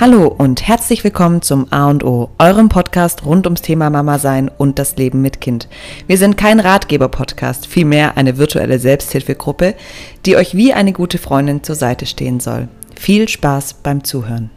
[0.00, 4.48] Hallo und herzlich willkommen zum A und O, eurem Podcast rund ums Thema Mama sein
[4.48, 5.68] und das Leben mit Kind.
[6.06, 9.74] Wir sind kein Ratgeber-Podcast, vielmehr eine virtuelle Selbsthilfegruppe,
[10.24, 12.68] die euch wie eine gute Freundin zur Seite stehen soll.
[12.98, 14.50] Viel Spaß beim Zuhören.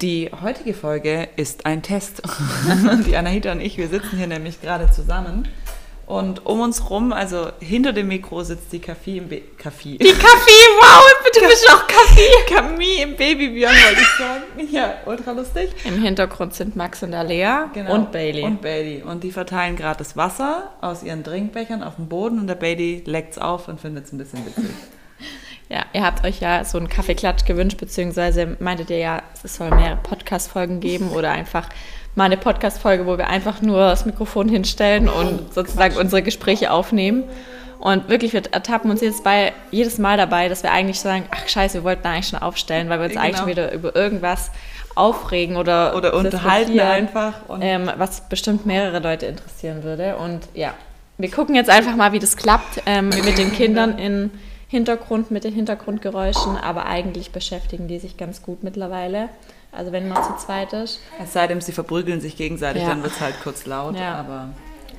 [0.00, 2.22] Die heutige Folge ist ein Test.
[3.06, 5.46] Die Anahita und ich, wir sitzen hier nämlich gerade zusammen
[6.06, 9.48] und um uns rum, also hinter dem Mikro sitzt die Kaffee im Baby.
[9.56, 9.96] Kaffee.
[9.96, 11.02] Die Kaffee, wow,
[11.34, 12.28] du bist auch Kaffee.
[12.54, 14.42] Camille im Babybjörn, wollte ich sagen.
[14.70, 15.70] Ja, ultra lustig.
[15.84, 17.94] Im Hintergrund sind Max und Alea Genau.
[17.94, 18.42] und Bailey.
[18.42, 19.02] Und Bailey.
[19.02, 23.02] Und die verteilen gerade das Wasser aus ihren Trinkbechern auf den Boden und der Bailey
[23.06, 24.64] leckt es auf und findet es ein bisschen witzig.
[25.70, 29.70] ja, ihr habt euch ja so einen Kaffeeklatsch gewünscht, beziehungsweise meintet ihr ja, es soll
[29.70, 31.68] mehrere Podcast-Folgen geben oder einfach
[32.14, 37.24] mal eine Podcast-Folge, wo wir einfach nur das Mikrofon hinstellen und sozusagen unsere Gespräche aufnehmen.
[37.80, 41.46] Und wirklich, wir ertappen uns jetzt bei jedes Mal dabei, dass wir eigentlich sagen, ach
[41.46, 43.24] scheiße, wir wollten eigentlich schon aufstellen, weil wir uns Genau.
[43.24, 44.50] eigentlich schon wieder über irgendwas
[44.94, 47.34] aufregen oder, Oder unterhalten einfach.
[47.60, 50.16] Ähm, was bestimmt mehrere Leute interessieren würde.
[50.16, 50.72] Und ja,
[51.18, 54.30] wir gucken jetzt einfach mal, wie das klappt ähm, mit den Kindern im
[54.68, 56.56] Hintergrund, mit den Hintergrundgeräuschen.
[56.56, 59.28] Aber eigentlich beschäftigen die sich ganz gut mittlerweile.
[59.76, 61.00] Also wenn man zu zweit ist.
[61.22, 62.88] es sei denn, sie verprügeln sich gegenseitig, Ja.
[62.90, 63.96] dann wird es halt kurz laut.
[63.98, 64.14] Ja.
[64.16, 64.48] Aber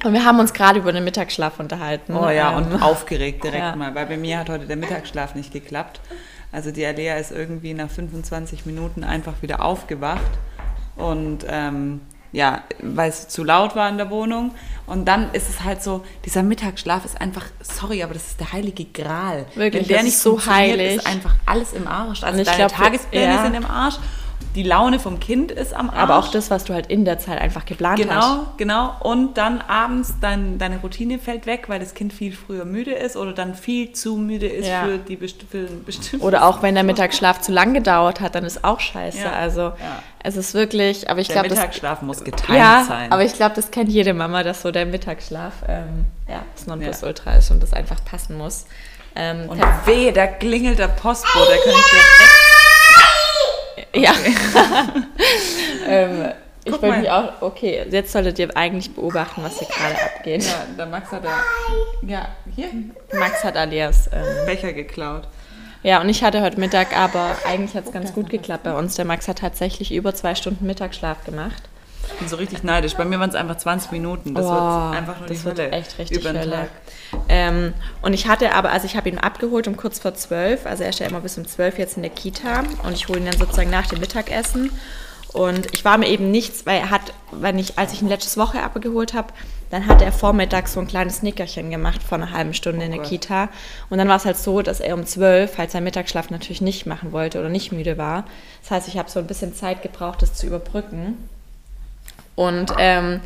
[0.03, 2.15] Und wir haben uns gerade über den Mittagsschlaf unterhalten.
[2.15, 3.75] Oh ja, Ähm, und aufgeregt direkt Ja.
[3.75, 5.99] mal, weil bei mir hat heute der Mittagsschlaf nicht geklappt.
[6.51, 10.21] Also die Alea ist irgendwie nach 25 Minuten einfach wieder aufgewacht
[10.95, 14.51] und ähm, ja, weil es zu laut war in der Wohnung.
[14.87, 18.51] Und dann ist es halt so, dieser Mittagsschlaf ist einfach, sorry, aber das ist der
[18.51, 19.45] heilige Gral.
[19.55, 20.97] Wirklich, Wenn der nicht ist so heilig.
[20.97, 22.23] ist einfach alles im Arsch.
[22.23, 23.43] Also Und ich deine glaub, Tagespläne ja.
[23.43, 23.95] sind im Arsch,
[24.55, 25.99] die Laune vom Kind ist am Arsch.
[25.99, 28.57] aber auch das, was du halt in der Zeit einfach geplant hast.
[28.57, 28.95] Genau, genau.
[29.01, 33.17] Und dann abends dein, deine Routine fällt weg, weil das Kind viel früher müde ist
[33.17, 34.83] oder dann viel zu müde ist Ja.
[34.85, 36.25] für die für einen bestimmten.
[36.25, 39.19] Oder auch wenn der Mittagsschlaf zu lang gedauert hat, dann ist auch scheiße.
[39.19, 39.73] Ja, Also ja.
[40.23, 43.11] es ist wirklich, aber ich der glaube, das Mittagsschlaf muss geteilt ja, sein.
[43.11, 47.33] aber ich glaube, das kennt jede Mama, dass so der Mittagsschlaf ähm, ja, das Nonplusultra
[47.35, 48.65] ist und das einfach passen muss.
[49.17, 52.44] Ähm, und weh, da klingelt der Postbote, da kann ich direkt.
[53.95, 54.13] Ja.
[55.87, 56.31] ähm,
[56.63, 60.43] ich wollte mich auch, okay, jetzt solltet ihr eigentlich beobachten, was hier gerade abgeht.
[60.43, 61.29] Ja, der Max hat da.
[62.07, 62.69] Ja, hier.
[63.13, 64.09] Max hat Alias.
[64.11, 65.27] Ähm, Becher geklaut.
[65.83, 68.95] ja, und ich hatte heute Mittag, aber eigentlich hat es ganz gut geklappt bei uns.
[68.95, 71.61] Der Max hat tatsächlich über zwei Stunden Mittagsschlaf gemacht.
[72.07, 72.93] Ich bin so richtig neidisch.
[72.95, 74.33] Bei mir waren es einfach 20 Minuten.
[74.35, 75.71] Das Oh, wird einfach nur das die wird Hölle.
[75.71, 76.51] echt richtig über den Hölle.
[76.51, 76.69] Tag.
[77.29, 80.83] Ähm, und ich hatte aber, also ich habe ihn abgeholt um kurz vor zwölf, also
[80.83, 83.25] er ist ja immer bis um zwölf jetzt in der Kita und ich hole ihn
[83.25, 84.71] dann sozusagen nach dem Mittagessen.
[85.35, 88.37] Und ich war mir eben nichts, weil er hat, wenn ich, als ich ihn letztes
[88.37, 89.33] Woche abgeholt habe,
[89.69, 93.01] dann hat er vormittags so ein kleines Nickerchen gemacht vor einer halben Stunde in der
[93.01, 93.09] Gott.
[93.09, 93.49] Kita.
[93.89, 96.85] Und dann war es halt so, dass er um zwölf halt seinen Mittagsschlaf natürlich nicht
[96.85, 98.23] machen wollte oder nicht müde war.
[98.61, 101.17] Das heißt, ich habe so ein bisschen Zeit gebraucht, das zu überbrücken.
[102.35, 103.19] Und ähm,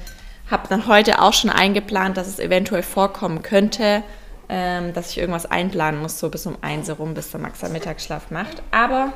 [0.49, 4.03] habe dann heute auch schon eingeplant, dass es eventuell vorkommen könnte,
[4.49, 7.73] ähm, dass ich irgendwas einplanen muss, so bis um eins herum, bis der Max seinen
[7.73, 8.63] Mittagsschlaf macht.
[8.71, 9.13] Aber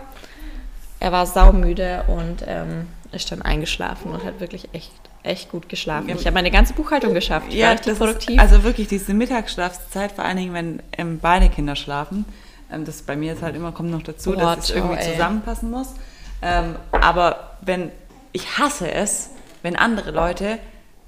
[0.99, 4.91] er war saumüde und ähm, ist dann eingeschlafen und hat wirklich echt,
[5.23, 6.09] echt gut geschlafen.
[6.09, 7.51] Ich habe meine ganze Buchhaltung geschafft.
[7.51, 8.35] Ja, das produktiv.
[8.35, 12.25] Ist, also wirklich diese Mittagsschlafzeit, vor allen Dingen, wenn ähm, beide Kinder schlafen.
[12.71, 15.11] Ähm, das bei mir jetzt halt immer kommt noch dazu, Boah, dass es irgendwie ey.
[15.11, 15.93] zusammenpassen muss.
[16.41, 17.91] Ähm, aber wenn
[18.33, 19.29] ich hasse es,
[19.61, 20.59] wenn andere Leute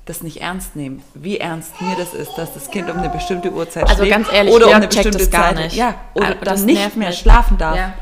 [0.05, 3.51] das nicht ernst nehmen, wie ernst mir das ist, dass das Kind um eine bestimmte
[3.51, 5.75] Uhrzeit Also schläft ganz ehrlich, oder um eine bestimmte Zeit, nicht.
[5.75, 7.75] ja, oder Ah, das dann nicht mehr schlafen darf.
[7.75, 7.93] Ja.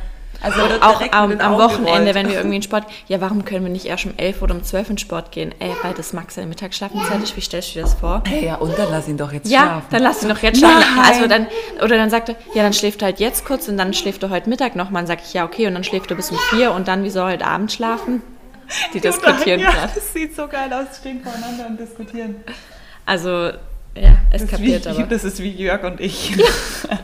[0.41, 2.15] Also auch am, am Wochenende, gerollt.
[2.15, 4.61] wenn wir irgendwie in Sport, ja, warum können wir nicht erst um 11 oder um
[4.61, 5.55] 12 in Sport gehen?
[5.59, 8.21] Ey, weil das Max seine Mittagsschlafenszeit ist, wie stellst du dir das vor?
[8.27, 9.85] Hey, ja, und dann lass ihn doch jetzt Ja, schlafen.
[9.91, 10.83] dann lass ihn doch jetzt schlafen.
[10.97, 11.05] Nein.
[11.13, 11.47] Also dann,
[11.81, 14.31] oder dann sagt er, ja, dann schläft er halt jetzt kurz und dann schläft er
[14.31, 14.89] heute Mittag noch.
[14.89, 17.09] Man sagt ich, ja, okay, und dann schläft er bis um vier und dann, wie
[17.09, 18.21] soll er heute Abend schlafen?
[18.94, 19.94] Die diskutieren ja, gerade.
[19.95, 22.44] das sieht so geil aus, stehen voreinander und diskutieren.
[23.06, 23.51] Also,
[23.95, 25.03] ja, es Das ist, wie, kapiert aber.
[25.09, 26.35] das ist wie Jörg und ich.
[26.35, 26.45] Ja.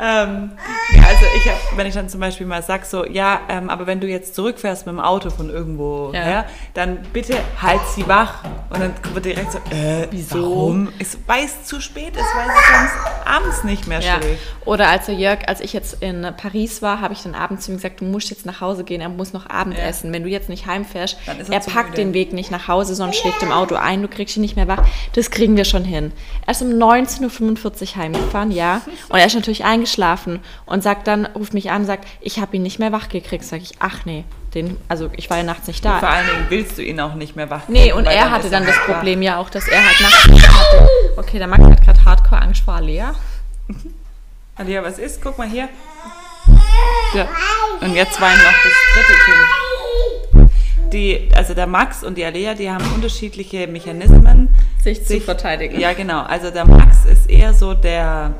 [0.00, 0.52] Ähm,
[0.94, 3.86] ja, also ich hab, wenn ich dann zum Beispiel mal sag so, ja, ähm, aber
[3.86, 6.20] wenn du jetzt zurückfährst mit dem Auto von irgendwo Ja.
[6.22, 6.44] her,
[6.74, 8.44] dann bitte halt sie wach.
[8.70, 10.42] Und dann wird direkt so, äh, Wieso?
[10.42, 10.92] warum?
[10.98, 14.16] Ist, weil es zu spät ist, weil sie sonst abends nicht mehr Ja.
[14.18, 14.40] schläft.
[14.64, 17.72] Oder als der Jörg, als ich jetzt in Paris war, habe ich dann abends zu
[17.72, 20.12] ihm gesagt, du musst jetzt nach Hause gehen, er muss noch Abendessen.
[20.12, 22.02] Wenn du jetzt nicht heimfährst, Dann ist er er packt müde.
[22.02, 24.68] den Weg nicht nach Hause, sondern schläft im Auto ein, du kriegst ihn nicht mehr
[24.68, 24.82] wach.
[25.14, 26.12] Das kriegen wir schon hin.
[26.46, 28.80] Er ist um 19.45 Uhr heimgefahren, ja.
[29.08, 32.56] Und er ist natürlich eingeschlafen und sagt dann, ruft mich an und sagt, ich habe
[32.56, 33.44] ihn nicht mehr wach gekriegt.
[33.44, 34.24] Sag ich, ach nee,
[34.54, 35.98] den, also ich war ja nachts nicht da.
[35.98, 38.64] Vor allen Dingen willst du ihn auch nicht mehr wach Nee, und er hatte dann
[38.64, 38.96] das wach.
[38.96, 40.88] Problem ja auch, dass er halt nachts hatte.
[41.16, 43.14] Okay, der Max hat gerade Hardcore Angst vor Alea.
[44.56, 45.20] Alia, was ist?
[45.22, 45.68] Guck mal hier.
[47.14, 47.28] Ja.
[47.80, 50.52] Und jetzt weint noch das dritte Kind.
[50.92, 54.54] Die, also der Max und die Alea, die haben unterschiedliche Mechanismen.
[54.82, 55.80] Sich zu verteidigen.
[55.80, 56.22] Ja, genau.
[56.22, 58.34] Also der Max ist eher so der,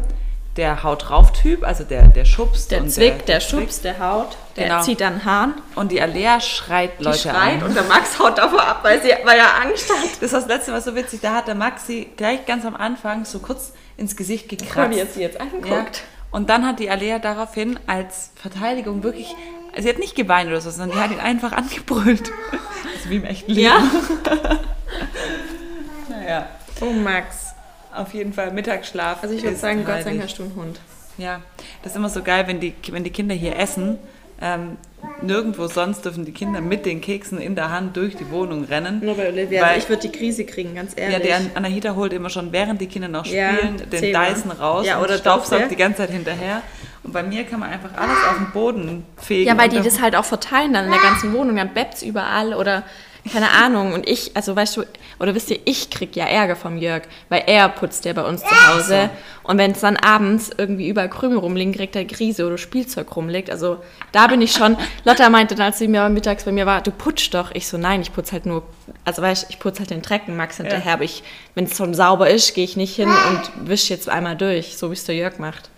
[0.57, 2.71] der Haut drauf Typ, also der, der schubst.
[2.71, 3.51] Der und zwickt, der, zwickt.
[3.63, 4.83] schubst, der haut, der Genau.
[4.83, 7.69] zieht dann Hahn, Und die Alea schreit die Leute schreit an.
[7.69, 10.21] und der Max haut davor ab, weil, sie, weil er Angst hat.
[10.21, 12.77] Das war das letzte Mal so witzig, da hat der Max sie gleich ganz am
[12.77, 14.91] Anfang so kurz ins Gesicht gekratzt.
[14.95, 15.67] wie er sie jetzt anguckt.
[15.69, 16.03] Ja.
[16.33, 19.35] Und dann hat die Alea daraufhin als Verteidigung wirklich,
[19.79, 22.31] sie hat nicht geweint oder so, sondern die hat ihn einfach angebrüllt.
[22.51, 23.65] Das ist wie im echten Leben.
[23.67, 23.79] Ja?
[26.09, 26.47] Naja,
[26.81, 27.52] Oh, Max.
[27.95, 29.23] Auf jeden Fall Mittagsschlaf.
[29.23, 30.81] Also ich würde sagen, Gott sei Dank hast du einen Hund.
[31.19, 31.41] Ja,
[31.83, 33.99] das ist immer so geil, wenn die, wenn die Kinder hier essen.
[34.41, 34.77] Ähm,
[35.21, 39.01] nirgendwo sonst dürfen die Kinder mit den Keksen in der Hand durch die Wohnung rennen.
[39.05, 39.63] Nur bei Olivia.
[39.63, 41.29] Weil- ich würde die Krise kriegen, ganz Ja, ehrlich.
[41.29, 44.27] die An- Anahita holt immer schon, während die Kinder noch Ja, spielen, den Thema.
[44.31, 45.69] Dyson raus Ja, und oder staubsaugt Dose.
[45.71, 46.63] die ganze Zeit hinterher.
[47.05, 49.47] Und bei mir kann man einfach alles auf den Boden fegen.
[49.49, 52.03] Ja, weil und die das halt auch verteilen dann in der ganzen Wohnung, dann beppt's
[52.03, 52.83] überall oder
[53.31, 53.93] keine Ahnung.
[53.93, 54.85] Und ich, also weißt du,
[55.19, 58.43] oder wisst ihr, ich krieg ja Ärger vom Jörg, weil er putzt ja bei uns
[58.43, 59.11] zu Hause.
[59.45, 63.51] Und wenn es dann abends irgendwie überall Krümel rumliegen, kriegt er Krise oder Spielzeug rumliegt.
[63.51, 63.79] Also
[64.11, 64.77] da bin ich schon.
[65.05, 67.53] Lotta meinte dann, als sie mir mittags bei mir war, du putzt doch.
[67.53, 68.65] Ich so, nein, ich putz halt nur,
[69.05, 70.95] also weißt du, ich putz halt den Drecken, Max hinterher.
[70.95, 71.23] Aber ich,
[71.55, 74.91] wenn es schon sauber ist, gehe ich nicht hin und wisch jetzt einmal durch, so
[74.91, 75.71] wie es der Jörg macht.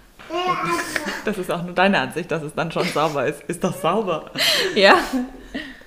[1.25, 3.43] Das ist auch nur deine Ansicht, dass es dann schon sauber ist.
[3.45, 4.31] Ist doch sauber.
[4.75, 4.97] Ja.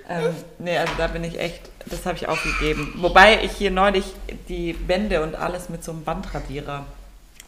[0.10, 2.94] Ähm, nee, also da bin ich echt, das habe ich aufgegeben.
[2.98, 4.06] Wobei ich hier neulich
[4.48, 6.86] die Wände und alles mit so einem Bandradierer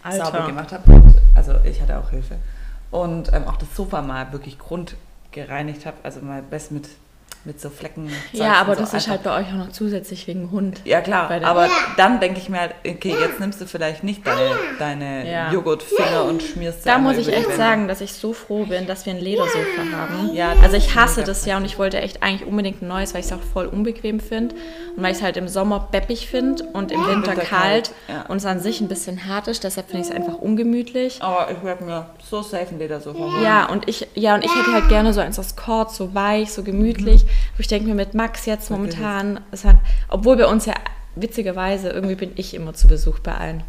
[0.03, 0.25] Alter.
[0.25, 1.01] sauber gemacht habe.
[1.35, 2.35] Also ich hatte auch Hilfe.
[2.91, 5.97] Und ähm, auch das Sofa mal wirklich grundgereinigt habe.
[6.03, 6.89] Also mal best mit,
[7.49, 8.11] mit so Flecken.
[8.31, 10.81] Ja, aber so das ist einfach- halt bei euch auch noch zusätzlich wegen Hund.
[10.85, 11.67] Ja klar, aber
[11.97, 15.51] dann denke ich mir halt, okay, jetzt nimmst du vielleicht nicht deine, deine Ja.
[15.51, 17.57] Joghurtfinger und schmierst sie Da muss ich echt Wände.
[17.57, 20.33] sagen, dass ich so froh bin, dass wir ein Ledersofa haben.
[20.35, 23.13] Ja, also ich ist hasse das ja und ich wollte echt eigentlich unbedingt ein neues,
[23.15, 24.53] weil ich es auch voll unbequem finde
[24.95, 28.25] und weil ich es halt im Sommer beppig finde und im Winter, Winter kalt ja.
[28.27, 31.21] und es an sich ein bisschen hart ist, deshalb finde ich es einfach ungemütlich.
[31.21, 33.41] Aber ich werde mir so safe ein Ledersofa holen.
[33.43, 36.51] Ja, und ich, ja, und ich hätte halt gerne so eins aus Kord, so weich,
[36.53, 37.25] so gemütlich.
[37.53, 39.77] Aber ich denke mir mit Max jetzt momentan, hat,
[40.07, 40.75] obwohl bei uns ja
[41.15, 43.63] witzigerweise, irgendwie bin ich immer zu Besuch bei allen.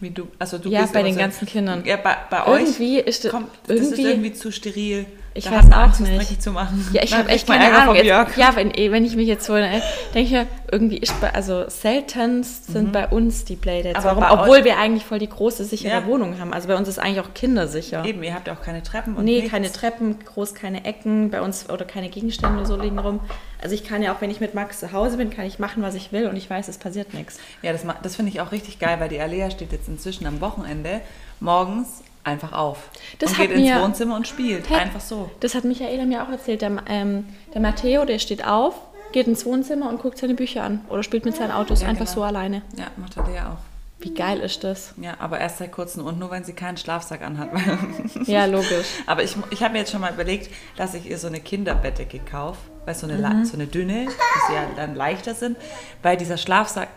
[0.00, 1.82] Wie du, also du Ja, gehst bei den ganzen Kindern.
[1.86, 5.06] Ja, bei, bei euch Irgendwie ist das, kommt, das ist irgendwie, irgendwie zu steril.
[5.36, 6.16] Ich Da weiß auch Angst, nicht.
[6.18, 6.86] dreckig zu machen.
[6.92, 7.96] Ja, ich habe echt keine Ärger Ahnung.
[7.96, 9.84] Jetzt, ja, wenn, wenn ich mich jetzt so denke
[10.14, 14.02] ich mir, irgendwie ist bei, also seltenst sind bei uns die Playdates.
[14.04, 14.10] Mhm.
[14.10, 14.38] Aber Warum?
[14.40, 16.06] Obwohl wir eigentlich voll die große, sichere Ja.
[16.06, 16.52] Wohnung haben.
[16.52, 18.04] Also bei uns ist eigentlich auch kindersicher.
[18.04, 19.50] Eben, ihr habt ja auch keine Treppen und Nee, nichts.
[19.50, 23.20] keine Treppen, groß keine Ecken bei uns oder keine Gegenstände so liegen rum.
[23.62, 25.82] Also ich kann ja auch, wenn ich mit Max zu Hause bin, kann ich machen,
[25.82, 27.38] was ich will und ich weiß, es passiert nichts.
[27.62, 30.40] Ja, das, das finde ich auch richtig geil, weil die Alea steht jetzt inzwischen am
[30.40, 31.00] Wochenende
[31.40, 32.78] morgens einfach auf.
[33.18, 34.68] Das und hat geht ins mir- Wohnzimmer und spielt.
[34.68, 34.74] Hä?
[34.74, 35.30] Einfach so.
[35.40, 36.62] Das hat Michaela mir auch erzählt.
[36.62, 37.24] Der, ähm,
[37.54, 38.74] der Matteo, der steht auf,
[39.12, 42.04] geht ins Wohnzimmer und guckt seine Bücher an oder spielt mit seinen Autos Ja, einfach
[42.06, 42.14] genau.
[42.16, 42.62] so alleine.
[42.76, 43.58] Ja, macht Alea auch.
[43.98, 44.92] Wie geil ist das?
[45.00, 47.48] Ja, aber erst seit kurzem und nur wenn sie keinen Schlafsack anhat.
[48.26, 48.86] Ja, logisch.
[49.06, 52.18] aber ich, ich habe mir jetzt schon mal überlegt, dass ich ihr so eine Kinderbettdecke
[52.30, 53.44] kaufe, weil so eine, Mhm.
[53.46, 54.14] so eine dünne, dass
[54.48, 55.56] sie ja dann leichter sind,
[56.02, 56.88] weil dieser Schlafsack,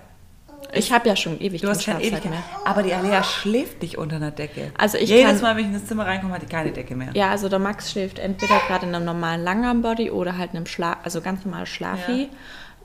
[0.73, 3.97] Ich habe ja schon ewig du hast keine Schlafsack Ewigkeit, aber die Alea schläft nicht
[3.97, 4.71] unter einer Decke.
[4.77, 6.95] Also ich Jedes kann- Mal, wenn ich in das Zimmer reinkomme, hat die keine Decke
[6.95, 7.09] mehr.
[7.13, 10.65] Ja, also der Max schläft entweder gerade in einem normalen Langarmbody oder halt in einem
[10.67, 12.23] Schla also ganz normal Schlafi.
[12.23, 12.27] Ja.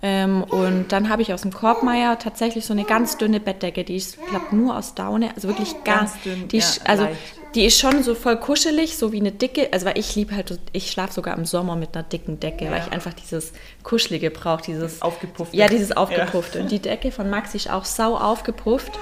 [0.02, 3.96] Ähm, und dann habe ich aus dem Korbmeier tatsächlich so eine ganz dünne Bettdecke, die
[3.96, 7.04] ist, ich glaube, nur aus Daune, also wirklich ganz, Ganz dünn, Die ist, ja, also
[7.04, 7.16] leicht.
[7.54, 10.58] Die ist schon so voll kuschelig, so wie eine dicke, also weil ich liebe halt,
[10.72, 12.84] ich schlafe sogar im Sommer mit einer dicken Decke, weil Ja.
[12.86, 15.56] ich einfach dieses Kuschelige brauche, dieses Aufgepuffte.
[15.56, 16.60] Ja, dieses Aufgepuffte.
[16.60, 18.92] Und die Decke von Max ist auch sau aufgepufft,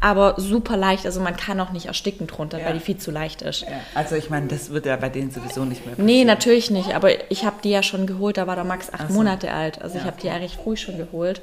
[0.00, 2.66] aber super leicht, also man kann auch nicht ersticken drunter, Ja.
[2.66, 3.62] weil die viel zu leicht ist.
[3.62, 6.26] Ja, also ich meine, das wird ja bei denen sowieso nicht mehr Nee, passieren.
[6.28, 6.94] natürlich nicht.
[6.94, 9.14] Aber ich habe die ja schon geholt, da war der Max acht Ach so.
[9.14, 9.82] Monate alt.
[9.82, 11.42] Also ich Ja, habe die ja recht früh schon geholt.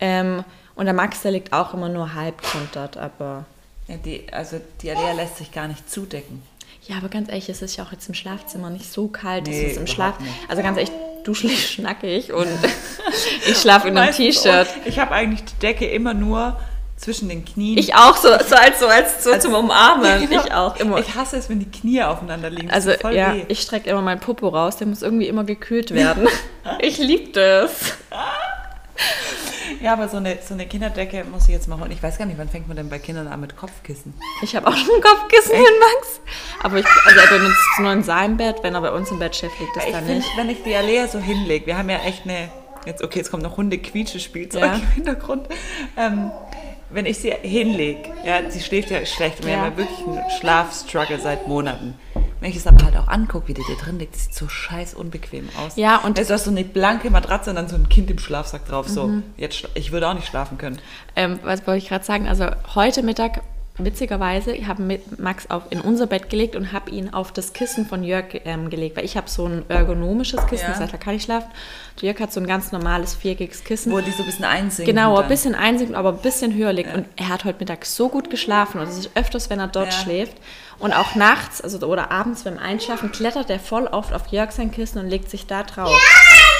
[0.00, 0.44] Ähm,
[0.76, 2.88] und der Max, der liegt auch immer nur halb drunter.
[2.98, 3.44] Aber
[3.90, 6.42] Ja, die, also die Alea lässt sich gar nicht zudecken.
[6.86, 9.48] ja, aber ganz ehrlich, es ist ja auch jetzt im Schlafzimmer nicht so kalt.
[9.48, 10.20] Nee, es im Schlaf.
[10.20, 10.32] nicht.
[10.48, 10.92] Also ganz ehrlich,
[11.24, 12.46] du schläfst schnackig und
[13.48, 14.68] ich schlafe in einem T-Shirt.
[14.84, 16.56] Ich habe eigentlich die Decke immer nur
[16.96, 17.78] zwischen den Knien.
[17.78, 20.28] Ich auch so, so als so als so zum Umarmen.
[20.30, 20.98] Ich auch immer.
[20.98, 22.70] Ich hasse es, wenn die Knie aufeinander liegen.
[22.70, 23.44] Also ja, weh.
[23.48, 26.28] ich strecke immer meinen Popo raus, der muss irgendwie immer gekühlt werden.
[26.80, 27.94] ich liebe das.
[29.82, 31.90] Ja, aber so eine, so eine Kinderdecke muss ich jetzt mal holen.
[31.92, 34.14] Ich weiß gar nicht, wann fängt man denn bei Kindern an mit Kopfkissen?
[34.42, 36.20] Ich habe auch schon ein Kopfkissen hin, Max.
[36.62, 39.18] Aber ich, also er benutzt es nur in seinem Bett, wenn er bei uns im
[39.18, 40.36] Bett schläft, liegt das Ich da finde, nicht.
[40.36, 42.48] wenn ich die Alea so hinlege, wir haben ja echt eine,
[42.86, 44.74] jetzt okay, jetzt kommt noch Hunde-Quietsche-Spielzeug Ja.
[44.74, 45.48] im Hintergrund.
[45.96, 46.30] Ähm,
[46.90, 49.60] wenn ich sie hinlege, ja, sie schläft ja schlecht und wir Ja.
[49.60, 51.94] haben ja wirklich einen Schlafstruggle seit Monaten.
[52.40, 54.94] Wenn ich es aber halt auch angucke, wie die da drin liegt, sieht so scheiß
[54.94, 55.76] unbequem aus.
[55.76, 58.66] Ja, und- es ist so eine blanke Matratze und dann so ein Kind im Schlafsack
[58.66, 58.88] drauf.
[58.88, 59.22] So, Mhm.
[59.36, 60.78] jetzt, schla- ich würde auch nicht schlafen können.
[61.16, 62.26] Ähm, was wollte ich gerade sagen?
[62.28, 63.42] Also heute Mittag,
[63.84, 67.52] witzigerweise, ich habe mit Max auf, in unser Bett gelegt und habe ihn auf das
[67.52, 70.70] Kissen von Jörg ähm, gelegt, weil ich habe so ein ergonomisches Kissen, Ja.
[70.72, 71.48] das heißt, da kann ich schlafen.
[71.94, 73.92] Und Jörg hat so ein ganz normales viereckiges Kissen.
[73.92, 74.94] Wo die so ein bisschen einsinken.
[74.94, 76.94] Genau, ein bisschen einsinken, aber ein bisschen höher liegt.
[76.94, 79.92] Und er hat heute Mittag so gut geschlafen und es ist öfters, wenn er dort
[79.92, 79.98] Ja.
[80.00, 80.36] schläft.
[80.78, 84.70] Und auch nachts also, oder abends beim Einschlafen klettert er voll oft auf Jörg sein
[84.70, 85.90] Kissen und legt sich da drauf.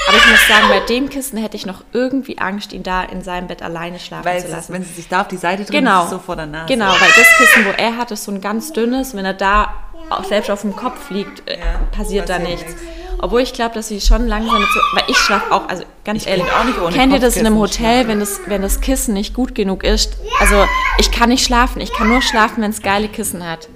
[0.07, 3.21] Aber ich muss sagen, bei dem Kissen hätte ich noch irgendwie Angst, ihn da in
[3.23, 4.73] seinem Bett alleine schlafen Weil zu es ist, lassen.
[4.73, 5.99] wenn sie sich da auf die Seite drehen, Genau.
[5.99, 6.65] ist es so vor der Nase.
[6.67, 9.15] Genau, weil das Kissen, wo er hat, ist so ein ganz dünnes.
[9.15, 9.73] Wenn er da
[10.09, 12.63] auch selbst auf dem Kopf liegt, äh, Ja, passiert da nichts.
[12.65, 12.81] nichts.
[13.19, 16.23] Obwohl ich glaube, dass sie schon langsam mit so, weil ich schlafe auch, also ganz
[16.23, 18.81] Ich ehrlich, auch nicht ohne kennt ihr das in einem Hotel, wenn das, wenn das
[18.81, 20.17] Kissen nicht gut genug ist?
[20.39, 20.65] Also
[20.97, 23.69] ich kann nicht schlafen, ich kann nur schlafen, wenn es geile Kissen hat.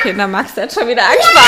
[0.00, 1.42] Okay, na Max, der hat schon wieder Angst vor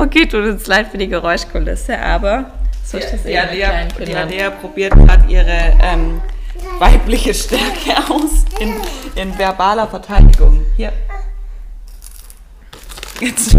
[0.00, 2.50] Okay, tut uns leid für die Geräuschkulisse, aber
[2.84, 4.14] so ist das Alea, kleinen die.
[4.14, 6.20] Alea probiert gerade ihre ähm,
[6.78, 8.74] weibliche Stärke aus in,
[9.14, 10.64] in verbaler Verteidigung.
[10.76, 10.92] Hier.
[13.20, 13.54] Jetzt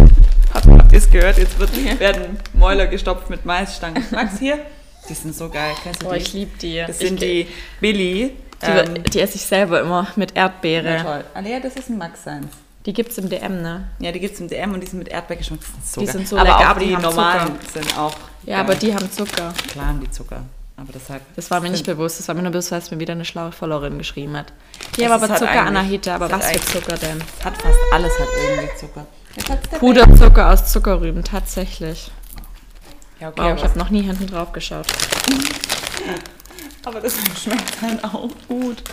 [0.53, 4.03] habt, habt ihr es gehört, jetzt wird, werden Mäuler gestopft mit Maisstangen.
[4.12, 4.57] Max, hier.
[5.07, 5.74] Die sind so geil.
[5.83, 6.83] Kennst du Boah, ich liebe die.
[6.86, 7.48] Das Ich- sind die
[7.79, 8.36] Billy.
[8.62, 11.01] Die, Ähm, die esse ich selber immer mit ja, Erdbeere.
[11.03, 11.24] toll.
[11.33, 12.45] Alea, das ist ein Max seins.
[12.85, 13.88] Die gibt es im DM, ne?
[14.00, 15.59] Ja, die gibt es im DM und die sind mit Erdbeergeschmack.
[16.00, 18.15] Die sind so, aber lecker, auch aber die die normalen sind auch.
[18.45, 19.53] Ja, aber die haben Zucker.
[19.67, 20.43] Klar haben die Zucker.
[20.77, 21.21] Aber deshalb.
[21.35, 22.17] Das war mir nicht bewusst.
[22.19, 24.51] Das war mir nur bewusst, weil es mir wieder eine schlaue Followerin geschrieben hat.
[24.97, 26.15] Die haben aber halt Zucker, Anahita.
[26.15, 27.21] Aber das was ist für Zucker denn?
[27.43, 29.05] Hat fast alles hat irgendwie Zucker.
[29.79, 32.11] Puderzucker aus Zuckerrüben, tatsächlich.
[33.19, 34.88] Ja, okay, Wow, ich aber, habe noch nie hinten drauf geschaut.
[36.85, 38.83] aber das schmeckt dann auch gut.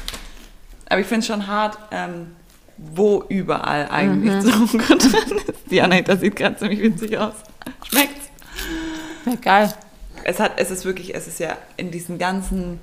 [0.90, 2.36] Aber ich finde es schon hart, ähm,
[2.78, 4.66] wo überall eigentlich Mhm.
[4.66, 5.70] Zucker drin ist.
[5.70, 7.34] Die Anahita sieht gerade ziemlich witzig aus.
[7.90, 8.28] Schmeckt's?
[9.26, 9.74] Ja, geil.
[10.24, 12.80] Es, hat, es ist wirklich, es ist ja in diesen ganzen,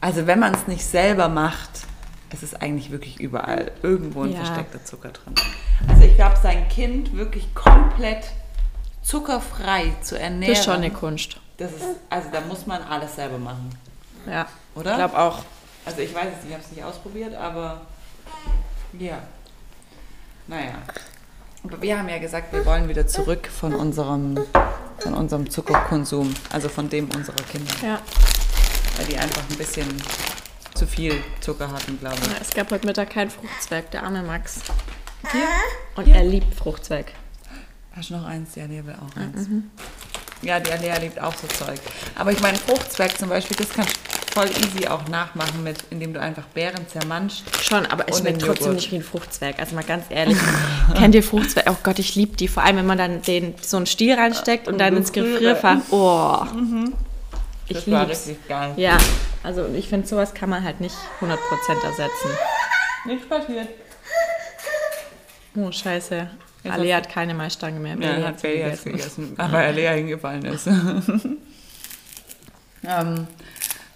[0.00, 1.70] also wenn man es nicht selber macht,
[2.30, 4.44] es ist eigentlich wirklich überall irgendwo ein Ja.
[4.44, 5.34] versteckter Zucker drin.
[5.88, 8.24] Also ich glaube, sein Kind wirklich komplett
[9.02, 10.52] zuckerfrei zu ernähren.
[10.52, 11.36] Das ist schon eine Kunst.
[11.58, 13.70] Das ist, also da muss man alles selber machen,
[14.28, 14.46] Ja.
[14.74, 14.92] oder?
[14.92, 15.38] Ich glaube auch.
[15.84, 17.82] Also ich weiß es nicht, ich habe es nicht ausprobiert, aber
[18.98, 19.18] ja.
[20.46, 20.74] Naja.
[21.64, 24.38] Aber wir haben ja gesagt, wir wollen wieder zurück von unserem,
[24.98, 28.00] von unserem Zuckerkonsum, also von dem unserer Kinder, Ja.
[28.96, 29.86] weil die einfach ein bisschen
[30.74, 32.26] zu viel Zucker hatten, glaube ich.
[32.26, 34.60] Ja, Es gab heute Mittag keinen Fruchtzwerg, der arme Max.
[35.30, 35.46] Hier?
[35.94, 37.12] Und er liebt Fruchtzwerg.
[37.94, 38.52] Hast du noch eins?
[38.54, 39.46] Die Alea will auch eins.
[40.40, 41.78] Ja, die Alea liebt auch so Zeug.
[42.16, 46.14] Aber ich meine, Fruchtzwerg zum Beispiel, das kannst du voll easy auch nachmachen, mit, indem
[46.14, 47.42] du einfach Beeren zermanscht.
[47.62, 48.76] Schon, aber es Und schmeckt trotzdem Joghurt.
[48.76, 49.58] nicht wie ein Fruchtzwerg.
[49.58, 50.38] Also mal ganz ehrlich.
[50.96, 51.66] Kennt ihr Fruchtzwerg?
[51.70, 52.48] Oh Gott, ich liebe die.
[52.48, 55.12] Vor allem, wenn man dann den, so einen Stiel reinsteckt und dann ins.
[55.12, 55.78] Gefrierfach.
[55.90, 56.38] Oh.
[57.68, 58.26] Ich Das war lieb's.
[58.26, 58.72] richtig geil.
[58.76, 58.98] Ja,
[59.42, 61.36] also ich finde, sowas kann man halt nicht 100%
[61.84, 62.30] ersetzen.
[63.06, 63.68] Nichts passiert.
[65.54, 66.28] Oh, scheiße.
[66.64, 67.96] Jetzt Ali hast hat keine Maistange mehr.
[67.98, 69.22] Ja, hat Bailey hat's gegessen.
[69.26, 70.66] gegessen, aber Alea hingefallen ist.
[72.84, 73.26] ähm,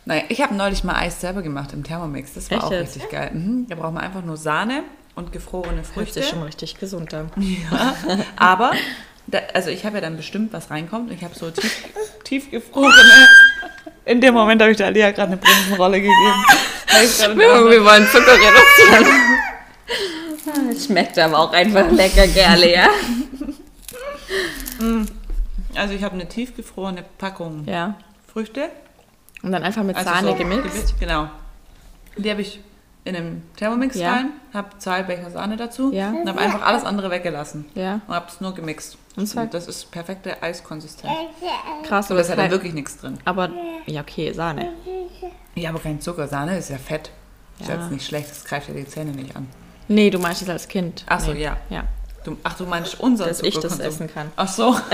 [0.06, 2.32] naja, ich habe neulich mal Eis selber gemacht im Thermomix.
[2.34, 2.96] Das war Echt auch jetzt?
[2.96, 3.30] richtig geil.
[3.34, 3.66] Mhm.
[3.68, 4.82] Da braucht man einfach nur Sahne
[5.14, 6.14] und gefrorene Hört Früchte.
[6.22, 7.30] sich schon richtig gesund an.
[7.70, 7.94] Ja,
[8.36, 8.72] aber,
[9.26, 11.10] da, also ich habe ja dann bestimmt, was reinkommt.
[11.12, 11.84] Ich habe so tief,
[12.24, 13.28] tiefgefrorene.
[14.04, 16.44] In dem Moment habe ich der Alia gerade eine Bremsenrolle gegeben.
[17.36, 19.06] Wir wollen Zucker reduzieren.
[20.70, 22.88] Es schmeckt aber auch einfach lecker, gerne, ja?
[25.74, 27.96] also ich habe eine tiefgefrorene Packung Ja.
[28.32, 28.68] Früchte.
[29.46, 30.98] Und dann einfach mit Also Sahne so gemixt.
[30.98, 31.28] Genau.
[32.16, 32.60] Die habe ich
[33.04, 34.12] in einem Thermomix Ja.
[34.14, 36.10] rein, habe zwei Becher Sahne dazu Ja.
[36.10, 37.64] und habe einfach alles andere weggelassen.
[37.76, 38.00] Ja.
[38.08, 38.98] Und habe es nur gemixt.
[39.16, 41.12] Und war- das ist perfekte Eiskonsistenz.
[41.84, 43.18] Krass, Aber es hat halt- wirklich nichts drin.
[43.24, 43.50] Aber,
[43.86, 44.72] ja, okay, Sahne.
[45.54, 46.26] Ja, aber kein Zucker.
[46.26, 47.10] Sahne ist ja Fett.
[47.60, 47.76] Ist Ja.
[47.76, 49.46] jetzt nicht schlecht, das greift ja die Zähne nicht an.
[49.88, 51.04] Nee, du meinst es als Kind.
[51.06, 51.42] Ach so, nee.
[51.44, 51.56] ja.
[51.70, 51.84] Ja.
[52.24, 54.32] Du, ach, du meinst unser Dass ich das essen kann.
[54.34, 54.76] Ach so.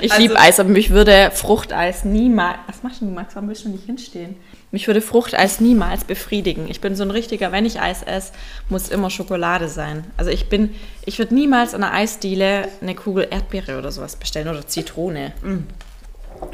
[0.00, 2.58] Ich Also- liebe Eis, aber mich würde Fruchteis niemals.
[2.66, 3.34] Was machst du, Max?
[3.34, 4.36] Warum willst du nicht hinstehen?
[4.70, 6.66] Mich würde Fruchteis niemals befriedigen.
[6.68, 8.32] Ich bin so ein richtiger, wenn ich Eis esse,
[8.68, 10.04] muss immer Schokolade sein.
[10.16, 10.74] Also ich bin,
[11.06, 15.32] ich würde niemals an einer Eisdiele eine Kugel Erdbeere oder sowas bestellen oder Zitrone.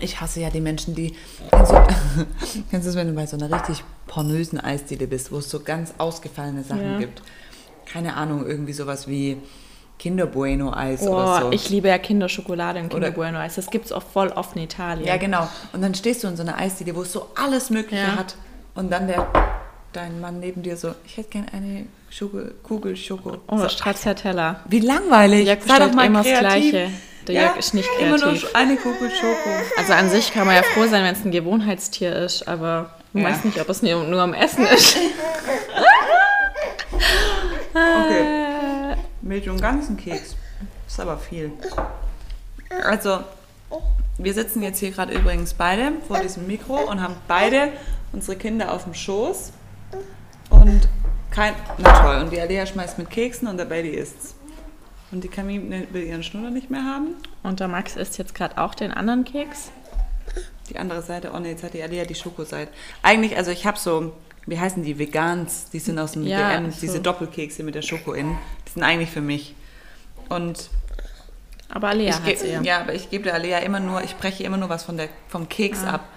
[0.00, 1.14] Ich hasse ja die Menschen, die.
[1.50, 1.76] Kennst du,
[2.70, 5.60] kennst du es, wenn du bei so einer richtig pornösen Eisdiele bist, wo es so
[5.60, 6.98] ganz ausgefallene Sachen Ja.
[6.98, 7.22] gibt?
[7.84, 9.36] Keine Ahnung, irgendwie sowas wie
[9.98, 11.50] Kinder Bueno Eis Oh, oder so.
[11.52, 13.54] ich liebe ja Kinderschokolade und Kinder Oder- Bueno Eis.
[13.54, 15.06] Das gibt es auch voll oft in Italien.
[15.06, 15.48] ja, genau.
[15.72, 18.16] Und dann stehst du in so einer Eisdiele, wo es so alles Mögliche Ja.
[18.16, 18.34] hat.
[18.74, 19.26] Und dann der,
[19.92, 23.38] dein Mann neben dir so, ich hätte gern eine Schoko, Kugel Schoko.
[23.48, 24.60] Oh, so, Stracciatella.
[24.68, 25.46] wie langweilig.
[25.46, 26.70] Jörg Sei doch mal immer das kreativ.
[26.72, 26.90] Gleiche.
[27.28, 28.50] Der ja, Jörg ist nicht Immer nur kreativ.
[28.54, 29.50] eine Kugel Schoko.
[29.78, 33.22] Also an sich kann man ja froh sein, wenn es ein Gewohnheitstier ist, aber ich
[33.22, 33.28] Ja.
[33.30, 34.96] weiß nicht, ob es nur, nur am Essen ist.
[37.76, 38.33] Okay.
[39.24, 40.36] Milch und ganzen Keks.
[40.86, 41.52] Ist aber viel.
[42.84, 43.20] Also,
[44.18, 47.72] wir sitzen jetzt hier gerade übrigens beide vor diesem Mikro und haben beide
[48.12, 49.52] unsere Kinder auf dem Schoß.
[50.50, 50.88] Und
[51.30, 51.54] kein.
[51.78, 52.22] Na toll.
[52.22, 54.34] Und die Alea schmeißt mit Keksen und der Baby isst's.
[55.10, 57.16] Und die Camille will ihren Schnuller nicht mehr haben.
[57.42, 59.70] Und der Max isst jetzt gerade auch den anderen Keks.
[60.70, 62.72] Die andere Seite, oh ne, jetzt hat die Alea die Schokoseite.
[63.02, 64.12] Eigentlich, also ich habe so,
[64.46, 66.80] wie heißen die, Vegans, die sind aus dem Ja, DM, so.
[66.80, 68.38] diese Doppelkekse mit der Schoko innen.
[68.66, 69.54] Die sind eigentlich für mich.
[70.28, 70.70] Und
[71.68, 72.62] Aber Alea ich hat ja.
[72.62, 75.08] ja, aber ich gebe der Alea immer nur, ich breche immer nur was von der,
[75.28, 76.08] vom Keks ab.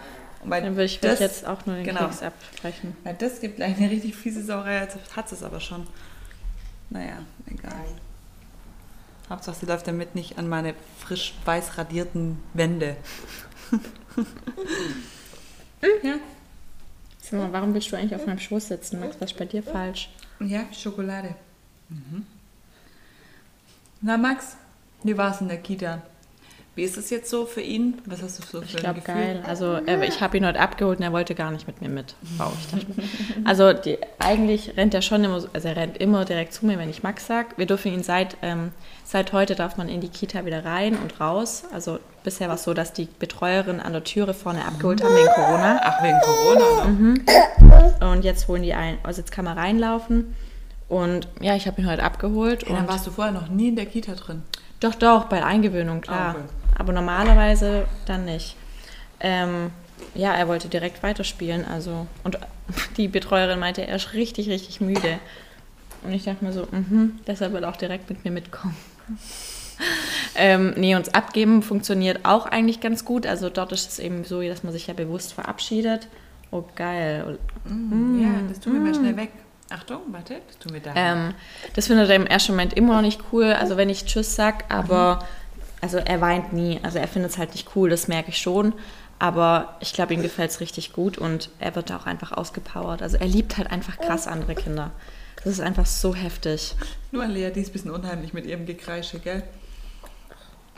[0.43, 2.05] Und weil Dann würde ich das, jetzt auch nur den genau.
[2.05, 2.95] Keks abbrechen.
[3.03, 5.87] Weil das gibt gleich eine richtig fiese Sauerei, jetzt hat es aber schon.
[6.89, 7.17] Naja,
[7.49, 7.73] egal.
[9.29, 12.95] Hauptsache, sie läuft damit nicht an meine frisch weiß radierten Wände.
[16.03, 16.15] ja.
[17.29, 19.15] Sag mal, warum willst du eigentlich auf meinem Schoß sitzen, Max?
[19.19, 20.09] Was ist bei dir falsch?
[20.39, 21.35] Ja, Schokolade.
[21.89, 22.25] Mhm.
[24.01, 24.55] Na Max,
[25.03, 26.01] wie war es in der Kita?
[26.75, 27.95] Wie ist es jetzt so für ihn?
[28.05, 29.15] Was hast du so für Ich ein glaube, Gefühl?
[29.15, 29.43] geil.
[29.47, 32.13] Also äh, ich habe ihn heute abgeholt und er wollte gar nicht mit mir mit.
[32.37, 32.85] Wow, ich dachte.
[33.45, 36.77] Also die, eigentlich rennt er schon immer, so- also er rennt immer direkt zu mir,
[36.77, 37.57] wenn ich Max sag.
[37.57, 38.71] Wir dürfen ihn seit, ähm,
[39.07, 41.63] seit heute darf man in die Kita wieder rein und raus.
[41.73, 45.29] Also bisher war es so, dass die Betreuerin an der Türe vorne abgeholt haben wegen
[45.29, 45.79] Corona.
[45.81, 46.91] Ach, wegen Corona, ne?
[46.91, 48.07] Mhm.
[48.11, 50.35] Und jetzt holen die ein, also jetzt kann man reinlaufen.
[50.89, 52.67] Und ja, ich habe ihn heute abgeholt.
[52.67, 54.43] Ja, dann warst du vorher noch nie in der Kita drin.
[54.81, 56.19] Doch, doch, bei der Eingewöhnung, klar.
[56.19, 56.49] Ah, okay.
[56.77, 58.57] Aber normalerweise dann nicht.
[59.21, 59.71] Ähm,
[60.15, 61.63] ja, er wollte direkt weiterspielen.
[61.65, 62.37] Also, und
[62.97, 65.19] die Betreuerin meinte, er ist richtig, richtig müde.
[66.03, 68.75] Und ich dachte mir so, mhm, deshalb will er auch direkt mit mir mitkommen.
[70.35, 73.25] ähm, nee, uns abgeben funktioniert auch eigentlich ganz gut.
[73.25, 76.07] Also dort ist es eben so, dass man sich ja bewusst verabschiedet.
[76.51, 77.37] Oh, geil.
[77.65, 79.31] Ja, das tun wir mal schnell weg.
[79.69, 80.93] Achtung, warte, das tun wir da.
[80.95, 81.33] Ähm,
[81.75, 84.63] das findet er im ersten Moment immer noch nicht cool, also wenn ich Tschüss sag,
[84.73, 85.27] aber
[85.81, 86.79] also er weint nie.
[86.83, 88.73] Also er findet es halt nicht cool, das merke ich schon.
[89.19, 93.01] Aber ich glaube, ihm gefällt es richtig gut und er wird da auch einfach ausgepowert.
[93.01, 94.91] Also er liebt halt einfach krass andere Kinder.
[95.47, 96.75] Das ist einfach so heftig.
[97.13, 99.43] Nur Lea, die ist ein bisschen unheimlich mit ihrem Gekreische, gell?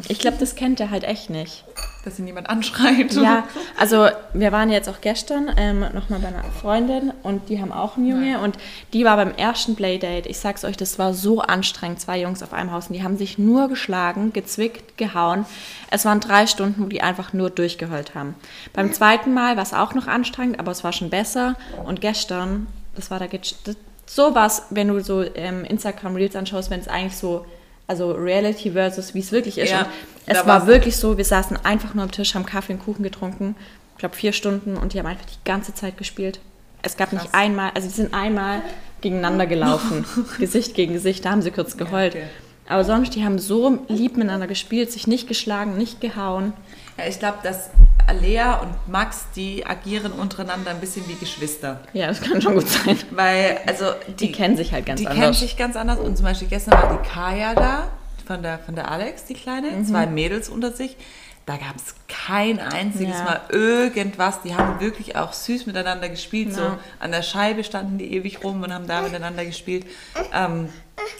[0.08, 1.66] Ich glaube, das kennt er halt echt nicht.
[2.06, 3.12] Dass ihn jemand anschreit.
[3.14, 3.46] Ja,
[3.80, 7.98] also wir waren jetzt auch gestern ähm, nochmal bei einer Freundin und die haben auch
[7.98, 8.60] einen Junge und
[8.94, 10.30] die war beim ersten Playdate.
[10.30, 13.18] Ich sag's euch, das war so anstrengend, zwei Jungs auf einem Haus und die haben
[13.18, 15.48] sich nur geschlagen, gezwickt, gehauen.
[15.90, 18.36] Es waren drei Stunden, wo die einfach nur durchgeheult haben.
[18.74, 21.56] Beim zweiten Mal war es auch noch anstrengend, aber es war schon besser
[21.88, 23.76] und gestern, das war das,
[24.10, 27.46] sowas, wenn du so ähm, Instagram Reels anschaust, wenn es eigentlich so
[27.88, 29.72] also Reality versus wie es wirklich ist.
[29.72, 29.88] Ja,
[30.28, 33.56] es war wirklich so, wir saßen einfach nur am Tisch, haben Kaffee und Kuchen getrunken.
[33.94, 36.40] Ich glaube vier Stunden und die haben einfach die ganze Zeit gespielt.
[36.84, 37.34] Es gab nicht Krass.
[37.34, 38.62] einmal, also die sind einmal
[39.02, 40.06] gegeneinander gelaufen,
[40.40, 42.14] Gesicht gegen Gesicht, da haben sie kurz geheult.
[42.16, 42.26] okay.
[42.68, 46.54] Aber sonst, die haben so lieb miteinander gespielt, sich nicht geschlagen, nicht gehauen.
[47.00, 47.72] Ja, ich glaube, dass
[48.12, 51.80] Lea und Max, die agieren untereinander ein bisschen wie Geschwister.
[51.94, 52.98] Ja, das kann schon gut sein.
[53.12, 55.22] Weil, also, die, Die kennen sich halt ganz die anders.
[55.22, 56.00] kennen sich ganz anders.
[56.00, 57.88] Und zum Beispiel gestern war die Kaya da,
[58.26, 59.86] von der, von der Alex, die Kleine, Mhm.
[59.86, 60.96] zwei Mädels unter sich.
[61.50, 63.24] Da gab es kein einziges Ja.
[63.24, 64.44] Mal irgendwas.
[64.44, 66.54] Die haben wirklich auch süß miteinander gespielt.
[66.54, 66.78] So Ja.
[67.00, 69.88] an der Scheibe standen die ewig rum und haben da miteinander gespielt.
[70.32, 70.70] Ähm,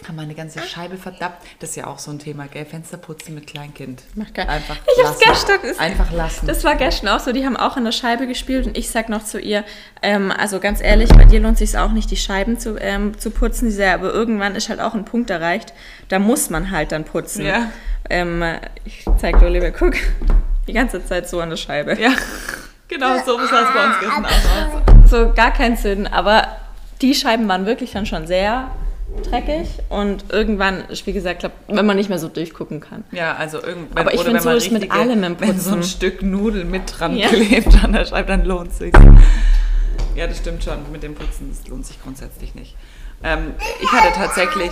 [0.06, 1.44] haben mal eine ganze Scheibe verdappt.
[1.58, 2.64] Das ist ja auch so ein Thema, gell?
[2.64, 4.02] Fensterputzen mit Kleinkind.
[4.14, 4.46] Macht geil.
[4.48, 5.32] Einfach Ich hab's lassen.
[5.48, 6.46] gestern- ist- Einfach lassen.
[6.46, 9.08] Das war gestern auch so, die haben auch an der Scheibe gespielt und ich sag
[9.08, 9.64] noch zu ihr,
[10.00, 13.32] ähm, also ganz ehrlich, bei dir lohnt sich auch nicht, die Scheiben zu, ähm, zu
[13.32, 15.72] putzen, sie sagt, aber irgendwann ist halt auch ein Punkt erreicht,
[16.08, 17.44] da muss man halt dann putzen.
[17.46, 17.72] Ja.
[18.10, 18.42] Ähm,
[18.84, 19.94] ich zeig dir, Oliver, guck,
[20.68, 22.00] die ganze Zeit so an der Scheibe.
[22.00, 22.10] ja,
[22.88, 25.10] genau so sah es bei uns gestern auch aus.
[25.10, 26.46] So gar keinen Sinn, aber
[27.00, 28.70] die Scheiben waren wirklich dann schon sehr
[29.24, 33.02] dreckig und irgendwann, wie gesagt, glaub, wenn man nicht mehr so durchgucken kann.
[33.10, 33.98] Ja, also irgendwann.
[33.98, 35.82] Aber ich oder find, wenn so man ist mit allem im Wenn so ein Putzen.
[35.90, 37.28] Stück Nudel mit dran Ja.
[37.28, 38.92] klebt an der Scheibe, dann lohnt es sich.
[40.14, 40.78] Ja, das stimmt schon.
[40.92, 42.76] Mit dem Putzen, das lohnt sich grundsätzlich nicht.
[43.24, 44.70] Ähm, ich hatte tatsächlich,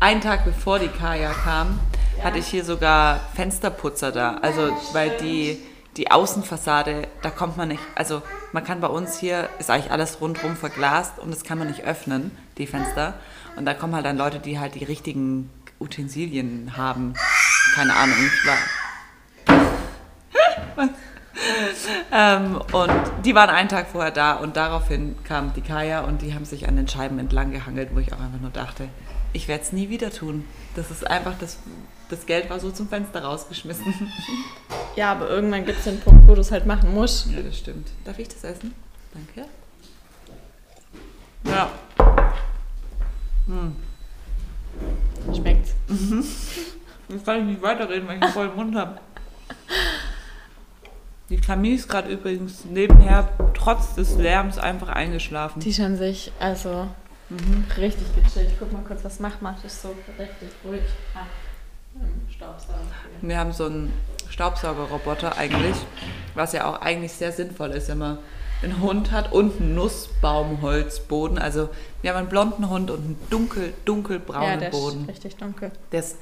[0.00, 1.80] einen Tag bevor die Kaya kam,
[2.22, 4.38] hatte ich hier sogar Fensterputzer da.
[4.42, 5.58] Also, weil die,
[5.96, 10.20] die Außenfassade, da kommt man nicht, also man kann bei uns hier, ist eigentlich alles
[10.20, 13.14] rundherum verglast und das kann man nicht öffnen, die Fenster.
[13.56, 17.14] Und da kommen halt dann Leute, die halt die richtigen Utensilien haben.
[17.74, 18.56] Keine Ahnung, ich war.
[22.12, 22.92] ähm, und
[23.24, 26.68] die waren einen Tag vorher da und daraufhin kam die Kaya und die haben sich
[26.68, 28.88] an den Scheiben entlang gehangelt, wo ich auch einfach nur dachte,
[29.34, 30.44] ich werde es nie wieder tun.
[30.74, 31.58] Das ist einfach, das,
[32.08, 33.84] das Geld war so zum Fenster rausgeschmissen.
[34.96, 37.28] Ja, aber irgendwann gibt es den Punkt, wo du es halt machen musst.
[37.28, 37.88] Ja, das stimmt.
[38.04, 38.72] Darf ich das essen?
[39.12, 39.50] Danke.
[41.44, 41.68] Ja.
[43.48, 43.74] Hm.
[45.34, 45.74] Schmeckt's.
[47.08, 49.00] Jetzt kann ich nicht weiterreden, weil ich einen vollen Mund habe.
[51.28, 55.58] Die Camille ist gerade übrigens nebenher, trotz des Lärms, einfach eingeschlafen.
[55.58, 56.86] Die schon sich, also
[57.76, 58.50] richtig gechillt.
[58.52, 59.64] Ich guck mal kurz, was macht.
[59.64, 60.82] Es so richtig ruhig.
[61.14, 61.26] Ah,
[62.30, 62.78] Staubsauger.
[63.22, 63.92] Wir haben so einen
[64.28, 65.76] Staubsaugerroboter eigentlich,
[66.34, 68.18] was ja auch eigentlich sehr sinnvoll ist, wenn man
[68.62, 71.38] einen Hund hat und einen Nussbaumholzboden.
[71.38, 71.68] Also
[72.02, 75.02] wir haben einen blonden Hund und einen dunkel, dunkelbraunen Ja, der Boden.
[75.02, 75.70] ist richtig dunkel.
[75.90, 76.16] Das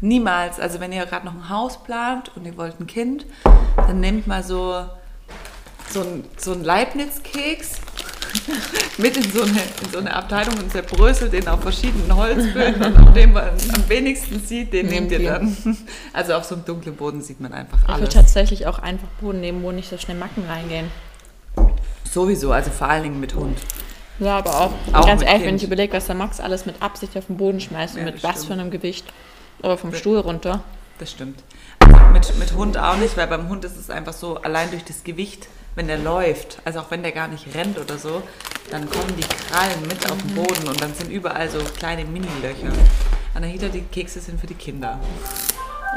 [0.00, 3.26] niemals, also wenn ihr gerade noch ein Haus plant und ihr wollt ein Kind,
[3.76, 4.84] dann nehmt mal so,
[5.90, 7.80] so, ein, so einen Leibniz-Keks
[8.98, 12.98] mit in so, eine, in so eine Abteilung und zerbröselt den auf verschiedenen Holzböden und
[13.08, 15.56] auf dem man am wenigsten sieht, den nehmt ihr dann.
[16.12, 18.14] Also auf so einem dunklen Boden sieht man einfach Ich würde alles.
[18.14, 20.90] tatsächlich auch einfach Boden nehmen, wo nicht so schnell Macken reingehen.
[22.10, 23.58] Sowieso, also vor allen Dingen mit Hund.
[24.20, 25.62] Ja, aber auch, Auch ganz mit ehrlich, wenn Kind.
[25.62, 28.16] ich überlege, was der Max alles mit Absicht auf den Boden schmeißt und Ja, mit
[28.16, 28.46] das was stimmt.
[28.46, 29.04] für einem Gewicht.
[29.62, 30.62] Oder vom Das- Stuhl runter.
[30.98, 31.42] Das stimmt.
[31.80, 34.84] Also mit, mit Hund auch nicht, weil beim Hund ist es einfach so, allein durch
[34.84, 38.22] das Gewicht, wenn der läuft, also auch wenn der gar nicht rennt oder so,
[38.70, 42.72] dann kommen die Krallen mit auf den Boden und dann sind überall so kleine Mini-Löcher.
[43.34, 44.98] Anahita, die Kekse sind für die Kinder.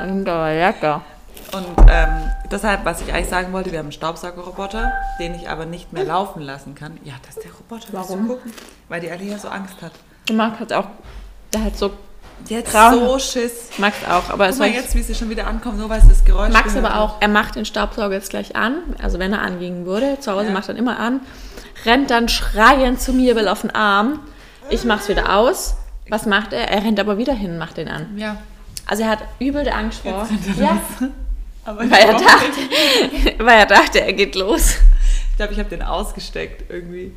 [0.02, 1.02] Und aber lecker.
[1.54, 5.66] Und ähm, deshalb, was ich eigentlich sagen wollte, wir haben einen Staubsaugerroboter, den ich aber
[5.66, 7.00] nicht mehr laufen lassen kann.
[7.04, 7.88] Ja, das ist der Roboter.
[7.92, 8.28] Warum?
[8.28, 8.54] gucken?
[8.90, 9.94] Weil die Alia so Angst hat.
[10.30, 10.88] Und Max hat auch,
[11.54, 11.92] der hat so,
[12.48, 13.70] Jetzt Traum- so Schiss.
[13.78, 16.08] Max auch, aber es Guck mal jetzt, wie sie schon wieder ankommt, nur weil es
[16.08, 19.34] das Geräusch Max gehört aber auch, er macht den Staubsauger jetzt gleich an, also wenn
[19.34, 20.52] er angehen würde, zu Hause Ja.
[20.52, 21.20] macht er ihn immer an,
[21.86, 24.20] rennt dann schreiend zu mir, will auf den Arm,
[24.70, 25.76] ich mach's wieder aus.
[26.10, 26.70] Was macht er?
[26.70, 28.18] Er rennt aber wieder hin, macht den an.
[28.18, 28.38] Ja.
[28.86, 30.26] Also er hat übel Angst vor.
[30.58, 30.78] Ja,
[31.66, 34.76] Aber weil er, dachte, weil er dachte, er geht los.
[35.32, 37.12] Ich glaube, ich habe den ausgesteckt irgendwie.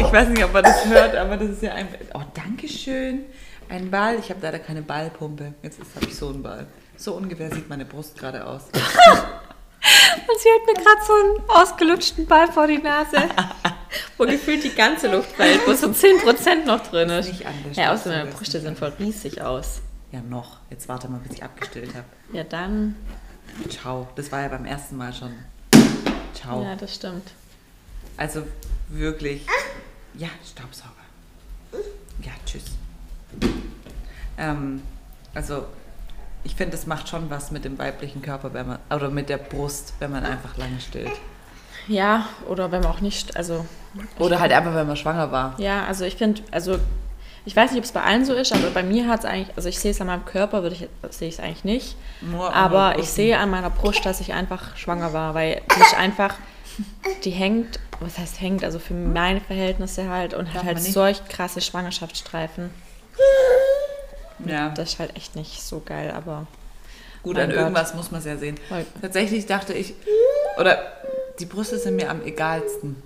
[0.00, 1.88] Ich weiß nicht, ob man das hört, aber das ist ja ein.
[2.14, 3.24] Oh, danke schön.
[3.68, 4.18] Ein Ball.
[4.18, 5.54] Ich habe leider keine Ballpumpe.
[5.62, 6.66] Jetzt habe ich so einen Ball.
[6.96, 8.62] So ungefähr sieht meine Brust gerade aus.
[8.72, 13.16] Und sie hat mir gerade so einen ausgelutschten Ball vor die Nase,
[14.16, 17.28] wo gefühlt die ganze Luft fällt, wo so 10% noch drin ist.
[17.28, 19.82] Nicht an der Ja, außer meine Brüste sehen voll riesig aus.
[20.12, 20.58] Ja, noch.
[20.70, 22.06] Jetzt warte mal, bis ich abgestillt habe.
[22.32, 22.96] Ja, dann.
[23.68, 24.08] Ciao.
[24.16, 25.34] Das war ja beim ersten Mal schon.
[26.32, 26.62] Ciao.
[26.62, 27.32] Ja, das stimmt.
[28.16, 28.44] Also
[28.88, 29.46] wirklich.
[30.14, 30.90] Ja, Staubsauger.
[32.22, 32.64] Ja, tschüss.
[34.38, 34.82] Ähm,
[35.34, 35.66] also,
[36.44, 39.38] ich finde, das macht schon was mit dem weiblichen Körper, wenn man, oder mit der
[39.38, 41.12] Brust, wenn man einfach lange stillt.
[41.88, 43.66] Ja, oder wenn man auch nicht, also
[44.18, 45.54] Oder halt einfach, wenn man schwanger war.
[45.58, 46.78] ja, also ich finde, also
[47.46, 49.54] ich weiß nicht, ob es bei allen so ist, aber bei mir hat es eigentlich,
[49.54, 52.54] also ich sehe es an meinem Körper, würde ich, sehe ich es eigentlich nicht, Nur
[52.54, 56.34] aber ich sehe an meiner Brust, dass ich einfach schwanger war, weil ist einfach,
[57.24, 61.24] die hängt, was heißt hängt, also für meine Verhältnisse halt und Darf hat halt solch
[61.28, 62.70] krasse Schwangerschaftsstreifen.
[64.46, 66.46] Ja, Das ist halt echt nicht so geil, aber
[67.22, 67.58] gut, an Gott.
[67.58, 68.56] irgendwas muss man es ja sehen.
[68.68, 68.84] Voll.
[69.00, 69.94] Tatsächlich dachte ich,
[70.58, 70.78] oder
[71.38, 73.00] die Brüste sind mir am egalsten.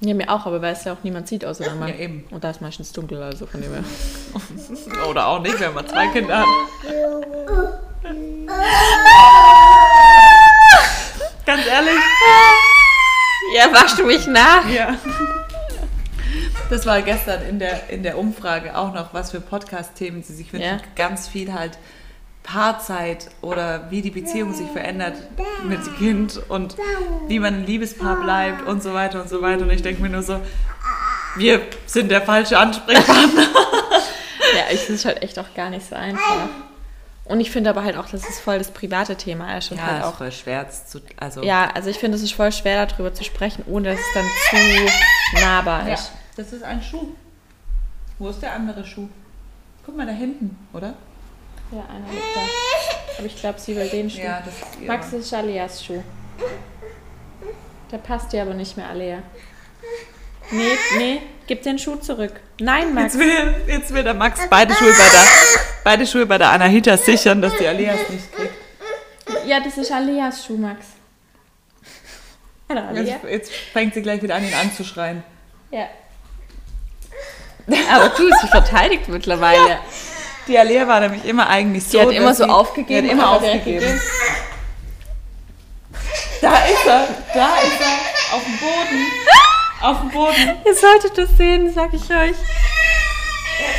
[0.00, 1.88] ja, mir auch, aber weil es ja auch niemand sieht, außer der Mann.
[1.88, 2.24] Ja, eben.
[2.30, 3.84] Und da ist meistens dunkel, also von dem her.
[5.08, 6.46] Oder auch nicht, wenn man zwei Kinder hat.
[11.46, 11.98] Ganz ehrlich,
[13.54, 14.68] Ja, waschst du mich nach?
[14.68, 14.98] Ja.
[16.68, 20.52] Das war gestern in der, in der Umfrage auch noch, was für Podcast-Themen Sie sich
[20.52, 20.80] wünschen.
[20.80, 20.80] Ja.
[20.96, 21.78] Ganz viel halt
[22.42, 25.14] Paarzeit oder wie die Beziehung sich verändert
[25.68, 26.76] mit Kind und
[27.28, 29.62] wie man ein Liebespaar bleibt und so weiter und so weiter.
[29.62, 30.40] Und ich denke mir nur so,
[31.36, 33.46] wir sind der falsche Ansprechpartner.
[34.56, 36.48] Ja, ich finde es halt echt auch gar nicht so einfach.
[37.26, 39.86] Und ich finde aber halt auch, das ist voll das private Thema ist und Ja,
[39.86, 40.14] halt ist auch.
[40.16, 43.64] voll schwer zu, also Ja, also ich finde, es ist voll schwer darüber zu sprechen,
[43.66, 46.12] ohne dass es dann zu nahbar Ja, ist.
[46.36, 47.08] das ist ein Schuh.
[48.18, 49.08] Wo ist der andere Schuh?
[49.86, 50.94] Guck mal da hinten, oder?
[51.72, 52.40] Ja, einer liegt da.
[53.18, 54.20] Aber ich glaube, sie will den Schuh.
[54.20, 56.02] Ja, das ist Max, ist Aleas Schuh.
[57.90, 59.18] Der passt dir aber nicht mehr, Alea.
[60.50, 62.32] Nee, nee, gib den Schuh zurück.
[62.60, 63.14] Nein, Max.
[63.14, 65.24] Jetzt will, jetzt will der Max beide Schuhe bei der,
[65.82, 68.54] beide Schuhe bei der Anahita sichern, dass die Alias nicht kriegt.
[69.46, 70.86] Ja, das ist Aleas Schuh, Max.
[72.68, 73.02] Hallo, Alea.
[73.02, 75.22] Jetzt, jetzt fängt sie gleich wieder an, ihn anzuschreien.
[75.70, 75.86] Ja.
[77.90, 79.78] Aber du, sie verteidigt mittlerweile.
[80.46, 81.98] Die Alea war nämlich immer eigentlich so.
[81.98, 83.04] Die hat immer so sie- aufgegeben.
[83.06, 83.80] Die hat immer aufgegeben.
[83.80, 84.00] gegeben.
[86.42, 89.03] Da ist er, da ist er, auf dem Boden.
[89.84, 90.34] Auf dem Boden.
[90.64, 92.10] Ihr solltet das sehen, sag ich euch.
[92.10, 92.38] Er ist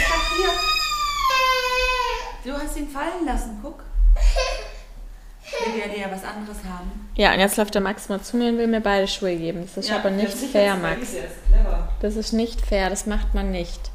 [0.07, 0.51] doch hier.
[2.43, 3.79] Du hast ihn fallen lassen, guck.
[5.65, 7.09] Will die Alea was anderes haben?
[7.15, 9.61] Ja, und jetzt läuft der Max mal zu mir und will mir beide Schuhe geben.
[9.61, 11.13] Das ist aber nicht fair, Max.
[11.13, 11.23] Ist.
[12.01, 13.89] Das ist nicht fair, das macht man nicht.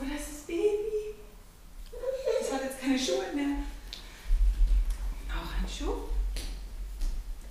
[0.00, 1.14] Oh, das ist Baby.
[2.40, 3.58] Das hat jetzt keine Schuhe mehr.
[5.28, 6.08] Auch ein Schuh?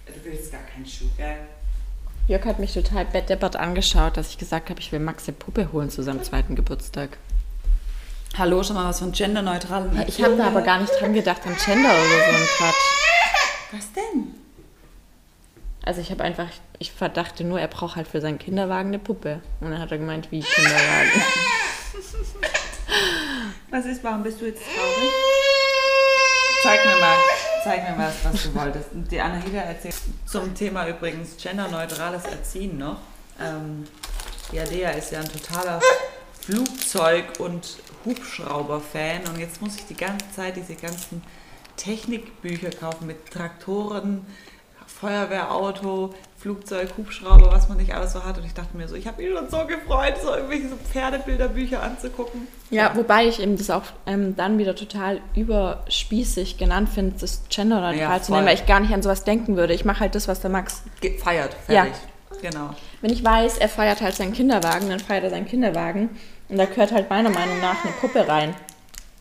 [0.07, 1.47] Du willst gar keinen Schuh, gell?
[2.31, 5.73] Jörg hat mich total bettdeppert angeschaut, dass ich gesagt habe, ich will Max eine Puppe
[5.73, 7.17] holen zu seinem zweiten Geburtstag.
[8.37, 11.57] Hallo, schon mal was von genderneutralen Ich habe da aber gar nicht dran gedacht, an
[11.57, 12.75] Gender oder so ein Quatsch.
[13.73, 14.33] Was denn?
[15.83, 16.47] Also ich habe einfach,
[16.79, 19.41] ich verdachte nur, er braucht halt für seinen Kinderwagen eine Puppe.
[19.59, 21.11] Und dann hat er gemeint, wie Kinderwagen.
[23.71, 25.11] Was ist, warum bist du jetzt traurig?
[26.63, 27.17] Zeig mir mal,
[27.63, 28.89] zeig mir mal, was du wolltest.
[28.93, 29.95] Die Anahida erzählt
[30.25, 32.97] zum Thema übrigens genderneutrales Erziehen noch.
[33.39, 33.87] Ähm,
[34.51, 35.79] Alea ist ja ein totaler
[36.41, 41.23] Flugzeug- und Hubschrauber-Fan und jetzt muss ich die ganze Zeit diese ganzen
[41.77, 44.25] Technikbücher kaufen mit Traktoren,
[44.87, 48.37] Feuerwehrauto, Flugzeug, Hubschrauber, was man nicht alles so hat.
[48.37, 51.81] Und ich dachte mir so, ich habe mich schon so gefreut, so irgendwelche so Pferdebilderbücher
[51.83, 52.47] anzugucken.
[52.71, 57.95] Ja, wobei ich eben das auch ähm, dann wieder total überspießig genannt finde, das genderneutral
[57.97, 58.49] Ja, zu nennen, voll.
[58.49, 59.73] weil ich gar nicht an sowas denken würde.
[59.73, 60.83] Ich mache halt das, was der Max.
[61.01, 61.83] Gefeiert, Ja.
[61.83, 62.01] fertig.
[62.41, 62.71] Genau.
[63.01, 66.09] Wenn ich weiß, er feiert halt seinen Kinderwagen, dann feiert er seinen Kinderwagen.
[66.49, 68.55] Und da gehört halt meiner Meinung nach eine Puppe rein.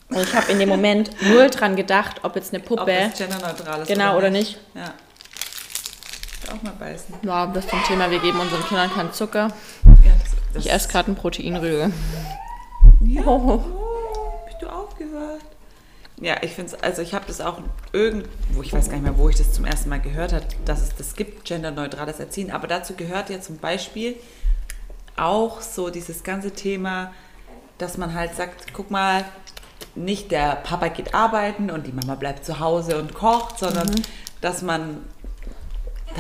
[0.09, 2.92] Und ich habe in dem Moment null dran gedacht, ob jetzt eine Ob Puppe.
[3.11, 3.88] das genderneutral ist.
[3.88, 4.59] Genau, oder nicht.
[4.74, 4.94] Ja.
[6.51, 7.15] Auch mal beißen.
[7.23, 9.49] Ja, das zum Thema, wir geben unseren Kindern keinen Zucker.
[10.05, 11.93] Ja, das, das Ich esse gerade einen Proteinriegel.
[13.01, 13.23] Ja.
[13.27, 13.63] Oh.
[13.65, 15.47] Oh, bist du aufgewacht?
[16.21, 17.59] Ja, ich finde es, also ich habe das auch
[17.93, 20.83] irgendwo, ich weiß gar nicht mehr, wo ich das zum ersten Mal gehört habe, dass
[20.83, 22.51] es das gibt, genderneutrales Erziehen.
[22.51, 24.17] Aber dazu gehört ja zum Beispiel
[25.17, 27.13] auch so dieses ganze Thema,
[27.79, 29.25] dass man halt sagt, guck mal,
[29.95, 33.91] nicht der Papa geht arbeiten und die Mama bleibt zu Hause und kocht, sondern
[34.41, 34.99] dass man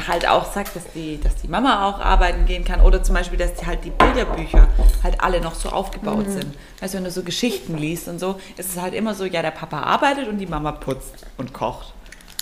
[0.08, 3.38] halt auch sagt, dass die, dass die Mama auch arbeiten gehen kann oder zum Beispiel,
[3.38, 4.68] dass die halt die Bilderbücher
[5.02, 6.32] halt alle noch so aufgebaut Mhm.
[6.32, 6.54] sind.
[6.80, 9.50] Du, wenn du so Geschichten liest und so, ist es halt immer so, ja, der
[9.50, 11.92] Papa arbeitet und die Mama putzt und kocht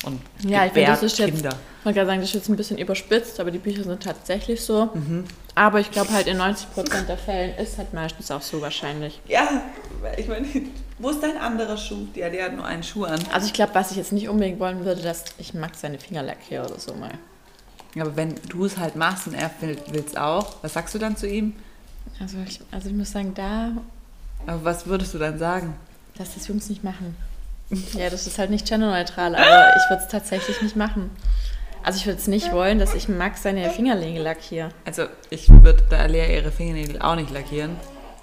[0.04, 1.56] und Ja, ich finde, das ist jetzt, Kinder.
[1.84, 4.90] wollte gerade sagen, das ist jetzt ein bisschen überspitzt, aber die Bücher sind tatsächlich so.
[5.54, 9.20] Aber ich glaube halt in 90% der Fällen ist halt meistens auch so wahrscheinlich.
[9.26, 9.48] Ja,
[10.16, 10.46] ich meine,
[11.00, 12.06] wo ist dein anderer Schuh?
[12.14, 13.18] Der, der hat nur einen Schuh an.
[13.32, 16.22] Also ich glaube, was ich jetzt nicht unbedingt wollen würde, dass ich Max seine Finger
[16.22, 17.10] lackiere oder so mal.
[18.02, 21.16] Aber wenn du es halt machst und er will es auch, was sagst du dann
[21.16, 21.54] zu ihm?
[22.20, 23.72] Also ich, also ich muss sagen, da,
[24.46, 25.74] Aber was würdest du dann sagen?
[26.16, 27.14] dass das Jungs nicht machen.
[27.92, 31.10] Ja, das ist halt nicht genderneutral, aber ich würde es tatsächlich nicht machen.
[31.84, 35.84] Also ich würde es nicht wollen, dass ich Max seine Fingernägel lackiere, Also ich würde
[35.88, 37.76] da Lea ihre Fingernägel auch nicht lackieren.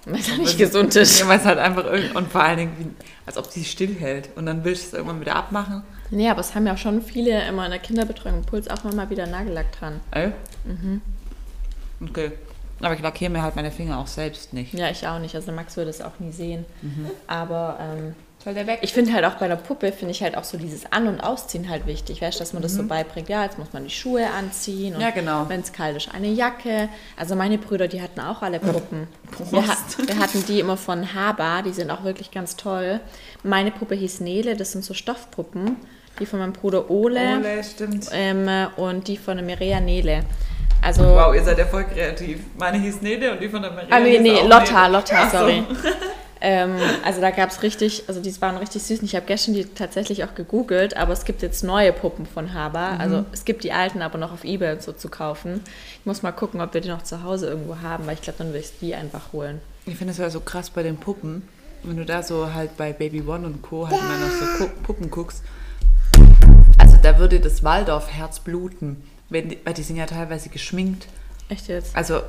[0.06, 1.20] weil er nicht gesund ist.
[1.20, 4.30] Ja, weil es halt einfach irgend und vor allen Dingen, als ob sie stillhält.
[4.36, 5.84] Und dann willst du es irgendwann wieder abmachen.
[6.12, 8.84] Nee, aber es haben ja auch schon viele immer in der Kinderbetreuung im Puls auch
[8.84, 10.00] mal wieder Nagellack dran.
[10.12, 10.32] Ey?
[12.02, 12.32] Okay.
[12.82, 14.74] Aber ich lackiere mir halt meine Finger auch selbst nicht.
[14.74, 15.34] Ja, ich auch nicht.
[15.34, 16.66] Also Max würde es auch nie sehen.
[16.82, 17.10] Mhm.
[17.26, 18.80] Aber ähm, Soll der weg?
[18.82, 21.22] ich finde halt auch bei der Puppe, finde ich halt auch so dieses An- und
[21.22, 22.22] Ausziehen halt wichtig.
[22.22, 23.30] Weißt du, dass man das so beibringt.
[23.30, 24.94] Ja, jetzt muss man die Schuhe anziehen.
[24.94, 25.04] Und Mhm.
[25.06, 25.48] Ja, genau.
[25.48, 26.90] Wenn es kalt ist, eine Jacke.
[27.16, 29.08] Also meine Brüder, die hatten auch alle Puppen.
[29.52, 30.08] Wir, ha Prost.
[30.08, 31.64] wir hatten die immer von Haber.
[31.66, 33.00] Die sind auch wirklich ganz toll.
[33.42, 34.58] Meine Puppe hieß Nele.
[34.58, 35.78] Das sind so Stoffpuppen.
[36.20, 37.38] Die von meinem Bruder Ole.
[37.38, 38.08] Ole, stimmt.
[38.12, 40.24] Ähm, und die von der Mireia Nele.
[40.82, 42.42] Also, Wow, ihr seid ja voll kreativ.
[42.58, 44.94] Meine hieß Nede und die von der Maria Ah, nee, nee, Lotta, Nede.
[44.94, 45.38] Lotta, so.
[45.40, 45.64] sorry.
[46.42, 49.00] ähm, also da gab es richtig, also die waren richtig süß.
[49.00, 52.54] Und ich habe gestern die tatsächlich auch gegoogelt, aber es gibt jetzt neue Puppen von
[52.54, 52.92] Haber.
[52.92, 53.02] Mhm.
[53.02, 55.62] Also es gibt die alten aber noch auf Ebay und so zu kaufen.
[56.00, 58.38] Ich muss mal gucken, ob wir die noch zu Hause irgendwo haben, weil ich glaube,
[58.38, 59.62] dann würde ich die einfach holen.
[59.88, 61.48] Ich finde es ja so krass bei den Puppen.
[61.84, 63.88] Wenn du da so halt bei Baby One und Co.
[63.88, 65.44] halt immer noch so Puppen guckst.
[67.06, 69.04] Da würde das Waldorf-Herz bluten.
[69.30, 71.08] Wenn weil die sind ja teilweise geschminkt.
[71.50, 71.96] Echt jetzt?
[71.96, 72.24] Also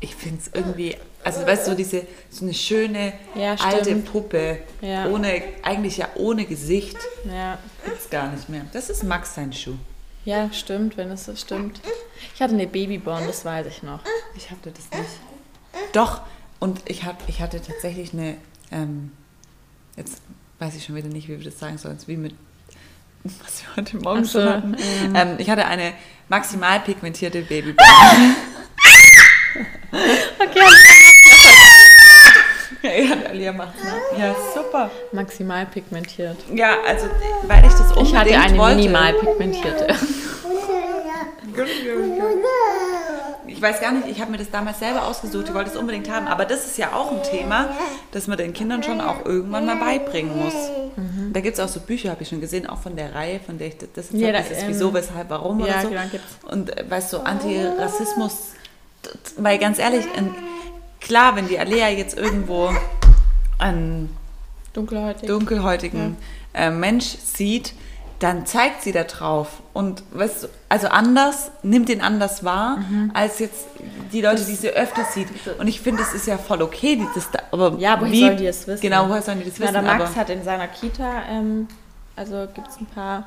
[0.00, 3.94] ich finde es irgendwie, also weißt du, so diese, so eine schöne Ja, alte.
[3.96, 5.06] Puppe, Ja.
[5.06, 7.58] ohne, eigentlich ja ohne Gesicht, Ja.
[7.86, 8.66] gibt's gar nicht mehr.
[8.74, 9.76] Das ist Max sein Schuh.
[10.26, 11.80] ja, stimmt, wenn es so stimmt.
[12.34, 14.00] Ich hatte eine Babyborn, das weiß ich noch.
[14.36, 15.10] Ich hatte das nicht.
[15.94, 16.20] Doch,
[16.60, 18.36] und ich, hab, ich hatte tatsächlich eine,
[18.70, 19.10] ähm,
[19.96, 20.20] jetzt
[20.58, 22.34] weiß ich schon wieder nicht, wie wir das sagen sollen, es wie mit,
[23.24, 24.70] was wir heute Morgen so, schon hatten.
[24.70, 25.14] mhm.
[25.14, 25.92] Ähm, ich hatte eine
[26.28, 27.86] maximal pigmentierte Babyborn.
[30.40, 30.60] Okay,
[32.82, 34.18] Ja, Alia macht's nach.
[34.18, 34.90] Ja, super.
[35.12, 36.36] Maximal pigmentiert.
[36.54, 37.06] Ja, also,
[37.44, 38.76] weil ich das unbedingt Ich hatte eine wollte.
[38.76, 39.86] minimal pigmentierte.
[43.46, 46.08] Ich weiß gar nicht, ich habe mir das damals selber ausgesucht, ich wollte es unbedingt
[46.10, 46.26] haben.
[46.28, 47.70] Aber das ist ja auch ein Thema,
[48.12, 50.54] das man den Kindern schon auch irgendwann mal beibringen muss.
[50.96, 51.17] Mhm.
[51.32, 53.58] Da gibt es auch so Bücher, habe ich schon gesehen, auch von der Reihe, von
[53.58, 55.88] der ich das jetzt Ja, das ist ähm, wieso, weshalb, warum ja, oder so.
[55.90, 56.38] genau, gibt's.
[56.50, 58.32] Und äh, weißt du, Antirassismus,
[59.04, 60.04] d- d- weil ganz ehrlich,
[61.00, 62.70] klar, wenn die Alea jetzt irgendwo
[63.58, 64.16] einen
[64.72, 65.28] Dunkelhäutig.
[65.28, 66.16] dunkelhäutigen
[66.54, 67.72] äh, Mensch sieht,
[68.20, 69.62] dann zeigt sie da drauf.
[69.72, 73.10] Und weißt du, also anders, nimmt den anders wahr, Mhm.
[73.14, 73.66] als jetzt
[74.12, 75.28] die Leute, die sie öfter sieht.
[75.58, 76.96] Und ich finde, das ist ja voll okay.
[76.96, 78.80] Die, das, da- aber Ja, woher wie, sollen die das wissen?
[78.82, 79.72] Genau, woher sollen die das Na, wissen?
[79.74, 81.68] der Max aber, hat in seiner Kita, ähm,
[82.16, 83.24] also gibt es ein paar.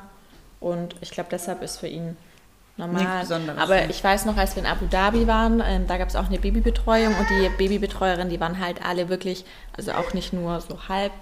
[0.60, 2.16] Und ich glaube, deshalb ist für ihn
[2.76, 3.24] normal.
[3.58, 6.26] Aber ich weiß noch, als wir in Abu Dhabi waren, ähm, da gab es auch
[6.28, 9.44] eine Babybetreuung und die Babybetreuerin, die waren halt alle wirklich,
[9.76, 11.12] also auch nicht nur so halb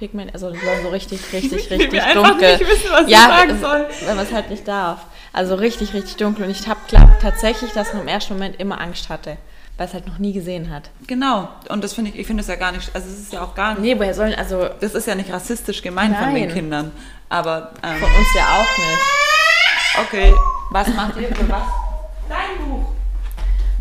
[0.00, 0.50] Pigment, also
[0.82, 2.56] so richtig, richtig, richtig dunkel.
[2.58, 3.86] nicht wissen, was ich ja, sagen soll.
[4.06, 5.02] Wenn man es halt nicht darf.
[5.32, 6.46] Also richtig, richtig dunkel.
[6.46, 6.80] Und ich habe
[7.22, 9.36] tatsächlich, dass man im ersten Moment immer Angst hatte,
[9.76, 10.90] weil es halt noch nie gesehen hat.
[11.06, 11.48] genau.
[11.68, 13.54] Und das finde ich, ich finde es ja gar nicht, also es ist ja auch
[13.54, 16.50] gar nicht, Nee, woher sollen, also das ist ja nicht rassistisch gemeint von den.
[16.52, 16.90] Kindern.
[17.28, 20.08] Aber, ähm, von uns ja auch nicht.
[20.08, 20.34] okay,
[20.70, 21.62] was macht ihr für was?
[22.28, 22.86] Dein Buch.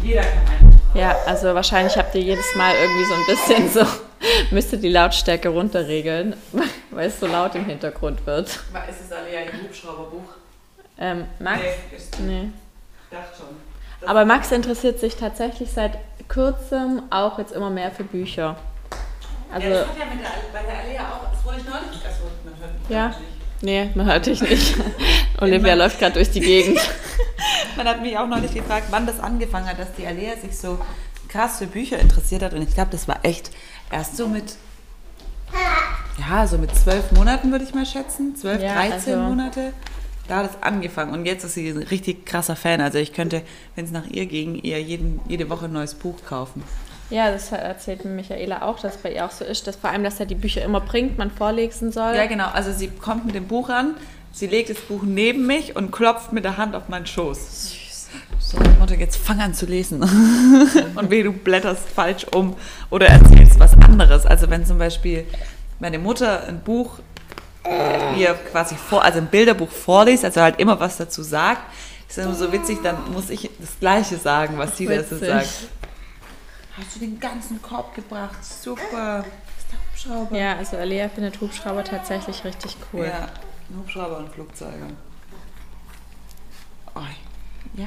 [0.04, 0.80] Jeder kann ein Buch.
[1.00, 4.09] Ja, also wahrscheinlich habt ihr jedes Mal irgendwie so ein bisschen so,
[4.52, 6.36] müsst ihr die Lautstärke runterregeln,
[6.92, 8.48] weil es so laut im Hintergrund wird.
[8.48, 8.60] Ist
[9.06, 10.24] es Alea ein Hubschrauberbuch?
[10.98, 11.60] Ähm, Max?
[11.62, 12.50] Nee, ist- Nee.
[13.12, 14.08] dachte schon.
[14.10, 15.94] Aber Max interessiert sich tatsächlich seit
[16.28, 18.56] kurzem auch jetzt immer mehr für Bücher.
[19.54, 22.06] Also, ja, das hat ja mit der, bei der Alea auch, das wurde ich neulich,
[22.06, 23.08] also man hört mich Ja.
[23.08, 23.20] nicht.
[23.62, 24.76] nee, man hört dich nicht.
[25.42, 26.80] Olivia läuft gerade durch die Gegend.
[27.76, 30.78] Man hat mich auch neulich gefragt, wann das angefangen hat, dass die Alea sich so
[31.30, 32.54] krass für Bücher interessiert hat.
[32.54, 33.52] Und ich glaube, das war echt
[33.92, 34.56] erst so mit,
[36.20, 38.36] ja, so mit zwölf Monaten würde ich mal schätzen.
[38.36, 39.74] Zwölf, Ja, 13 also- Monate.
[40.28, 41.12] Da hat es angefangen.
[41.14, 42.82] Und jetzt ist sie ein richtig krasser Fan.
[42.82, 43.42] Also ich könnte,
[43.76, 46.64] wenn es nach ihr ging, ihr jeden, jede Woche ein neues Buch kaufen.
[47.10, 50.04] Ja, das erzählt mir Michaela auch, dass bei ihr auch so ist, dass vor allem,
[50.04, 52.16] dass er die Bücher immer bringt, man vorlesen soll.
[52.16, 52.50] Ja, genau.
[52.54, 53.96] Also sie kommt mit dem Buch an,
[54.32, 57.74] sie legt das Buch neben mich und klopft mit der Hand auf meinen Schoß.
[58.50, 60.02] So, Mutter, jetzt fang an zu lesen.
[60.96, 62.56] und weh, du blätterst falsch um
[62.90, 64.26] oder erzählst was anderes.
[64.26, 65.28] Also wenn zum Beispiel
[65.78, 66.98] meine Mutter ein Buch
[68.16, 71.62] mir quasi vor, also ein Bilderbuch vorliest, also halt immer was dazu sagt,
[72.08, 75.70] ist dann immer so witzig, dann muss ich das Gleiche sagen, was sie dazu sagt.
[76.76, 78.44] Hast du den ganzen Korb gebracht?
[78.44, 79.26] Super.
[79.60, 80.36] Ist der Hubschrauber?
[80.36, 83.06] Ja, also Alea findet Hubschrauber tatsächlich richtig cool.
[83.06, 83.28] Ja,
[83.70, 84.88] ein Hubschrauber und Flugzeuge.
[86.96, 87.02] Oh,
[87.76, 87.86] ja.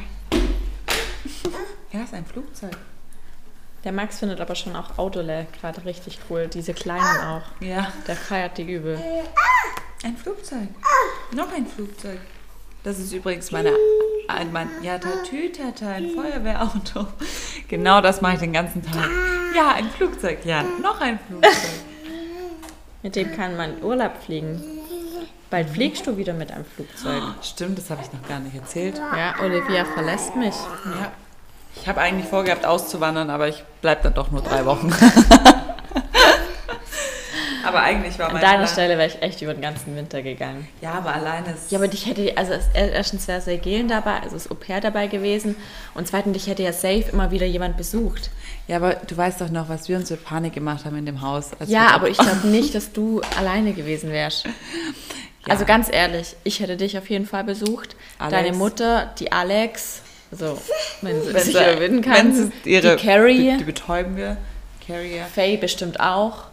[1.92, 2.76] Ja, ist ein Flugzeug.
[3.85, 6.46] Der Max findet aber schon auch Autole gerade richtig cool.
[6.48, 7.42] Diese kleinen auch.
[7.61, 8.98] Ja, Der feiert die übel.
[10.04, 10.68] ein Flugzeug.
[11.35, 12.18] Noch ein Flugzeug.
[12.85, 13.72] Das ist übrigens meine,
[14.28, 17.06] ein, mein, ja, Tatütata, ein Feuerwehrauto.
[17.68, 19.08] Genau das mache ich den ganzen Tag.
[19.56, 20.44] Ja, ein Flugzeug.
[20.44, 21.52] Ja, noch ein Flugzeug.
[23.02, 24.62] Mit dem kann man in Urlaub fliegen.
[25.52, 27.22] Bald fliegst du wieder mit einem Flugzeug.
[27.42, 28.96] Stimmt, das habe ich noch gar nicht erzählt.
[29.14, 30.54] Ja, Olivia verlässt mich.
[30.86, 31.12] Ja.
[31.76, 34.90] Ich habe eigentlich vorgehabt, auszuwandern, aber ich bleibe dann doch nur drei Wochen.
[37.64, 40.22] aber eigentlich war An mein deiner Plan- Stelle wäre ich echt über den ganzen Winter
[40.22, 40.66] gegangen.
[40.80, 41.70] Ja, aber alleine ist.
[41.70, 45.54] Ja, aber dich hätte, also erstens wäre Sergelen dabei, also das Au pair dabei gewesen.
[45.94, 48.30] Und zweitens, dich hätte ja safe immer wieder jemand besucht.
[48.68, 51.20] Ja, aber du weißt doch noch, was wir uns für Panik gemacht haben in dem
[51.20, 51.50] Haus.
[51.66, 54.46] Ja, aber ich glaube nicht, dass du alleine gewesen wärst.
[55.46, 55.52] Ja.
[55.55, 57.96] Also ganz ehrlich, ich hätte dich auf jeden Fall besucht.
[58.18, 58.33] Alex.
[58.42, 60.00] Deine Mutter, die Alex,
[60.31, 60.57] also
[61.00, 62.52] wenn sie sich überwinden kann.
[62.64, 64.37] ihre, die Carrie, Die, die betäuben wir.
[64.87, 65.24] Carrie, ja.
[65.26, 66.44] Faye bestimmt auch.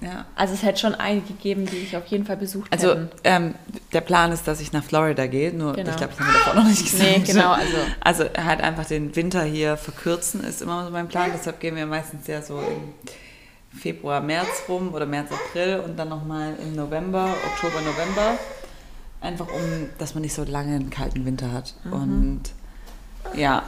[0.00, 0.24] ja.
[0.36, 3.10] Also es hätte schon einige gegeben, die ich auf jeden Fall besucht Also hätten.
[3.24, 3.54] ähm,
[3.92, 5.90] der Plan ist, dass ich nach Florida gehe, nur Genau.
[5.90, 7.10] ich glaube, das haben wir davor noch nicht gesagt.
[7.18, 11.30] Nee, genau, also- Also halt einfach den Winter hier verkürzen ist immer so mein Plan.
[11.36, 12.94] Deshalb gehen wir meistens ja so im
[13.76, 18.38] Februar, März rum oder März, April und dann nochmal im November, Oktober, November.
[19.20, 21.74] Einfach um, dass man nicht so lange einen kalten Winter hat.
[21.84, 21.92] Mhm.
[21.92, 22.42] Und
[23.34, 23.62] ja,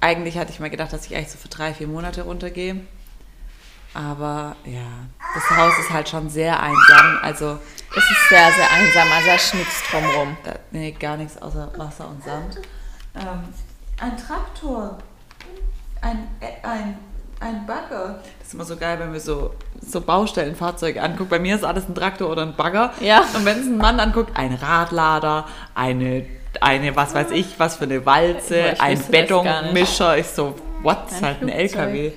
[0.00, 2.80] eigentlich hatte ich mal gedacht, dass ich eigentlich so für drei, vier Monate runtergehe.
[3.92, 4.86] Aber ja,
[5.34, 7.18] das Haus ist halt schon sehr einsam.
[7.22, 7.58] Also
[7.96, 10.36] Es ist sehr, sehr einsam, also da nichts drumrum.
[10.44, 12.60] da, nee, gar nichts außer Wasser und Sand.
[13.16, 13.52] Ähm,
[13.98, 14.98] ein Traktor.
[16.00, 16.28] Ein,
[16.62, 16.96] ein,
[17.40, 18.20] ein Bagger.
[18.38, 21.30] Das ist immer so geil, wenn wir so, so Baustellenfahrzeuge angucken.
[21.30, 22.92] Bei mir ist alles ein Traktor oder ein Bagger.
[23.00, 23.24] Ja.
[23.34, 26.26] Und wenn es ein Mann anguckt, ein Radlader, eine,
[26.60, 29.02] eine, was weiß ich, was für eine Walze, ich ein.
[29.10, 30.18] Betonmischer.
[30.18, 30.98] Ich so, what?
[31.06, 31.48] Das ist Ein halt ein.
[31.48, 32.12] LKW.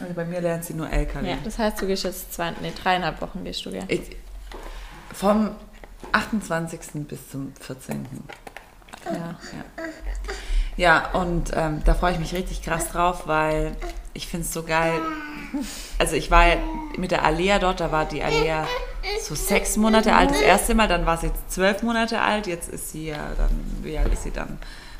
[0.00, 1.30] Also bei mir lernt sie nur LKW.
[1.30, 3.84] Ja, das heißt, du gehst jetzt zwei, nee, dreieinhalb Wochen gehst du, gell?
[3.86, 4.16] Ich,
[5.12, 5.50] vom
[6.10, 7.06] 28.
[7.06, 8.06] bis zum 14.
[9.04, 9.12] Ja.
[9.12, 9.36] Ja,
[11.12, 13.76] und ähm, da freue ich mich richtig krass drauf, weil
[14.12, 15.00] ich finde es so geil.
[15.98, 16.56] Also ich war ja
[16.96, 18.66] mit der Alea dort, da war die Alea
[19.22, 22.68] so sechs Monate alt das erste Mal, dann war sie jetzt zwölf Monate alt, jetzt
[22.68, 23.50] ist sie ja dann,
[23.82, 24.58] wie alt ist sie dann?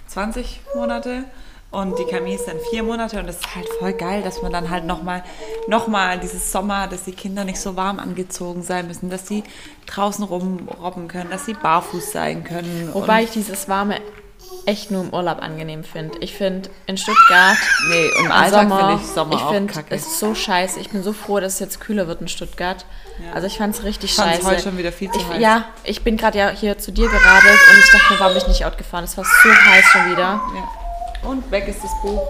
[0.09, 1.25] 20 Monate.
[1.70, 4.53] Und die Camille ist dann vier Monate und das ist halt voll geil, dass man
[4.53, 5.25] dann halt nochmal
[5.66, 9.43] noch mal dieses Sommer, dass die Kinder nicht so warm angezogen sein müssen, dass sie
[9.87, 12.91] draußen rumrobben können, dass sie barfuß sein können.
[12.93, 14.01] Wobei ich dieses warme
[14.66, 16.18] echt nur im Urlaub angenehm finde.
[16.20, 17.57] Ich finde in Stuttgart
[17.88, 19.95] nee, im im Alltag Sommer, finde ich Sommer ich auch finde kacke.
[19.95, 20.80] es ist so scheiße.
[20.80, 22.86] Ich bin so froh, dass es jetzt kühler wird in Stuttgart.
[23.24, 23.32] Ja.
[23.34, 24.47] Also ich fand es richtig Ich scheiße.
[24.47, 25.40] heute schon wieder viel zu ich, heiß.
[25.40, 28.42] Ja, ich bin gerade ja hier zu dir geradelt und ich dachte mir, warum bin
[28.42, 29.05] ich nicht Auto gefahren?
[29.05, 30.40] Es war so heiß schon wieder.
[30.55, 31.28] Ja.
[31.28, 32.22] Und weg ist das Buch.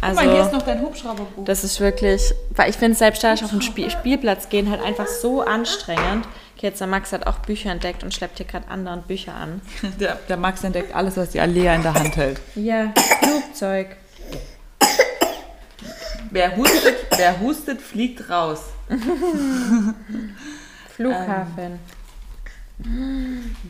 [0.00, 1.44] Also Guck mal, hier ist noch dein Hubschrauberbuch.
[1.44, 5.42] das ist wirklich, weil ich finde selbstständig auf den Spiel, Spielplatz gehen halt einfach so
[5.42, 6.26] anstrengend.
[6.58, 9.60] Okay, jetzt der Max hat auch Bücher entdeckt und schleppt hier gerade andere Bücher an.
[10.00, 12.40] Der, der Max entdeckt alles, was die Alea in der Hand hält.
[12.56, 12.92] Ja,
[13.22, 13.94] Flugzeug.
[16.32, 18.62] Wer hustet, wer hustet, fliegt raus.
[20.96, 21.78] Flughafen.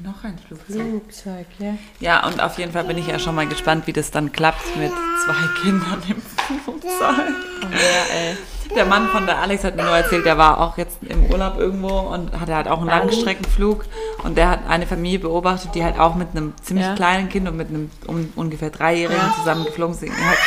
[0.03, 0.89] Noch ein Flugzeug.
[0.89, 1.74] Flugzeug, ja.
[2.01, 4.78] Ja, und auf jeden Fall bin ich ja schon mal gespannt, wie das dann klappt
[4.78, 4.93] mit
[5.26, 6.22] zwei Kindern im
[6.62, 7.34] Flugzeug.
[7.70, 8.39] Ja, ey.
[8.75, 11.59] Der Mann von der Alex hat mir nur erzählt, der war auch jetzt im Urlaub
[11.59, 12.89] irgendwo und hatte halt auch einen?
[12.89, 13.85] Langstreckenflug.
[14.23, 16.95] Und der hat eine Familie beobachtet, die halt auch mit einem ziemlich Ja.
[16.95, 19.35] kleinen Kind und mit einem um, ungefähr Dreijährigen Ja.
[19.39, 20.12] zusammen geflogen sind.
[20.12, 20.39] Er hat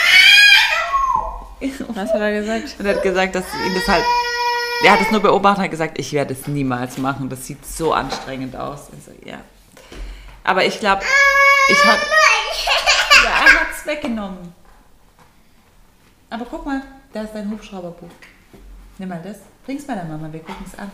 [1.95, 2.75] Was hat er gesagt?
[2.79, 4.03] Und er hat gesagt, dass ihn das halt.
[4.83, 7.29] Er hat es nur beobachtet und hat gesagt, ich werde es niemals machen.
[7.29, 8.87] Das sieht so anstrengend aus.
[8.97, 9.37] Ich so, ja.
[10.43, 11.03] Aber ich glaube,
[11.69, 11.99] ich habe.
[13.23, 14.55] Ja, er hat es weggenommen.
[16.31, 16.81] Aber guck mal,
[17.13, 18.09] da ist dein Hubschrauberbuch.
[18.97, 19.37] Nimm mal das.
[19.65, 20.91] Bring's mal der Mama, wir gucken es an.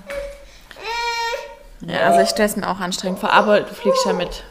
[1.82, 4.44] Ja, also ich stelle es mir auch anstrengend vor, aber du fliegst ja mit,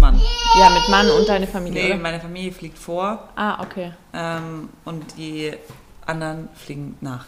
[0.00, 0.20] Mann.
[0.58, 1.98] ja, mit Mann und deine Familie, Nee, oder?
[2.00, 3.92] meine Familie fliegt vor Ah, okay.
[4.14, 5.52] ähm, und die
[6.06, 7.26] anderen fliegen nach.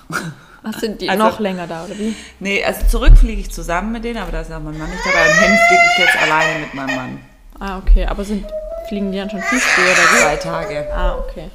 [0.62, 2.16] Ach, sind die Also- noch länger da, oder wie?
[2.40, 5.04] nee, also zurück fliege ich zusammen mit denen, aber da ist auch mein Mann nicht
[5.04, 5.26] dabei.
[5.28, 7.20] Und hin fliege ich jetzt alleine mit meinem Mann.
[7.60, 8.06] Ah, okay.
[8.06, 8.46] Aber sind,
[8.88, 10.22] fliegen die dann schon viel früher, oder wie?
[10.22, 10.86] Zwei Tage.
[10.94, 11.50] Ah, okay.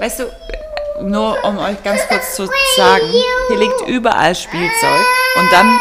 [0.00, 0.24] Weißt du,
[1.02, 3.06] nur um euch ganz kurz zu sagen,
[3.48, 5.78] hier liegt überall Spielzeug und dann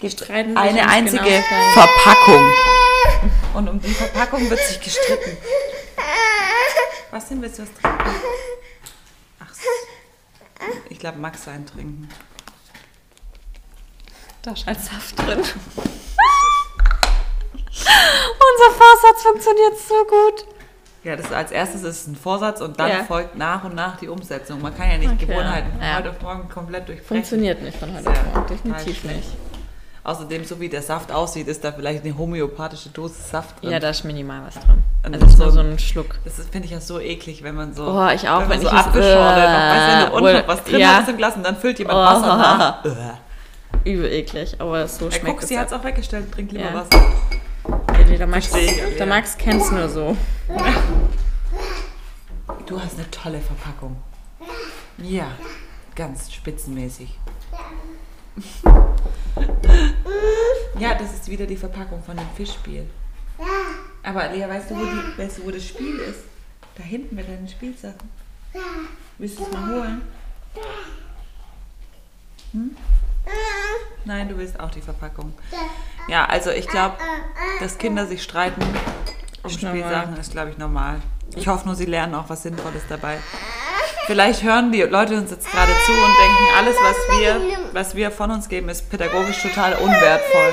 [0.00, 1.72] sich eine ums einzige Genauestellen.
[1.72, 2.52] Verpackung.
[3.54, 5.36] Und um die Verpackung wird sich gestritten.
[7.10, 8.10] Was denn, willst du was trinken?
[9.40, 9.70] Ach, so.
[10.90, 12.08] ich glaube, Max einen trinken.
[14.42, 15.38] Da ist ein Saft drin.
[18.58, 20.53] Unser Vorsatz funktioniert so gut.
[21.04, 23.04] Ja, das als erstes ist ein Vorsatz und dann Ja.
[23.04, 24.62] folgt nach und nach die Umsetzung.
[24.62, 25.26] Man kann ja nicht Okay.
[25.26, 25.96] Gewohnheiten von Ja.
[25.98, 27.06] heute auf morgen komplett durchbrechen.
[27.16, 28.46] Funktioniert nicht von heute Ja, auf morgen.
[28.48, 29.28] Definitiv nicht.
[30.02, 33.70] Außerdem, so wie der Saft aussieht, ist da vielleicht eine homöopathische Dosis Saft drin.
[33.70, 34.82] Ja, da ist minimal was drin.
[35.02, 36.16] Und Also es ist so- nur so ein Schluck.
[36.24, 37.84] Das ist- finde ich ja so eklig, wenn man so.
[37.86, 40.96] Oh, ich auch, Wenn wenn so ich wenn du äh, wohl- noch was drin ja.
[41.00, 42.02] hast im Glas und dann füllt jemand Oh.
[42.02, 42.84] Wasser nach.
[43.84, 43.90] Äh.
[43.90, 45.48] Übel eklig, aber so Ja, schmeckt guck, es.
[45.48, 46.74] sie hat es auch weggestellt, trink lieber Ja.
[46.74, 47.02] Wasser.
[48.06, 50.16] Nee, der Max, der Max kennt es nur so.
[52.66, 53.96] Du hast eine tolle Verpackung.
[54.98, 55.30] Ja,
[55.94, 57.18] ganz spitzenmäßig.
[60.78, 62.88] Ja, das ist wieder die Verpackung von dem Fischspiel.
[64.02, 66.20] Aber Lea, weißt du, wo, die, weißt du, wo das Spiel ist?
[66.76, 68.10] Da hinten mit deinen Spielsachen.
[69.18, 70.02] Willst du es mal holen?
[72.52, 72.76] Hm?
[74.04, 75.32] Nein, du willst auch die Verpackung.
[76.08, 76.96] Ja, also ich glaube,
[77.60, 78.62] dass Kinder sich streiten
[79.42, 79.80] um Ist normal.
[79.80, 81.00] Spielsachen ist, glaube ich, normal.
[81.36, 83.16] Ich hoffe nur, sie lernen auch was Sinnvolles dabei.
[84.06, 87.40] Vielleicht hören die Leute uns jetzt gerade zu und denken, alles, was wir,
[87.72, 90.52] was wir von uns geben, ist pädagogisch total unwertvoll.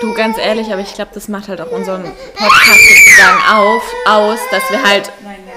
[0.00, 4.38] Du, ganz ehrlich, aber ich glaube, das macht halt auch unseren Podcast sozusagen auf, aus,
[4.50, 5.54] dass wir halt Nein, nein,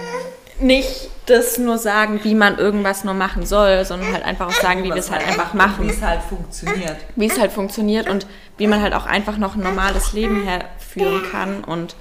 [0.60, 0.68] nein.
[0.68, 4.84] nicht das nur sagen, wie man irgendwas nur machen soll, sondern halt einfach auch sagen,
[4.84, 6.98] wie wir es halt einfach Wie machen, es halt funktioniert.
[7.16, 8.26] wie es halt funktioniert und
[8.58, 11.96] wie man halt auch einfach noch ein normales Leben herführen kann und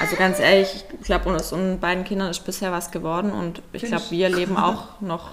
[0.00, 3.84] also ganz ehrlich, ich glaube, aus unseren beiden Kindern ist bisher was geworden und ich
[3.84, 5.30] glaube, wir leben auch noch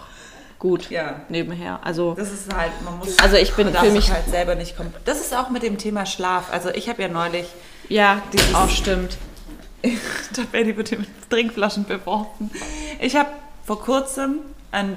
[0.60, 1.22] gut Ja.
[1.30, 1.80] nebenher.
[1.84, 3.18] Also Das ist halt, man muss.
[3.20, 4.94] Also ich bin für mich- halt selber nicht kommen.
[5.06, 6.52] Das ist auch mit dem Thema Schlaf.
[6.52, 7.48] Also ich habe ja neulich,
[7.90, 9.18] ja, Dieses- auch stimmt.
[9.84, 12.52] da werde ich mit den Trinkflaschen beworfen.
[13.00, 13.30] Ich habe
[13.66, 14.40] vor kurzem
[14.72, 14.96] ein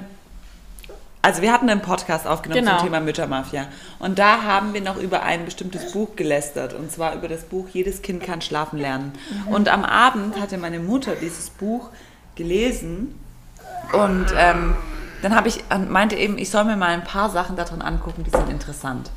[1.25, 2.77] also wir hatten einen Podcast aufgenommen Genau.
[2.77, 3.65] zum Thema Müttermafia.
[3.97, 6.73] Und da haben wir noch über ein bestimmtes Buch gelästert.
[6.75, 9.11] Und zwar über das Buch Jedes Kind kann schlafen lernen.
[9.47, 11.89] Und am Abend hatte meine Mutter dieses Buch
[12.35, 13.15] gelesen
[13.93, 14.75] Und ähm,
[15.23, 18.29] dann habe ich meinte eben, ich soll mir mal ein paar Sachen darin angucken, die
[18.29, 19.09] sind interessant.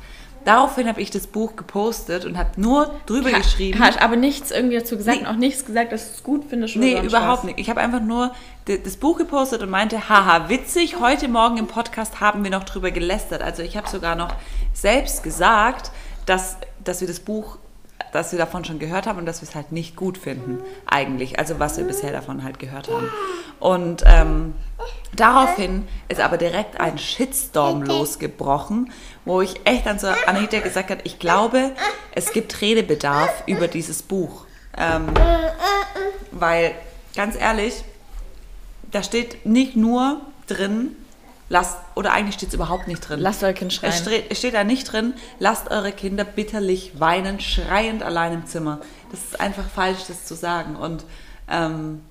[0.49, 3.77] Daraufhin habe ich das Buch gepostet und habe nur drüber Ha- geschrieben.
[3.79, 5.27] Hast aber nichts irgendwie dazu gesagt Nee.
[5.27, 7.43] und auch nichts gesagt, dass du es gut findest oder Nee, überhaupt was.
[7.43, 7.59] nicht.
[7.59, 8.31] Ich habe einfach nur
[8.65, 12.89] das Buch gepostet und meinte, haha, witzig, heute Morgen im Podcast haben wir noch drüber
[12.89, 13.43] gelästert.
[13.43, 14.33] Also ich habe sogar noch
[14.73, 15.91] selbst gesagt,
[16.25, 17.59] dass, dass wir das Buch,
[18.11, 21.37] dass wir davon schon gehört haben und dass wir es halt nicht gut finden, eigentlich.
[21.37, 23.07] Also was wir bisher davon halt gehört haben.
[23.59, 24.55] Und ähm,
[25.15, 28.91] daraufhin ist aber direkt ein Shitstorm losgebrochen,
[29.29, 31.71] wo ich echt dann so Anita gesagt habe, ich glaube,
[32.13, 34.45] es gibt Redebedarf über dieses Buch.
[34.75, 35.05] Ähm,
[36.31, 36.73] weil,
[37.15, 37.83] ganz ehrlich,
[38.91, 40.95] da steht nicht nur drin,
[41.47, 43.19] lasst, oder eigentlich steht es überhaupt nicht drin.
[43.19, 43.93] Lasst euer Kind schreien.
[43.93, 48.47] Es steht, es steht da nicht drin, lasst eure Kinder bitterlich weinen, schreiend allein im
[48.47, 48.79] Zimmer.
[49.11, 50.75] Das ist einfach falsch, das zu sagen.
[50.75, 51.05] Und
[51.47, 52.01] ähm,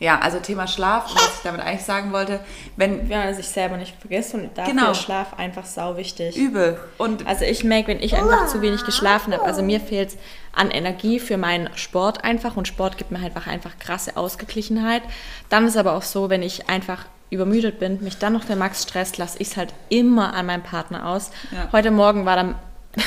[0.00, 2.38] ja, also Thema Schlaf, was ich damit eigentlich sagen wollte,
[2.76, 4.90] wenn man sich selber nicht vergisst und dafür Genau.
[4.92, 6.36] ist Schlaf einfach sau wichtig.
[6.36, 10.16] übel und Also ich merke, wenn ich einfach zu wenig geschlafen habe, also mir fehlt
[10.52, 15.02] an Energie für meinen Sport einfach und Sport gibt mir einfach einfach krasse Ausgeglichenheit.
[15.48, 18.84] Dann ist aber auch so, wenn ich einfach übermüdet bin, mich dann noch der Max
[18.84, 21.30] stresst, lasse ich es halt immer an meinem Partner aus.
[21.50, 21.68] Ja.
[21.72, 22.54] Heute Morgen war dann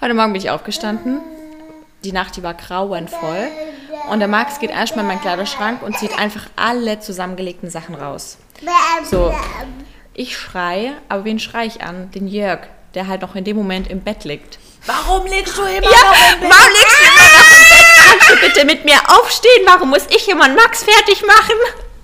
[0.00, 1.20] Heute Morgen bin ich aufgestanden.
[2.04, 3.48] Die Nacht, die war grauenvoll.
[4.08, 8.38] Und der Max geht erstmal in meinen Kleiderschrank und zieht einfach alle zusammengelegten Sachen raus.
[9.10, 9.34] So,
[10.14, 12.10] ich schreie, aber wen schreie ich an?
[12.12, 12.60] Den Jörg,
[12.94, 14.58] der halt noch in dem Moment im Bett liegt.
[14.86, 16.50] warum legst du immer Ja, noch im Bett?
[16.50, 17.86] warum legst du immer noch im Bett?
[17.96, 19.62] Kannst du bitte mit mir aufstehen?
[19.66, 21.56] Warum muss ich immer einen Max fertig machen?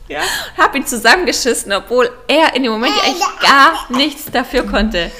[0.08, 0.20] Ja.
[0.56, 5.10] Hab ihn zusammengeschissen, obwohl er in dem Moment ja echt gar nichts dafür konnte.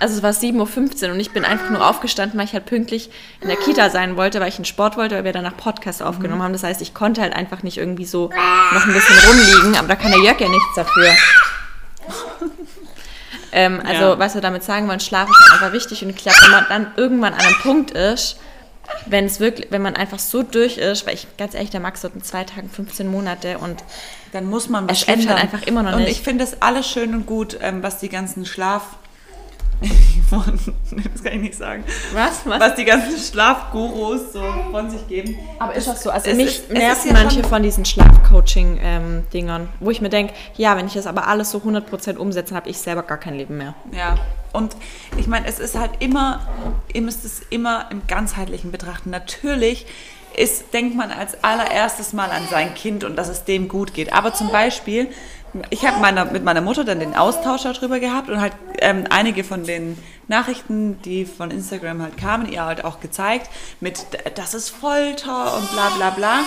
[0.00, 3.10] Also es war 7.15 Uhr und ich bin einfach nur aufgestanden, weil ich halt pünktlich
[3.42, 6.42] in der Kita sein wollte, weil ich einen Sport wollte, weil wir danach Podcast aufgenommen
[6.42, 6.52] haben.
[6.54, 8.30] Das heißt, ich konnte halt einfach nicht irgendwie so
[8.72, 11.08] noch ein bisschen rumliegen, aber da kann der Jörg ja nichts dafür.
[13.52, 14.18] Ähm, also, Ja.
[14.18, 16.86] was wir damit sagen wollen, Schlaf ist einfach wichtig und ich glaube, wenn man dann
[16.96, 18.36] irgendwann an einem Punkt ist,
[19.06, 22.02] wenn es wirklich, wenn man einfach so durch ist, weil ich ganz ehrlich, der Max
[22.02, 23.82] wird in zwei Tagen 15 Monate und
[24.32, 25.30] Dann muss man was ändern.
[25.34, 26.10] halt einfach immer noch und nicht.
[26.12, 28.82] ich finde das alles schön und gut, ähm, was die ganzen Schlaf...
[30.30, 30.42] von,
[31.12, 31.84] das kann ich nicht sagen.
[32.12, 32.60] was, was?
[32.60, 35.36] Was die ganzen Schlafgurus so von sich geben.
[35.58, 36.10] Aber ist das so?
[36.10, 40.76] Also Es mich ist- nerven ja manche von diesen Schlafcoaching-Dingern, wo ich mir denke, ja,
[40.76, 43.74] wenn ich das aber alles so 100% umsetze, habe ich selber gar kein Leben mehr.
[43.92, 44.16] Ja,
[44.54, 44.76] und
[45.18, 46.40] ich meine, es ist halt immer,
[46.92, 49.10] ihr müsst es immer im ganzheitlichen betrachten.
[49.10, 49.86] Natürlich
[50.36, 54.12] ist, denkt man als allererstes mal an sein Kind und dass es dem gut geht.
[54.12, 55.08] Aber zum Beispiel,
[55.70, 59.44] ich habe meiner, mit meiner Mutter dann den Austausch darüber gehabt und halt ähm, einige
[59.44, 63.50] von den Nachrichten, die von Instagram halt kamen, ihr halt auch gezeigt,
[63.80, 66.40] mit das ist Folter und bla bla bla.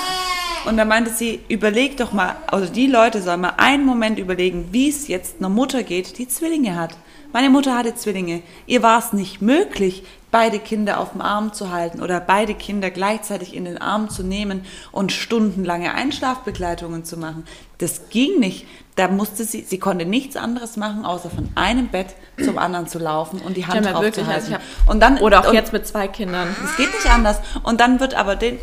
[0.66, 4.70] Und da meinte sie, überleg doch mal, also die Leute sollen mal einen Moment überlegen,
[4.72, 6.98] wie es jetzt einer Mutter geht, die Zwillinge hat.
[7.38, 8.42] Meine Mutter hatte Zwillinge.
[8.66, 12.90] Ihr war es nicht möglich, beide Kinder auf dem Arm zu halten oder beide Kinder
[12.90, 17.46] gleichzeitig in den Arm zu nehmen und stundenlange Einschlafbegleitungen zu machen.
[17.78, 18.66] Das ging nicht.
[18.96, 22.98] Da musste sie, sie konnte nichts anderes machen, außer von einem Bett zum anderen zu
[22.98, 24.56] laufen und die Hand mir drauf wirklich, zu also
[24.88, 26.56] und dann, Oder auch und, jetzt mit zwei Kindern.
[26.66, 27.40] es geht nicht anders.
[27.62, 28.58] Und dann wird aber den,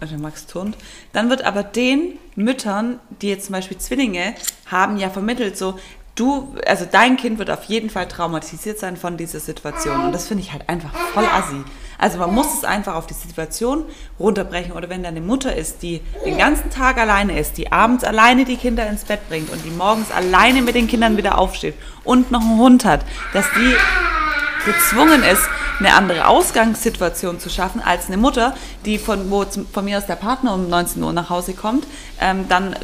[0.00, 0.76] der Max turnt,
[1.12, 4.36] dann wird aber den Müttern, die jetzt zum Beispiel Zwillinge
[4.66, 5.76] haben, ja vermittelt so,
[6.16, 10.06] du, also dein Kind wird auf jeden Fall traumatisiert sein von dieser Situation.
[10.06, 11.62] Und das finde ich halt einfach voll assi.
[11.98, 13.84] Also man muss es einfach auf die Situation
[14.18, 14.72] runterbrechen.
[14.72, 18.44] Oder wenn da eine Mutter ist, die den ganzen Tag alleine ist, die abends alleine
[18.44, 22.30] die Kinder ins Bett bringt und die morgens alleine mit den Kindern wieder aufsteht und
[22.30, 23.74] noch einen Hund hat, dass die
[24.66, 25.48] gezwungen ist,
[25.78, 28.54] eine andere Ausgangssituation zu schaffen als eine Mutter,
[28.84, 31.86] die von wo von mir aus der Partner um 19 Uhr nach Hause kommt,
[32.20, 32.74] ähm, dann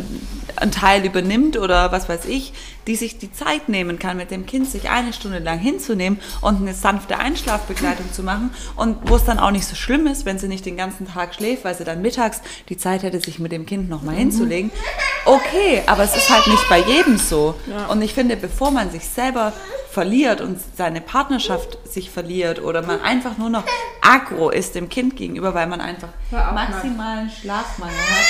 [0.57, 2.53] einen Teil übernimmt oder was weiß ich,
[2.87, 6.61] die sich die Zeit nehmen kann, mit dem Kind sich eine Stunde lang hinzunehmen und
[6.61, 10.39] eine sanfte Einschlafbegleitung zu machen und wo es dann auch nicht so schlimm ist, wenn
[10.39, 13.53] sie nicht den ganzen Tag schläft, weil sie dann mittags die Zeit hätte, sich mit
[13.53, 14.71] dem Kind nochmal hinzulegen.
[15.25, 17.55] Okay, aber es ist halt nicht bei jedem so.
[17.89, 19.53] Und ich finde, bevor man sich selber
[19.93, 23.65] verliert und seine Partnerschaft sich verliert oder man einfach nur noch
[24.01, 28.27] aggro ist dem Kind gegenüber, weil man einfach maximalen Schlafmangel hat.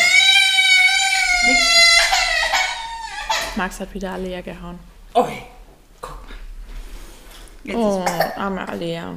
[3.57, 4.79] Max hat wieder Alea gehauen.
[5.15, 5.25] Ui,
[6.01, 6.35] guck mal.
[7.65, 8.05] Jetzt Oh,
[8.37, 9.13] arme Alea.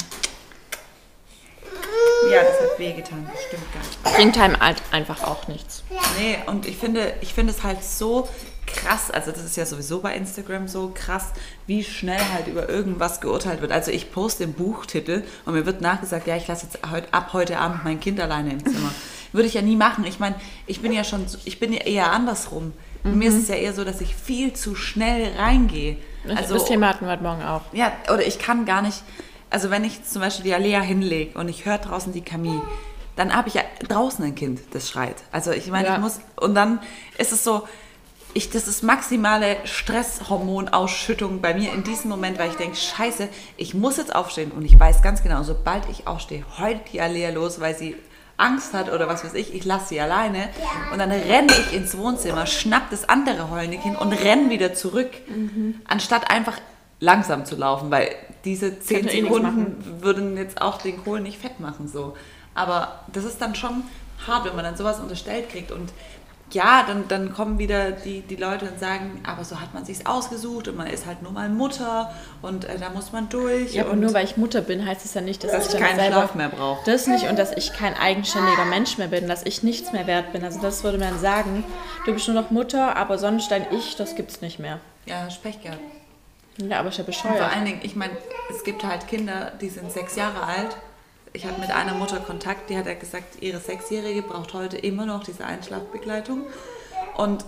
[2.31, 4.03] ja, das hat wehgetan, bestimmt gar nicht.
[4.17, 5.83] Bringt einem halt einfach auch nichts.
[6.19, 8.27] Nee, und ich finde, ich finde es halt so
[8.65, 11.27] krass, also das ist ja sowieso bei Instagram so krass,
[11.67, 13.71] wie schnell halt über irgendwas geurteilt wird.
[13.71, 17.29] Also ich poste den Buchtitel und mir wird nachgesagt, ja, ich lasse jetzt heut, ab
[17.33, 18.91] heute Abend mein Kind alleine im Zimmer.
[19.31, 20.05] Würde ich ja nie machen.
[20.05, 22.73] Ich meine, ich bin ja schon, ich bin ja eher andersrum.
[23.05, 25.97] Mir ist es ja eher so, dass ich viel zu schnell reingehe.
[26.35, 27.61] Also, das Thema hatten wir heute Morgen auch.
[27.71, 29.03] Ja, oder ich kann gar nicht,
[29.51, 32.61] also wenn ich zum Beispiel die Alea hinlege und ich höre draußen die Camille,
[33.15, 35.15] dann habe ich ja draußen ein Kind, das schreit.
[35.31, 35.95] Also ich meine, Ja.
[35.95, 36.79] ich muss, und dann
[37.19, 37.67] ist es so,
[38.33, 43.73] ich, das ist maximale Stresshormonausschüttung bei mir in diesem Moment, weil ich denke, scheiße, ich
[43.73, 47.61] muss jetzt aufstehen und ich weiß ganz genau, sobald ich aufstehe, heult die Alea los,
[47.61, 47.95] weil sie
[48.37, 50.49] Angst hat oder was weiß ich, ich lasse sie alleine.
[50.91, 55.11] Und dann renne ich ins Wohnzimmer, schnapp das andere Kind und renne wieder zurück,
[55.85, 56.59] anstatt einfach
[56.99, 58.09] langsam zu laufen, weil
[58.43, 62.15] diese 10 Könnte eh Sekunden würden jetzt auch den Kohl nicht fett machen so.
[62.53, 63.83] Aber das ist dann schon
[64.27, 65.71] hart, wenn man dann sowas unterstellt kriegt.
[65.71, 65.91] Und
[66.51, 70.05] ja, dann, dann kommen wieder die, die Leute und sagen, aber so hat man sich's
[70.05, 73.73] ausgesucht und man ist halt nur mal Mutter und äh, da muss man durch.
[73.73, 75.73] Ja, aber und nur weil ich Mutter bin, heißt es ja nicht, dass, Dass ich
[75.73, 76.79] ich dann keinen selber Schlaf mehr brauche.
[76.85, 80.33] Das nicht und dass ich kein eigenständiger Mensch mehr bin, dass ich nichts mehr wert
[80.33, 80.43] bin.
[80.43, 81.63] Also das würde man sagen,
[82.05, 84.79] du bist nur noch Mutter, aber sonst dein Ich, das gibt's nicht mehr.
[85.05, 85.79] ja, Pech gehabt.
[86.57, 87.53] Ja, aber ist ja Und vor bescheuert.
[87.53, 88.13] allen Dingen, ich meine,
[88.49, 90.77] es gibt halt Kinder, die sind sechs Jahre alt.
[91.35, 95.05] Ich hatte mit einer Mutter Kontakt, die hat ja gesagt, ihre Sechsjährige braucht heute immer
[95.05, 96.43] noch diese Einschlafbegleitung.
[97.17, 97.43] Und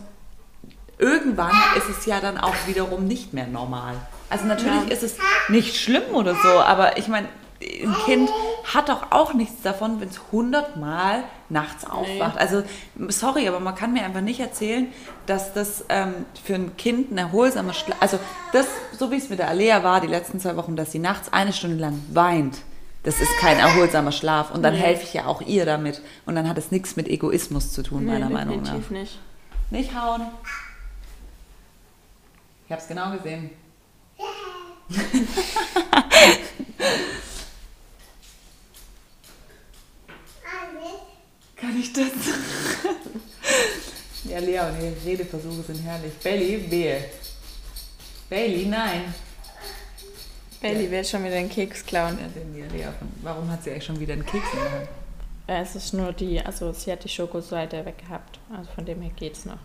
[0.97, 3.95] irgendwann ist es ja dann auch wiederum nicht mehr normal.
[4.29, 4.93] Also natürlich Ja.
[4.93, 5.15] ist es
[5.47, 7.29] nicht schlimm oder so, aber ich meine,
[7.61, 8.29] ein Kind
[8.65, 12.37] hat doch auch nichts davon, wenn es hundertmal nachts aufwacht.
[12.37, 12.63] Also
[13.07, 14.91] sorry, aber man kann mir einfach nicht erzählen,
[15.27, 16.13] dass das ähm,
[16.43, 18.19] für ein Kind ein erholsamer Schlaf, also
[18.51, 18.67] das,
[18.99, 21.53] so wie es mit der Alea war die letzten zwei Wochen, dass sie nachts eine
[21.53, 22.57] Stunde lang weint,
[23.07, 24.51] das ist kein erholsamer Schlaf.
[24.51, 26.01] Und dann helfe ich ja auch ihr damit.
[26.25, 28.73] Und dann hat es nichts mit Egoismus zu tun, meiner Meinung nach.
[28.73, 29.19] definitiv nicht.
[29.71, 30.23] Nicht hauen.
[32.65, 33.49] Ich hab's genau gesehen.
[41.55, 42.07] Kann ich das?
[44.25, 46.11] ja, Lea und ihre Redeversuche sind herrlich.
[46.21, 47.05] Belly, wehe.
[48.29, 49.13] Bailey, nein.
[50.61, 52.17] Bailey will schon wieder den Keks klauen.
[52.77, 54.89] Ja, warum hat sie eigentlich schon wieder einen Keks in der Hand?
[55.47, 58.39] Es ist nur die, also sie hat die Schokoseite weggehabt.
[58.55, 59.59] Also von dem her geht's noch.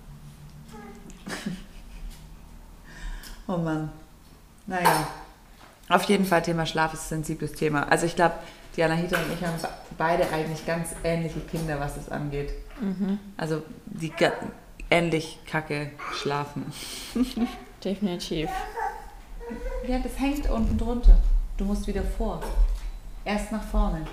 [3.48, 3.90] Oh Mann.
[4.68, 5.08] Naja.
[5.88, 7.82] Auf jeden Fall Thema Schlaf ist ein sensibles Thema.
[7.88, 8.36] Also ich glaube,
[8.76, 9.56] Diana Hita und ich haben
[9.98, 12.52] beide eigentlich ganz ähnliche Kinder, was das angeht.
[13.36, 14.12] Also die
[14.90, 16.72] ähnlich kacke schlafen.
[17.84, 18.48] Definitiv.
[19.86, 21.18] Ja, das hängt unten drunter.
[21.56, 22.42] Du musst wieder vor.
[23.24, 24.06] Erst nach vorne.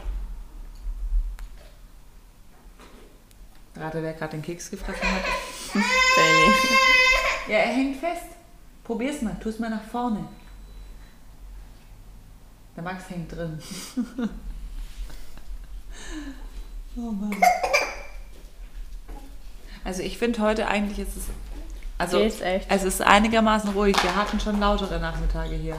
[3.76, 5.24] Rate, wer gerade den Keks gefressen hat.
[6.16, 6.54] Bailey.
[7.48, 8.26] Ja, er hängt fest.
[8.84, 10.28] Probier's mal, tu es mal nach vorne.
[12.76, 13.60] Der Max hängt drin.
[16.98, 17.36] oh Mann.
[19.84, 21.24] Also ich finde heute eigentlich ist es.
[22.00, 22.66] Also Geht's echt?
[22.70, 23.96] es ist einigermaßen ruhig.
[24.02, 25.76] Wir hatten schon lautere Nachmittage hier.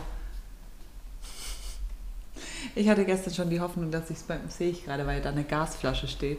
[2.75, 5.31] Ich hatte gestern schon die Hoffnung, dass ich es beim sehe ich gerade, weil da
[5.31, 6.39] eine Gasflasche steht.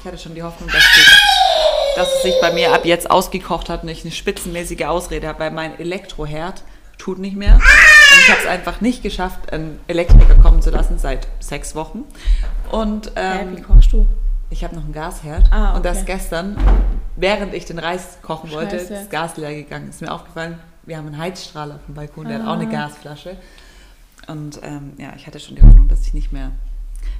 [0.00, 3.68] Ich hatte schon die Hoffnung, dass, die, dass es sich bei mir ab jetzt ausgekocht
[3.68, 6.62] hat und ich eine spitzenmäßige Ausrede habe, weil mein Elektroherd
[6.98, 7.54] tut nicht mehr.
[7.54, 12.04] Und ich habe es einfach nicht geschafft, einen Elektriker kommen zu lassen seit sechs Wochen.
[12.70, 14.06] Und ähm, wie kochst du?
[14.50, 16.12] ich habe noch einen Gasherd Ah, und das okay.
[16.12, 16.56] gestern,
[17.16, 18.94] während ich den Reis kochen wollte, Scheiße.
[18.94, 19.88] ist das Gas leer gegangen.
[19.90, 22.86] Ist mir aufgefallen, wir haben einen Heizstrahler auf dem Balkon, der hat auch eine Ah.
[22.88, 23.36] Gasflasche.
[24.28, 26.52] Und ähm, ja, ich hatte schon die Hoffnung, dass ich nicht mehr,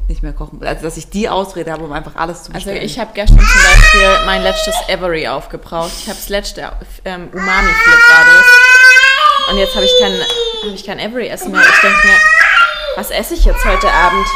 [0.09, 2.85] nicht mehr kochen, also dass ich die Ausrede habe, um einfach alles zu Also bestellen.
[2.85, 5.91] ich habe gestern zum Beispiel mein letztes Avery aufgebraucht.
[5.99, 6.73] Ich habe das letzte
[7.05, 9.51] ähm, Umami-Flip das.
[9.51, 11.61] Und jetzt habe ich kein, hab ich kein Avery essen mehr.
[11.61, 12.17] Ich denke mir,
[12.97, 14.27] was esse ich jetzt heute Abend?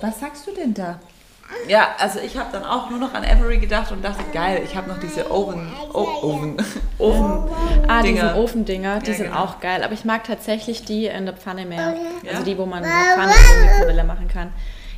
[0.00, 1.00] Was sagst du denn da?
[1.66, 4.74] Ja, also ich habe dann auch nur noch an Avery gedacht und dachte, geil, ich
[4.76, 6.56] habe noch diese Oven, o Oven,
[6.98, 7.44] Oven,
[7.88, 8.22] Ah, Dinger.
[8.30, 9.44] diese Ofendinger, die Ja, sind genau.
[9.44, 9.82] auch geil.
[9.82, 11.94] Aber ich mag tatsächlich die in der Pfanne mehr.
[12.22, 12.30] Ja?
[12.32, 14.52] Also die, wo man in der Pfanne in der Mikrowelle machen kann.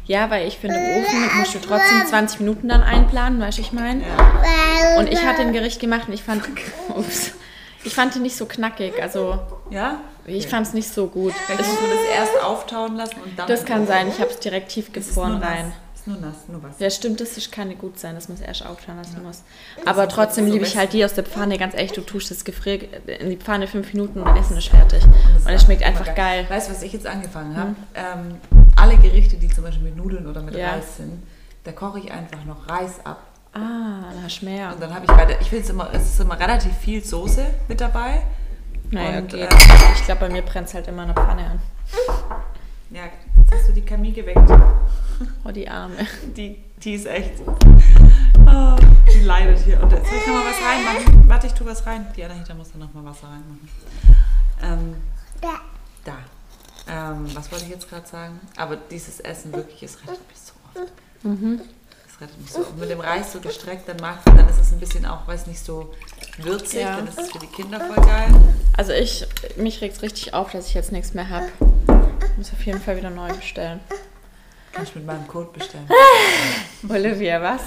[0.06, 3.62] Ja, weil ich finde, im Ofen musst du trotzdem 20 Minuten dann einplanen, weißt du,
[3.62, 4.02] ich meine.
[4.98, 6.42] Und ich hatte ein Gericht gemacht und ich fand,
[6.96, 7.32] ups,
[7.84, 9.00] ich fand die nicht so knackig.
[9.00, 9.38] Also
[9.70, 10.00] Ja?
[10.26, 11.32] ich fand es nicht so gut.
[11.46, 13.46] Vielleicht musst du das erst auftauen lassen und dann...
[13.48, 15.72] Das kann sein, ich habe es direkt tiefgefroren rein.
[16.10, 16.78] Nur nass, nur was.
[16.78, 19.42] Ja, stimmt, das ist- kann nicht gut sein, dass man es erst auftauen lassen muss.
[19.76, 21.56] Das Aber ist trotzdem so liebe ich halt die aus der Pfanne.
[21.58, 22.80] Ganz ehrlich, du tust das Gefrier
[23.20, 25.02] in die Pfanne fünf Minuten und dann Essen ist fertig.
[25.34, 26.46] das Und es schmeckt einfach geil.
[26.48, 27.74] Weißt du, was ich jetzt angefangen habe?
[27.94, 28.36] Ähm,
[28.76, 30.70] alle Gerichte, die zum Beispiel mit Nudeln oder mit Ja.
[30.72, 31.22] Reis sind,
[31.64, 33.22] da koche ich einfach noch Reis ab.
[33.52, 34.72] Ah, da hast du mehr.
[34.72, 37.02] Und dann habe ich bei der, ich finde es immer, es ist immer relativ viel
[37.04, 38.22] Soße mit dabei.
[38.92, 39.40] Naja, und, geht.
[39.42, 39.48] äh,
[39.94, 41.60] ich glaube, bei mir brennt es halt immer eine Pfanne an.
[42.90, 43.02] Ja,
[43.36, 44.50] jetzt hast du die Camille geweckt.
[45.44, 45.94] Oh, die Arme.
[46.36, 47.32] Die, die ist echt.
[47.46, 48.76] Oh,
[49.14, 49.82] die leidet hier.
[49.82, 51.28] Und jetzt kann man was reinmachen.
[51.28, 52.06] Warte, ich tue was rein.
[52.16, 53.68] Die Anahita muss dann nochmal Wasser reinmachen.
[54.62, 54.96] Ähm,
[55.40, 55.60] Da.
[56.04, 56.16] da.
[56.88, 58.40] Ähm, was wollte ich jetzt gerade sagen?
[58.56, 60.90] Aber dieses Essen wirklich, es rettet mich so oft.
[62.08, 62.76] Es rettet mich so oft.
[62.78, 65.60] Mit dem Reis so gestreckt, dann mag dann ist es ein bisschen auch, weiß nicht,
[65.64, 65.92] so
[66.38, 66.96] würzig, Ja.
[66.96, 68.28] dann ist es für die Kinder voll geil.
[68.76, 69.26] Also ich,
[69.56, 71.46] mich regt es richtig auf, dass ich jetzt nichts mehr habe.
[72.40, 73.80] Ich muss auf jeden Fall wieder neu bestellen.
[74.72, 75.86] Kann ich mit meinem Code bestellen.
[76.88, 77.60] Olivia, was?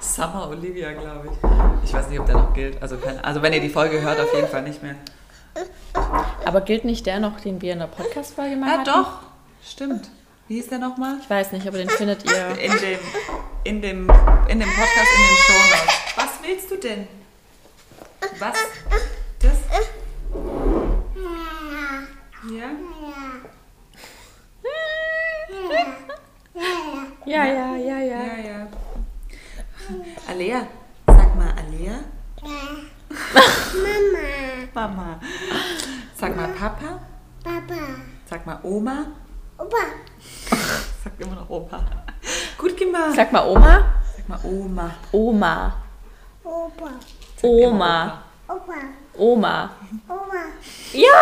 [0.00, 1.88] Summer Olivia, glaube ich.
[1.88, 2.82] Ich weiß nicht, ob der noch gilt.
[2.82, 4.96] Also, kein, also wenn ihr die Folge hört, auf jeden Fall nicht mehr.
[6.44, 8.84] Aber gilt nicht der noch, den wir in der Podcast-Folge mal Ja, hatten?
[8.84, 9.20] doch.
[9.66, 10.10] Stimmt.
[10.46, 11.16] Wie hieß der nochmal?
[11.22, 12.48] Ich weiß nicht, aber den findet ihr.
[12.60, 12.98] In dem,
[13.64, 14.10] in dem,
[14.48, 15.94] in dem Podcast, in den Shownotes.
[16.16, 17.08] Was willst du denn?
[18.38, 18.56] Was?
[19.38, 19.52] Das?
[22.50, 22.91] Ja?
[27.24, 28.20] Ja, ja, ja, ja.
[28.22, 28.60] Ja, ja.
[30.28, 30.60] Alea,
[31.06, 31.96] sag mal Alea.
[33.72, 34.26] Mama.
[34.74, 35.08] Mama.
[36.16, 37.00] Sag mal Papa.
[37.44, 37.82] Papa.
[38.28, 39.06] Sag mal Oma.
[39.58, 39.84] Opa.
[41.04, 41.80] Sag immer noch Opa.
[42.58, 43.16] Gut gemacht.
[43.16, 44.02] Sag mal Oma.
[44.16, 44.88] Sag mal Oma.
[45.12, 45.56] Oma.
[46.44, 46.90] Opa.
[47.36, 48.22] Sag Oma.
[48.48, 48.78] Opa.
[49.16, 49.70] Oma.
[50.08, 50.42] Oma.
[50.92, 51.20] Ja!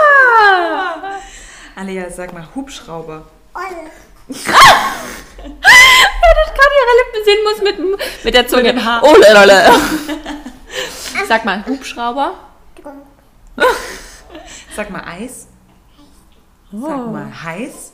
[1.77, 3.23] Alea, sag mal Hubschrauber.
[3.55, 4.10] Olle.
[4.31, 7.77] Wer das gerade ihre Lippen sehen muss mit,
[8.25, 8.63] mit der Zunge.
[8.65, 9.03] Mit dem Haar.
[9.03, 9.73] Oh, lala.
[11.29, 12.35] Sag mal Hubschrauber.
[14.75, 15.49] Sag mal Eis.
[16.73, 17.93] Sag mal heiß.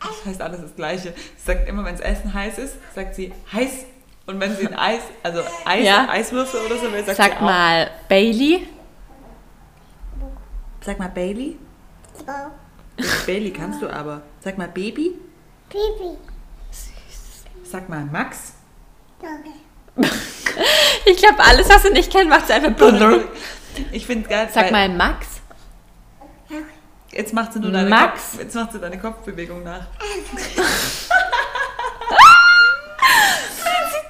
[0.00, 1.12] Das heißt alles das Gleiche.
[1.36, 3.84] Sie sagt immer, wenn das Essen heiß ist, sagt sie heiß.
[4.26, 6.08] Und wenn sie ein Eis, also Eis, Ja.
[6.08, 7.40] Eiswürfel oder so will, sagt Sag sie auch.
[7.42, 8.66] mal Bailey.
[10.80, 11.58] Sag mal Bailey.
[13.26, 14.22] Bailey kannst du aber.
[14.40, 15.12] Sag mal Baby.
[15.68, 16.16] Pipi.
[17.64, 18.54] Sag mal Max.
[19.20, 20.10] Dogge.
[21.04, 23.28] Ich glaube, alles, was sie nicht kennt, macht sie einfach blöd.
[23.92, 24.48] Ich finde geil.
[24.52, 25.26] Sag mal Max.
[27.12, 28.32] Jetzt macht sie nur deine Max.
[28.32, 29.86] Kopf, jetzt macht sie deine Kopfbewegung nach.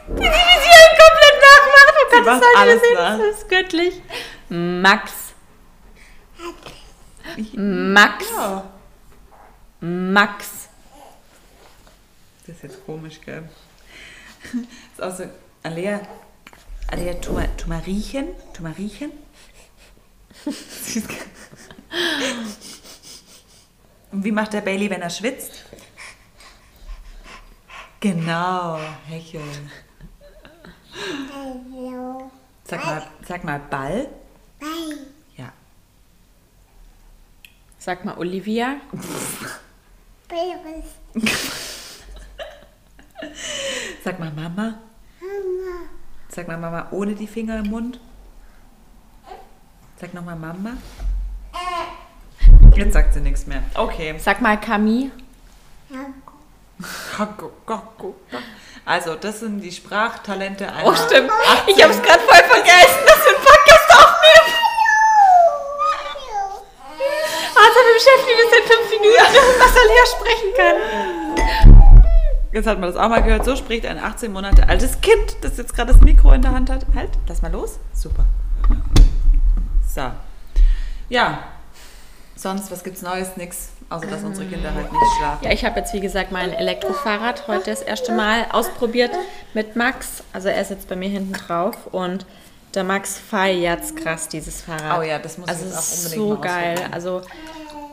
[0.07, 1.95] Wie sie halt komplett nachmacht.
[1.97, 3.19] Oh Gott, das, soll alles nach.
[3.19, 4.03] das ist göttlich.
[4.49, 5.13] Max.
[7.55, 8.25] Max.
[8.37, 8.65] ja.
[9.81, 10.69] Max.
[12.47, 13.49] Das ist jetzt komisch, gell?
[14.93, 15.25] ist auch so.
[15.63, 16.01] Alea.
[16.89, 18.29] Alea, tu mal, tu mal riechen.
[18.55, 19.13] Tu mal riechen.
[20.45, 21.19] Sie ist ge-
[24.11, 25.65] Und wie macht der Bailey, wenn er schwitzt?
[28.01, 29.71] Genau, hecheln.
[31.35, 32.31] Hallo.
[32.65, 34.09] Sag mal, sag mal Ball.
[34.59, 34.99] Bye.
[35.37, 35.53] Ja.
[37.79, 38.77] Sag mal Olivia.
[40.31, 40.87] Babys.
[44.05, 44.79] Sag mal Mama.
[45.21, 45.81] Mama.
[46.29, 48.01] Sag mal Mama ohne die Finger im Mund.
[50.01, 50.79] Sag nochmal Mama.
[52.75, 53.63] Jetzt sagt sie nichts mehr.
[53.75, 54.15] Okay.
[54.19, 55.11] Sag mal Camille.
[57.19, 57.51] Jago.
[58.87, 60.89] Also, das sind die Sprachtalente einer.
[60.89, 61.31] Oh, stimmt.
[61.67, 64.61] Ich habe es gerade voll vergessen, dass wir einen Podcast aufnehmen.
[67.71, 70.77] Also beschäftigt wir sind fünf Minuten, was er leer sprechen kann.
[72.53, 73.45] Jetzt hat man das auch mal gehört.
[73.45, 76.69] So spricht ein 18 Monate altes Kind, das jetzt gerade das Mikro in der Hand
[76.69, 76.85] hat.
[76.97, 77.79] Halt, lass mal los.
[77.95, 78.25] Super.
[79.89, 80.11] So.
[81.09, 81.45] Ja.
[82.35, 83.37] Sonst, was gibt's Neues?
[83.37, 83.69] Nix.
[83.89, 85.45] Außer, dass unsere Kinder halt nicht schlafen.
[85.45, 89.11] Ja, ich habe jetzt wie gesagt mein Elektrofahrrad heute das erste Mal ausprobiert
[89.55, 90.25] mit Max.
[90.33, 92.25] Also er sitzt bei mir hinten drauf und
[92.75, 95.01] der Max feiert krass dieses Fahrrad.
[95.01, 96.73] Oh ja, das muss ich also jetzt es auch ist unbedingt so mal geil.
[96.75, 96.93] ausprobieren.
[96.95, 97.23] Also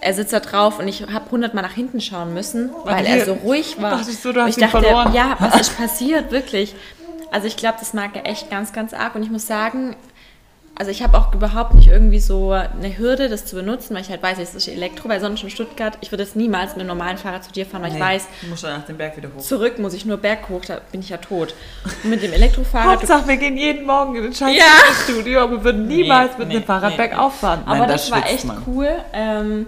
[0.02, 3.26] er sitzt da drauf und ich habe hundertmal nach hinten schauen müssen, weil hier- er
[3.26, 3.91] so ruhig war.
[3.98, 5.14] dachte ich so, du hast ich ihn dachte, verloren.
[5.14, 6.76] ja, was ist passiert, wirklich?
[7.32, 9.95] Also ich glaube, das mag er echt ganz, ganz arg und ich muss sagen,
[10.80, 14.10] also ich habe auch überhaupt nicht irgendwie so eine Hürde, das zu benutzen, weil ich
[14.10, 16.89] halt weiß, es ist Elektro, weil sonst in Stuttgart, ich würde jetzt niemals mit einem
[16.89, 19.18] normalen Fahrrad zu dir fahren, weil ich Nee, weiß, Du musst dann nach dem Berg
[19.18, 19.41] wieder hoch.
[19.41, 21.56] zurück muss ich nur Berg hoch, da bin ich ja tot.
[22.04, 24.64] Und mit dem Elektrofahrrad, Hauptsache, wir gehen jeden Morgen in das scheiß Ja.
[25.04, 27.64] Studio, aber wir würden niemals Nee, mit nee, dem Fahrrad nee, bergauf fahren.
[27.66, 28.62] Nein, aber da das war echt man.
[28.68, 28.89] cool.
[29.14, 29.66] Ähm,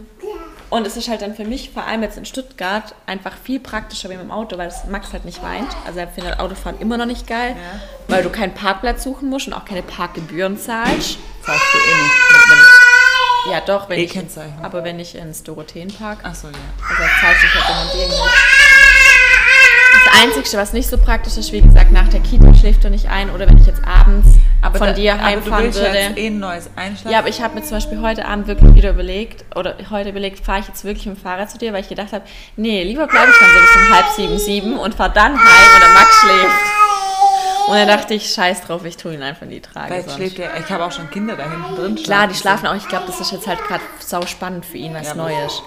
[0.70, 4.10] und es ist halt dann für mich, vor allem jetzt in Stuttgart, einfach viel praktischer
[4.10, 5.68] wie mit dem Auto, weil das Max halt nicht weint.
[5.88, 7.80] Also er findet Autofahren immer noch nicht geil, Ja.
[8.08, 11.18] weil du keinen Parkplatz suchen musst und auch keine Parkgebühren zahlst.
[11.46, 12.52] Zahlst du eh nicht.
[12.52, 14.54] Einem Ja, doch, wenn ich, E-Kennzeichen.
[14.62, 16.54] aber wenn ich ins Dorotheenpark, Achso, ja.
[16.90, 18.20] also zahlst du halt immer nicht.
[20.22, 23.30] Einzige, was nicht so praktisch ist, wie gesagt, nach der Kita schläft er nicht ein
[23.30, 25.98] oder wenn ich jetzt abends von da- dir aber heimfahren würde.
[25.98, 27.12] jetzt eh ein neues Einschlafen.
[27.12, 30.46] Ja, aber ich habe mir zum Beispiel heute Abend wirklich wieder überlegt, oder heute überlegt,
[30.46, 32.24] fahre ich jetzt wirklich mit dem Fahrrad zu dir, weil ich gedacht habe,
[32.58, 35.76] nee, lieber bleibe ich dann so bis um halb sieben, sieben und fahre dann heim
[35.76, 36.56] und der Max schläft.
[37.68, 39.88] Und dann dachte ich, scheiß drauf, ich tue ihn einfach in die Trage.
[39.88, 40.18] Vielleicht sonst.
[40.18, 41.96] schläft er, ich habe auch schon Kinder da hinten drin.
[41.96, 42.76] Klar, die schlafen auch.
[42.76, 45.62] Ich glaube, das ist jetzt halt gerade sau spannend für ihn, was Ja, neu ist.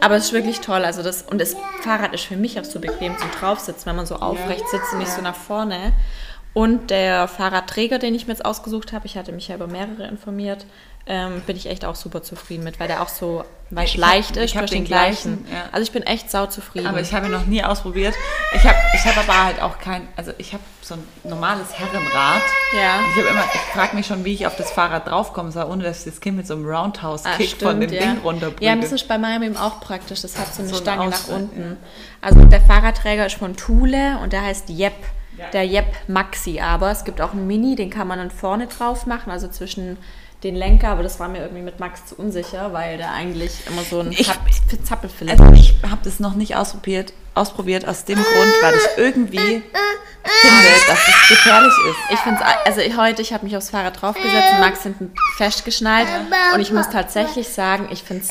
[0.00, 0.84] Aber es ist wirklich toll.
[0.84, 4.04] Also das, und das Fahrrad ist für mich auch so bequem zum Draufsitzen, wenn man
[4.06, 5.92] so aufrecht sitzt und nicht so nach vorne.
[6.54, 10.06] Und der Fahrradträger, den ich mir jetzt ausgesucht habe, ich hatte mich ja über mehrere
[10.06, 10.64] informiert,
[11.06, 14.08] ähm, bin ich echt auch super zufrieden mit, weil der auch so weißt, Ich hab-
[14.10, 14.44] leicht ist.
[14.44, 15.44] ich hab durch den gleichen.
[15.44, 15.68] gleichen, ja.
[15.72, 16.86] Also ich bin echt sau zufrieden.
[16.86, 18.14] Aber ich habe ihn noch nie ausprobiert.
[18.54, 22.40] Ich habe ich hab aber halt auch kein, also ich habe so ein normales Herrenrad.
[22.74, 22.98] Ja.
[23.00, 25.64] Und Ich habe immer, ich frage mich schon, wie ich auf das Fahrrad draufkommen soll,
[25.64, 28.00] ohne dass ich das Kind mit so einem Roundhouse-Kick Ah, von dem ja.
[28.00, 28.64] Ding runterbrüte.
[28.64, 30.22] Ja, das ist bei meinem eben auch praktisch.
[30.22, 31.76] Das hat so eine So Stange nach unten.
[32.22, 34.70] Also der Fahrradträger ist von Thule und der heißt
[35.52, 36.90] Der Jep Maxi aber.
[36.90, 39.96] Es gibt auch einen Mini, den kann man dann vorne drauf machen, also zwischen
[40.42, 43.82] den Lenker, aber das war mir irgendwie mit Max zu unsicher, weil der eigentlich immer
[43.82, 44.40] so ein Ich- Zapp
[44.84, 49.62] Zappelfilm Also ich habe das noch nicht ausprobiert, ausprobiert aus dem Grund, weil ich irgendwie
[50.22, 51.96] finde, dass es gefährlich ist.
[52.14, 55.12] Ich finde es, also ich, heute, ich habe mich aufs Fahrrad draufgesetzt und Max hinten
[55.36, 56.06] festgeschnallt
[56.54, 58.30] und ich muss tatsächlich sagen, ich finde es,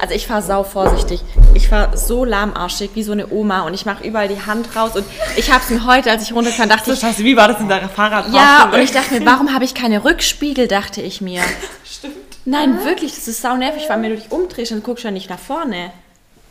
[0.00, 1.22] also ich fahre sau vorsichtig.
[1.54, 4.92] Ich fahre so lahmarschig wie so eine Oma und ich mache überall die Hand raus
[4.96, 5.04] und
[5.36, 7.60] ich habe es mir heute, als ich runterkam, dachte So ich, scheiße, wie war das
[7.60, 8.26] in deiner Fahrrad?
[8.32, 11.42] ja, und ich dachte mir, warum habe ich keine Rückspiegel, dachte ich mir.
[11.84, 12.16] Stimmt.
[12.44, 15.12] Nein, wirklich, das ist sau nervig, weil wenn du dich umdrehst, dann guckst du ja
[15.12, 15.92] nicht nach vorne.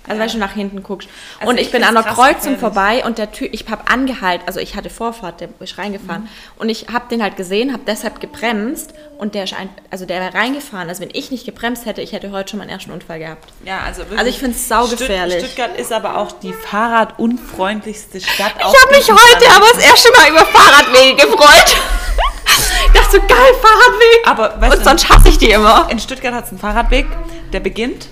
[0.08, 1.08] Also weil du nach hinten guckst.
[1.40, 2.60] Also und ich, ich bin an der Kreuzung gefährlich.
[2.60, 6.28] vorbei und der Typ, ich habe angehalten, also ich hatte Vorfahrt, der ist reingefahren.
[6.58, 10.20] Und ich habe den halt gesehen, habe deshalb gebremst und der ist ein, also der
[10.20, 10.90] wäre reingefahren.
[10.90, 13.48] Also wenn ich nicht gebremst hätte, ich hätte heute schon meinen ersten Unfall gehabt.
[13.64, 15.38] Ja, also, wirklich, Also ich find's saugefährlich.
[15.38, 18.54] Stutt- Stuttgart ist aber auch die fahrradunfreundlichste Stadt.
[18.58, 21.76] Ich habe mich heute aber das erste Mal über Fahrradwege gefreut.
[22.88, 24.28] ich dachte so, geil, Fahrradweg.
[24.60, 25.88] Aber und sonst hasse ich die immer.
[25.92, 27.06] In Stuttgart hat es einen Fahrradweg,
[27.54, 28.08] der beginnt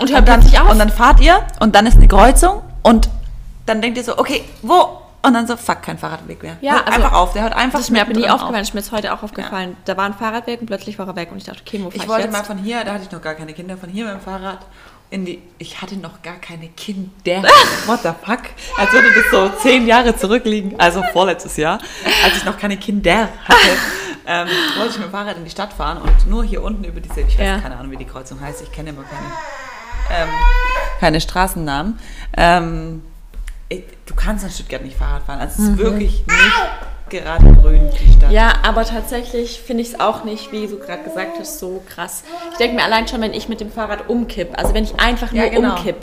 [0.00, 0.70] Und hört plötzlich auf.
[0.70, 3.08] Und dann fahrt ihr und dann ist eine Kreuzung und
[3.66, 4.98] dann denkt ihr so, okay, wo?
[5.22, 6.56] Und dann so, fuck, kein Fahrradweg mehr.
[6.62, 7.32] Ja, hört also- einfach auf.
[7.34, 9.22] Der hört einfach Das ist mir aber nie aufgefallen, das ist mir jetzt heute auch
[9.22, 9.76] aufgefallen.
[9.84, 11.96] Da war ein Fahrradweg und plötzlich war er weg und ich dachte, okay, wo fahr
[11.96, 12.32] Ich ich, wollte jetzt?
[12.32, 14.60] mal von hier, da hatte ich noch gar keine Kinder, von hier mit dem Fahrrad
[15.10, 15.42] in die.
[15.58, 17.42] Ich hatte noch gar keine Kinder.
[17.86, 18.40] What the fuck?
[18.78, 21.78] Als würde das so zehn Jahre zurückliegen, also vorletztes Jahr,
[22.24, 23.58] als ich noch keine Kinder hatte,
[24.26, 24.48] ähm,
[24.78, 27.20] wollte ich mit dem Fahrrad in die Stadt fahren und nur hier unten über diese,
[27.20, 27.58] ich weiß Ja.
[27.58, 29.26] keine Ahnung, wie die Kreuzung heißt, ich kenne immer keine,
[30.12, 30.28] ähm,
[31.00, 31.98] keine Straßennamen.
[32.36, 33.02] Ähm,
[33.68, 35.40] ich, du kannst in Stuttgart nicht Fahrrad fahren.
[35.40, 38.28] Also es ist wirklich nicht gerade grün, die Stadt.
[38.30, 38.34] Mhm.
[38.34, 42.22] Ja, aber tatsächlich finde ich es auch nicht, wie du gerade gesagt hast, so krass.
[42.52, 45.32] Ich denke mir allein schon, wenn ich mit dem Fahrrad umkipp, also wenn ich einfach
[45.32, 45.76] nur Ja, genau.
[45.76, 45.96] umkipp.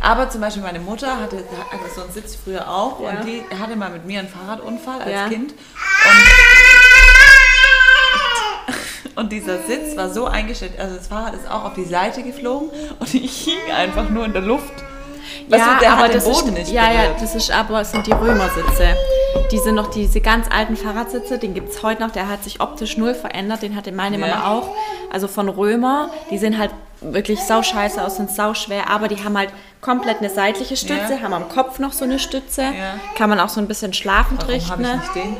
[0.00, 3.10] Aber zum Beispiel meine Mutter hatte, hatte so einen Sitz früher auch Ja.
[3.10, 5.28] und die hatte mal mit mir einen Fahrradunfall als Ja.
[5.28, 5.52] Kind.
[5.52, 6.24] Und,
[9.16, 12.68] und dieser Sitz war so eingestellt, also das Fahrrad ist auch auf die Seite geflogen
[12.98, 14.72] und ich hing einfach nur in der Luft.
[15.48, 17.22] Weißt ja, du, der aber das Boden ist, nicht ja, ja, berührt.
[17.22, 18.96] das ist aber es sind die Römersitze.
[19.50, 22.60] Die sind noch diese ganz alten Fahrradsitze, den gibt es heute noch, der hat sich
[22.60, 24.26] optisch null verändert, den hatte meine Ja.
[24.26, 24.70] Mama auch.
[25.12, 29.22] Also von Römer, die sehen halt wirklich sau scheiße aus, sind sau schwer, aber die
[29.22, 29.50] haben halt
[29.82, 31.20] komplett eine seitliche Stütze, Ja.
[31.22, 32.94] haben am Kopf noch so eine Stütze, Ja.
[33.16, 34.72] kann man auch so ein bisschen schlafend Warum richten.
[34.80, 34.96] ich ne?
[34.96, 35.36] nicht den?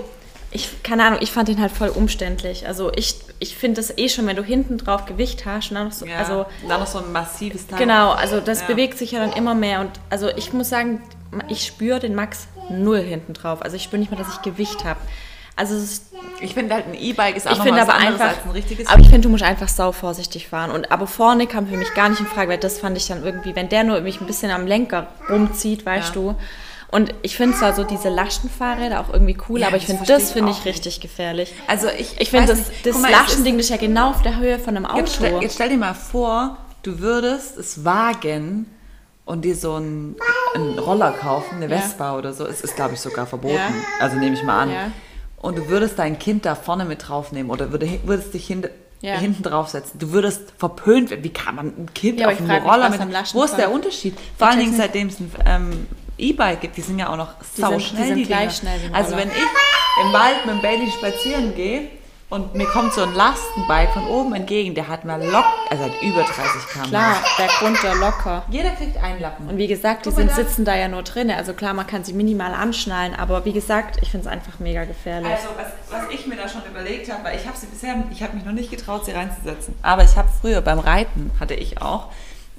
[0.56, 2.66] Ich, keine Ahnung, ich fand den halt voll umständlich.
[2.66, 5.86] Also ich, ich finde das eh schon, wenn du hinten drauf Gewicht hast, und dann
[5.88, 7.78] noch so, Ja, also dann noch so ein massives Teil.
[7.80, 8.68] genau, also das Ja.
[8.68, 11.02] bewegt sich ja dann immer mehr und also ich muss sagen,
[11.48, 13.62] ich spüre den Max null hinten drauf.
[13.62, 15.00] Also ich spüre nicht mal, dass ich Gewicht habe.
[15.56, 16.04] Also ist,
[16.40, 18.86] Ich finde halt ein E-Bike ist auch ich noch was aber einfach, als ein richtiges.
[18.88, 20.70] aber ich finde, du musst einfach sau vorsichtig fahren.
[20.70, 23.24] Und aber vorne kam für mich gar nicht in Frage, weil das fand ich dann
[23.24, 26.14] irgendwie, wenn der nur mich ein bisschen am Lenker rumzieht, weißt Ja.
[26.14, 26.34] du.
[26.94, 30.12] Und ich finde zwar so diese Lastenfahrräder auch irgendwie cool, Ja, aber ich das finde
[30.12, 30.66] das ich finde ich nicht.
[30.66, 31.52] richtig gefährlich.
[31.66, 34.76] also ich, Ich finde, das, das mal, es ist- ja genau auf der Höhe von
[34.76, 34.98] einem Auto.
[34.98, 38.66] Jetzt stell, jetzt stell dir mal vor, du würdest es wagen
[39.24, 40.14] und dir so einen,
[40.54, 41.80] einen Roller kaufen, eine Ja.
[41.80, 42.46] Vespa oder so.
[42.46, 43.54] Es ist, glaube ich, sogar verboten.
[43.56, 43.70] Ja.
[43.98, 44.70] Also nehme ich mal an.
[44.70, 44.90] Ja.
[45.42, 48.68] Und du würdest dein Kind da vorne mit draufnehmen oder würde, würdest dich hin,
[49.00, 49.14] Ja.
[49.18, 49.98] hinten draufsetzen.
[49.98, 51.24] Du würdest verpöhnt werden.
[51.24, 53.00] Wie kann man ein Kind Ja, auf ich einem Roller mit...
[53.34, 54.14] Wo ist der Unterschied?
[54.38, 55.86] Vor allen Dingen, seitdem es ein ähm,
[56.18, 58.02] E-Bike gibt, die sind ja auch noch sau sind- schnell.
[58.02, 60.90] die sind die gleich schnell wie ein Also wenn ich im Wald mit dem Bailey
[60.90, 61.88] spazieren gehe
[62.30, 66.02] und mir kommt so ein Lastenbike von oben entgegen, der hat mal lock, also hat
[66.02, 66.34] über 30
[66.72, 66.82] km.
[66.88, 68.42] Klar, da locker.
[68.50, 69.48] Jeder kriegt einen Lappen.
[69.48, 70.34] Und wie gesagt, die sind, da.
[70.34, 71.30] sitzen da ja nur drin.
[71.30, 74.84] Also klar, man kann sie minimal anschnallen, aber wie gesagt, ich finde es einfach mega
[74.84, 75.30] gefährlich.
[75.30, 78.22] Also was, was ich mir da schon überlegt habe, weil ich habe sie bisher, ich
[78.22, 79.74] habe mich noch nicht getraut, sie reinzusetzen.
[79.82, 82.08] Aber ich habe früher beim Reiten, hatte ich auch,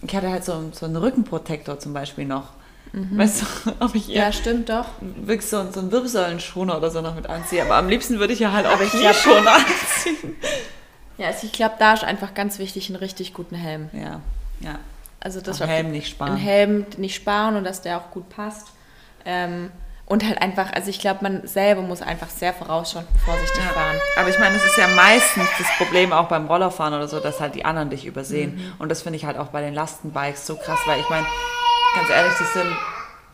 [0.01, 2.49] ich hatte halt so, so einen Rückenprotektor zum Beispiel noch
[2.93, 4.85] Weißt du, ob ich Ja, stimmt doch.
[5.01, 7.61] wirklich so, so einen Wirbelsäulenschoner oder so noch mit anziehe.
[7.61, 10.35] Aber am liebsten würde ich ja halt auch ich Knieschoner anziehen.
[11.17, 13.89] Ja, also ich glaube, da ist einfach ganz wichtig, einen richtig guten Helm.
[13.93, 14.19] Ja,
[14.59, 14.79] ja.
[15.21, 16.31] Also das Am Helm nicht sparen.
[16.33, 18.67] Einen Helm nicht sparen und dass der auch gut passt.
[19.23, 19.71] Ähm,
[20.07, 23.71] und halt einfach, also ich glaube, man selber muss einfach sehr vorausschauend vorsichtig Ja.
[23.71, 23.95] fahren.
[24.19, 27.39] Aber ich meine, es ist ja meistens das Problem auch beim Rollerfahren oder so, dass
[27.39, 28.55] halt die anderen dich übersehen.
[28.55, 28.73] Mhm.
[28.79, 31.25] Und das finde ich halt auch bei den Lastenbikes so krass, weil ich meine,
[31.95, 32.75] ganz ehrlich, die sind,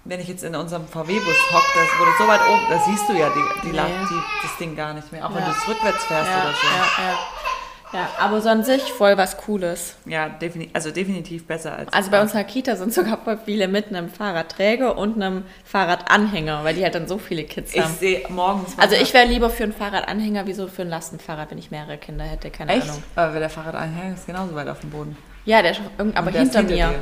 [0.05, 3.13] wenn ich jetzt in unserem VW-Bus hocke, das wurde so weit oben, da siehst du
[3.13, 3.81] ja die, die, Nee.
[4.09, 5.49] die, das Ding gar nicht mehr, auch wenn Ja.
[5.49, 6.67] du es rückwärts fährst Ja, oder so.
[7.03, 8.09] ja, ja.
[8.19, 9.95] aber so an sich voll was Cooles.
[10.05, 11.91] Ja, defini also definitiv besser als.
[11.93, 16.73] Also bei unserer Kita sind sogar voll viele mit einem Fahrradträger und einem Fahrradanhänger, weil
[16.75, 17.93] die halt dann so viele Kids Ich haben.
[17.99, 18.73] sehe morgens.
[18.79, 21.97] Also ich wäre lieber für einen Fahrradanhänger wie so für ein Lastenfahrrad, wenn ich mehrere
[21.97, 22.89] Kinder hätte, keine Echt?
[22.89, 23.03] Ahnung.
[23.15, 25.17] Aber der Fahrradanhänger ist genauso weit auf dem Boden.
[25.45, 26.69] Ja, der ist irgend, aber hinter mir.
[26.69, 26.95] dir.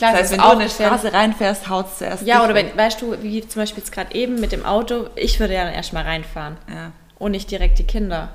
[0.00, 0.68] Klar, Das heißt, wenn du auch eine.
[0.68, 2.26] Straße reinfährst, haut es zuerst.
[2.26, 5.38] Ja, oder wenn, weißt du, wie zum Beispiel jetzt gerade eben mit dem Auto, ich
[5.40, 8.30] würde ja dann erstmal reinfahren Ja, und nicht direkt die Kinder.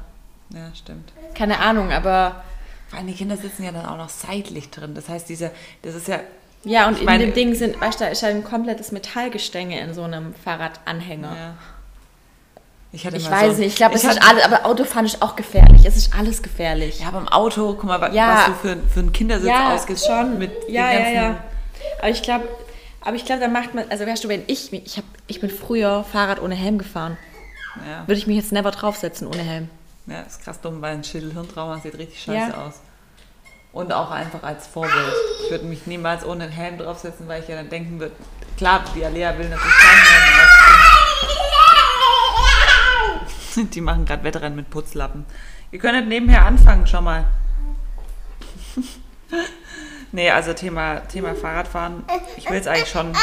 [0.54, 1.12] ja, stimmt.
[1.34, 2.44] Keine Ahnung, aber
[2.88, 4.94] Vor allem die Kinder sitzen ja dann auch noch seitlich drin.
[4.96, 5.52] Das heißt, diese,
[5.82, 6.20] das ist ja.
[6.64, 9.80] ja, und in meine- dem Ding sind, weißt du, da ist ja ein komplettes Metallgestänge
[9.80, 11.28] in so einem Fahrradanhänger.
[11.36, 11.54] ja.
[12.92, 15.82] Ich, Ich weiß so, nicht, ich glaube, es ist alles, aber Autofahren ist auch gefährlich.
[15.86, 17.02] Es ist alles gefährlich.
[17.02, 18.38] Ja, beim Auto, guck mal, wa- Ja.
[18.38, 20.08] was du für, für einen Kindersitz ausgibst.
[20.40, 21.44] Mit ja, den ja, ganzen, ja.
[22.00, 22.48] Aber ich glaube,
[23.02, 25.50] aber ich glaube, da macht man, also weißt du, wenn ich, ich, hab, ich bin
[25.50, 27.18] früher Fahrrad ohne Helm gefahren,
[27.88, 29.70] Ja, würde ich mich jetzt never draufsetzen ohne Helm.
[30.08, 32.66] ja, ist krass dumm, weil ein Schädelhirntrauma sieht richtig scheiße Ja.
[32.66, 32.82] aus.
[33.74, 35.14] Und auch einfach als Vorbild.
[35.44, 38.16] Ich würde mich niemals ohne einen Helm draufsetzen, weil ich ja dann denken würde,
[38.58, 40.40] klar, die Alea will natürlich keinen Helm
[43.56, 43.70] aufziehen.
[43.72, 45.26] Die machen gerade Wettrennen mit Putzlappen.
[45.72, 47.26] Ihr könntet nebenher anfangen, schon mal.
[50.16, 52.04] nee, also Thema, Thema Fahrradfahren.
[52.38, 53.14] Ich will es eigentlich schon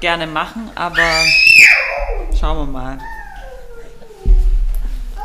[0.00, 1.02] gerne machen, aber
[2.38, 2.98] schauen wir mal.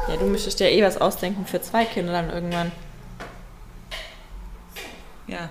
[0.07, 2.71] Ja, du müsstest dir eh was ausdenken für zwei Kinder dann irgendwann.
[5.27, 5.49] Ja.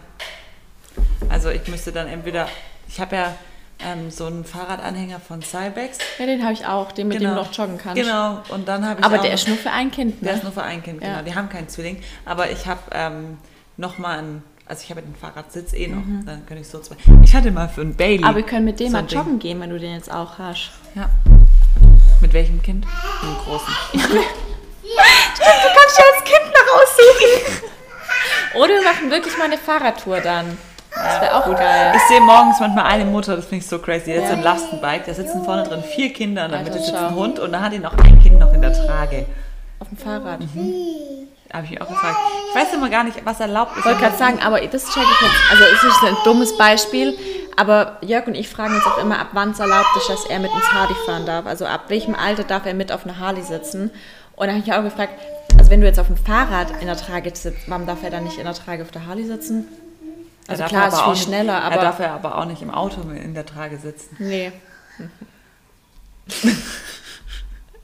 [1.29, 2.49] Also ich müsste dann entweder,
[2.89, 3.35] ich habe ja
[3.79, 5.99] ähm, so einen Fahrradanhänger von Cybex.
[6.19, 8.03] Ja, den habe ich auch, den mit dem du noch joggen kannst.
[8.03, 10.39] Genau, und dann habe ich Aber auch der ist nur für ein Kind, Der ne?
[10.39, 11.21] ist nur für ein Kind, Ja.
[11.21, 11.23] genau.
[11.23, 12.03] Die haben keinen Zwilling.
[12.25, 13.39] Aber ich habe ähm,
[13.79, 16.97] nochmal einen, also ich habe den Fahrradsitz eh noch, dann könnte ich so zwei.
[17.25, 18.19] Ich hatte mal für einen Bailey.
[18.19, 18.25] Mhm.
[18.25, 19.19] Aber wir können mit dem so mal ein Ding.
[19.19, 20.71] joggen gehen, wenn du den jetzt auch hast.
[20.95, 21.09] Ja.
[22.21, 22.85] Mit welchem Kind?
[22.85, 23.75] Mit dem großen.
[25.39, 27.63] Du kannst dir als Kind noch aussuchen.
[28.57, 30.57] Oder wir machen wirklich mal eine Fahrradtour dann.
[30.95, 31.93] Das wäre auch geil.
[31.95, 34.11] Ich sehe morgens manchmal eine Mutter, das finde ich so crazy.
[34.11, 34.29] Jetzt Ja.
[34.31, 37.53] so ein Lastenbike, da sitzen vorne drin vier Kinder damit Alter, sitzt ein Hund und
[37.53, 39.27] da hat die noch ein Kind noch in der Trage.
[39.79, 40.41] Auf dem Fahrrad.
[41.53, 42.17] Habe ich mich auch gefragt.
[42.51, 43.79] Ich weiß immer gar nicht, was erlaubt ist.
[43.79, 45.51] Ich wollte gerade sagen, aber das check ich jetzt.
[45.51, 47.19] Also es ist ein dummes Beispiel,
[47.57, 50.39] aber Jörg und ich fragen uns auch immer, ab wann es erlaubt ist, dass er
[50.41, 51.47] mit ins Harley fahren darf.
[51.47, 53.91] Also ab welchem Alter darf er mit auf einer Harley sitzen?
[54.37, 55.15] Und dann habe ich auch gefragt,
[55.59, 58.25] also wenn du jetzt auf dem Fahrrad in der Trage sitzt, warum darf er dann
[58.25, 59.67] nicht in der Trage auf der Harley sitzen?
[60.47, 62.71] Er Also klar, ist viel nicht- schneller, aber Er darf ja aber auch nicht im
[62.71, 64.17] Auto in der Trage sitzen.
[64.19, 64.53] nee.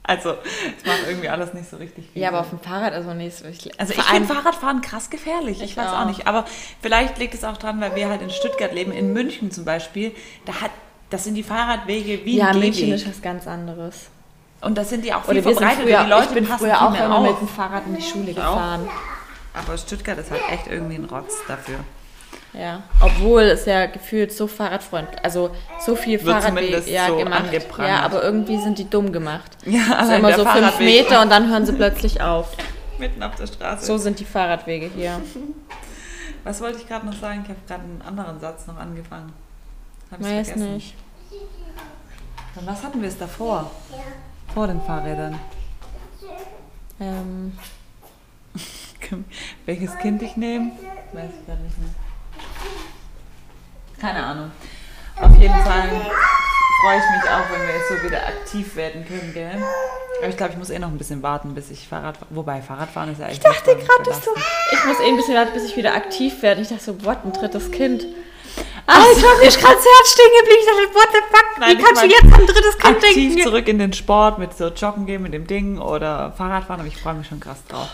[0.06, 3.14] Also, es macht irgendwie alles nicht so richtig viel Ja, aber auf dem Fahrrad also
[3.14, 3.46] nicht so.
[3.46, 5.62] Ich, Also ich finde Fahrradfahren krass gefährlich.
[5.62, 6.00] Ich, Ich weiß auch.
[6.02, 6.06] auch.
[6.06, 6.26] nicht.
[6.26, 6.44] Aber
[6.82, 8.92] vielleicht liegt es auch dran, weil wir halt in Stuttgart leben.
[8.92, 10.70] In München zum Beispiel, da hat,
[11.08, 14.08] das sind die Fahrradwege wie ja, ein München ist was ganz anderes.
[14.60, 15.84] Und das sind die auch viel Oder wir verbreitet.
[15.84, 18.30] früher, die Leute ich bin passen früher auch immer mit dem Fahrrad in die Schule
[18.30, 18.54] Ich auch.
[18.54, 18.88] gefahren.
[19.54, 21.76] Aber Stuttgart ist halt echt irgendwie ein Rotz dafür.
[22.56, 25.50] Ja, obwohl es ja gefühlt so fahrradfreundlich, also
[25.84, 27.44] so viel zumindest ja, so gemacht.
[27.44, 27.90] angeprangert.
[27.90, 29.56] Ja, aber irgendwie sind die dumm gemacht.
[29.66, 32.56] Ja, allein immer so fünf Fahrradweg Meter und dann hören sie plötzlich auf.
[32.98, 33.84] Mitten auf der Straße.
[33.84, 35.20] So sind die Fahrradwege hier.
[36.44, 37.40] Was wollte ich gerade noch sagen?
[37.42, 39.32] Ich habe gerade einen anderen Satz noch angefangen.
[40.10, 40.74] Hab ich's Weiß vergessen.
[40.74, 40.94] nicht.
[42.54, 43.68] Und was hatten wir es davor?
[44.52, 45.40] Vor den Fahrrädern.
[47.00, 47.58] Ähm,
[49.66, 50.70] Welches Kind ich nehme?
[51.12, 51.88] Weiß ich gerade nicht mehr.
[54.00, 54.50] Keine Ahnung.
[55.20, 55.88] Auf jeden Fall
[56.82, 59.62] freue ich mich auch, wenn wir jetzt so wieder aktiv werden können, gell?
[60.18, 63.12] Aber ich glaube, ich muss eh noch ein bisschen warten, bis ich Fahrrad Wobei, Fahrradfahren
[63.12, 63.36] ist ja echt.
[63.38, 64.30] Ich dachte gerade, dass du.
[64.72, 66.60] Ich muss eh ein bisschen warten, bis ich wieder aktiv werde.
[66.60, 68.06] Ich dachte so, what, ein drittes Kind.
[68.86, 70.60] Alter, mir ist gerade das Herz stehen geblieben.
[70.60, 72.96] Ich dachte, what the fuck, Nein, wie ich kannst du jetzt an ein drittes Kind
[72.96, 73.42] Aktiv denken?
[73.42, 76.96] zurück in den Sport mit so Joggen gehen mit dem Ding oder Fahrradfahren, aber ich
[76.96, 77.88] freue mich schon krass drauf.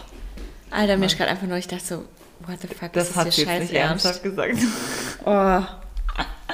[0.70, 2.04] Alter, mir ist gerade einfach nur, ich dachte so,
[2.46, 4.04] what the fuck, Das ist hat sie jetzt nicht ernst.
[4.04, 4.56] ernsthaft gesagt.
[5.24, 5.62] Oh.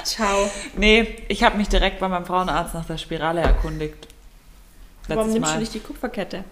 [0.03, 0.49] Ciao.
[0.75, 4.07] Nee, ich habe mich direkt bei meinem Frauenarzt nach der Spirale erkundigt.
[5.07, 5.59] Warum Letztes nimmst du Mal.
[5.59, 6.43] nicht die Kupferkette?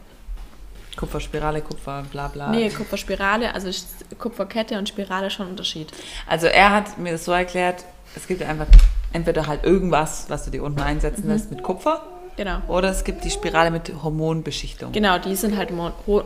[0.97, 2.49] Kupferspirale, Kupfer, bla bla.
[2.49, 3.69] Nee, Kupferspirale, also
[4.17, 5.91] Kupferkette und Spirale schon Unterschied.
[6.25, 7.83] Also er hat mir das so erklärt,
[8.15, 8.67] es gibt einfach
[9.11, 12.01] entweder halt irgendwas, was du dir unten einsetzen lässt mit Kupfer,
[12.37, 12.57] Genau.
[12.67, 14.91] oder es gibt die Spirale mit Hormonbeschichtung.
[14.91, 15.69] Genau, die sind halt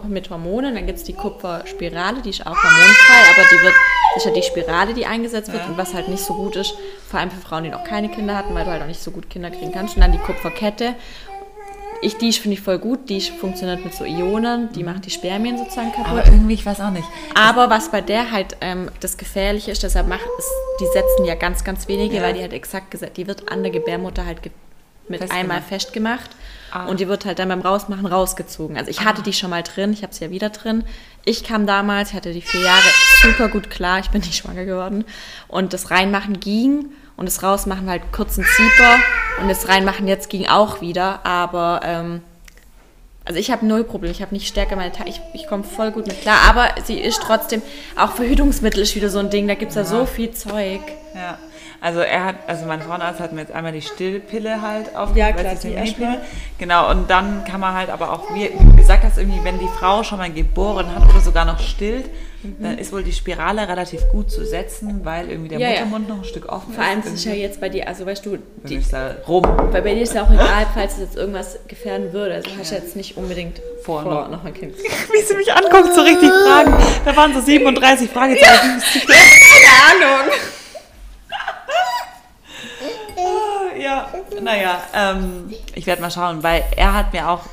[0.07, 0.73] mit Hormonen.
[0.75, 3.73] Dann gibt es die Kupferspirale, die ist auch hormonfrei, aber die wird,
[4.15, 6.73] das ist ja die Spirale, die eingesetzt wird und was halt nicht so gut ist,
[7.09, 9.11] vor allem für Frauen, die noch keine Kinder hatten, weil du halt auch nicht so
[9.11, 9.95] gut Kinder kriegen kannst.
[9.95, 10.95] Und dann die Kupferkette.
[12.01, 15.57] Ich, die finde ich voll gut, die funktioniert mit so Ionen, die macht die Spermien
[15.57, 16.07] sozusagen kaputt.
[16.11, 17.03] Aber irgendwie, ich weiß auch nicht.
[17.35, 20.45] Aber was bei der halt ähm, das Gefährliche ist, deshalb macht es,
[20.79, 22.21] die setzen ja ganz, ganz wenige, Ja.
[22.23, 24.39] weil die halt exakt gesagt, die wird an der Gebärmutter halt
[25.09, 25.39] mit Festgemacht.
[25.43, 26.29] einmal festgemacht
[26.71, 26.85] Ah.
[26.85, 28.77] und die wird halt dann beim Rausmachen rausgezogen.
[28.77, 30.83] Also ich hatte die schon mal drin, ich habe sie ja wieder drin.
[31.25, 32.83] Ich kam damals, ich hatte die vier Jahre
[33.23, 35.03] super gut klar, ich bin nicht schwanger geworden
[35.47, 36.85] und das Reinmachen ging
[37.17, 38.97] und das Rausmachen war halt kurz ein Zieper
[39.41, 42.21] und das Reinmachen jetzt ging auch wieder, aber ähm,
[43.25, 45.91] also ich habe null Problem, ich habe nicht stärker meine Tage, ich, ich komme voll
[45.91, 47.61] gut mit klar, aber sie ist trotzdem,
[47.95, 50.81] auch Verhütungsmittel ist wieder so ein Ding, da gibt es ja so viel Zeug.
[51.15, 51.37] Ja.
[51.81, 55.31] Also er hat, also mein Frauenarzt hat mir jetzt einmal die Stillpille halt auf Ja,
[55.31, 56.19] klar, die erstmal.
[56.57, 59.67] Genau, und dann kann man halt aber auch, wie du gesagt hast, irgendwie, wenn die
[59.79, 62.09] Frau schon mal geboren hat oder sogar noch stillt,
[62.59, 65.73] dann ist wohl die Spirale relativ gut zu setzen, weil irgendwie der Ja, ja.
[65.85, 67.05] Muttermund noch ein Stück offen Vor allem ist.
[67.07, 69.43] das ist ja jetzt bei dir, also weißt du, die ist da rum.
[69.71, 72.35] weil bei dir ist ja auch egal, falls es jetzt irgendwas gefährden würde.
[72.35, 74.31] Also hast du jetzt nicht unbedingt Vor- vor, noch.
[74.31, 74.73] noch ein Kind.
[75.11, 76.73] Wie sie mich anguckt, so richtig Fragen.
[77.05, 78.81] Da waren so 37 Fragezeichen.
[79.07, 80.31] Keine Ahnung.
[83.79, 84.09] Ja,
[84.41, 87.43] naja, ähm, ich werde mal schauen, weil er hat mir auch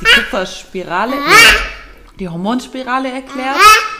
[0.00, 3.56] die Kupferspirale, die, die Hormonspirale erklärt.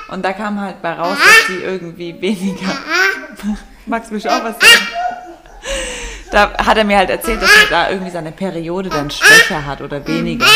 [0.08, 2.76] Und da kam halt bei raus, dass sie irgendwie weniger.
[3.86, 4.88] Max, willst du auch was sagen?
[6.32, 9.80] Da hat er mir halt erzählt, dass er da irgendwie seine Periode dann schwächer hat
[9.80, 10.46] oder weniger.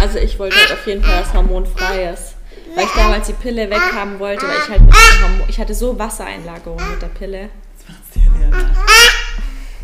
[0.00, 2.34] Also ich wollte halt auf jeden Fall was hormonfreies.
[2.74, 5.74] Weil ich damals die Pille weghaben wollte, weil ich halt mit dem Hormon, ich hatte
[5.74, 7.50] so Wassereinlagerung mit der Pille.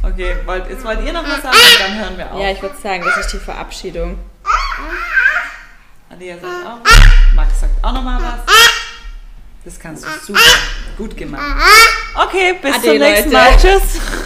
[0.07, 2.41] Okay, wollt, jetzt wollt ihr noch was sagen und dann hören wir auf.
[2.41, 4.19] Ja, ich würde sagen, das ist die Verabschiedung.
[6.09, 7.35] Adia sagt auch was.
[7.35, 8.55] Max sagt auch nochmal was.
[9.65, 10.41] Das kannst du super.
[10.97, 11.61] Gut gemacht.
[12.15, 13.45] Okay, bis Ade, zum nächsten Leute.
[13.45, 13.57] Mal.
[13.59, 14.01] Tschüss.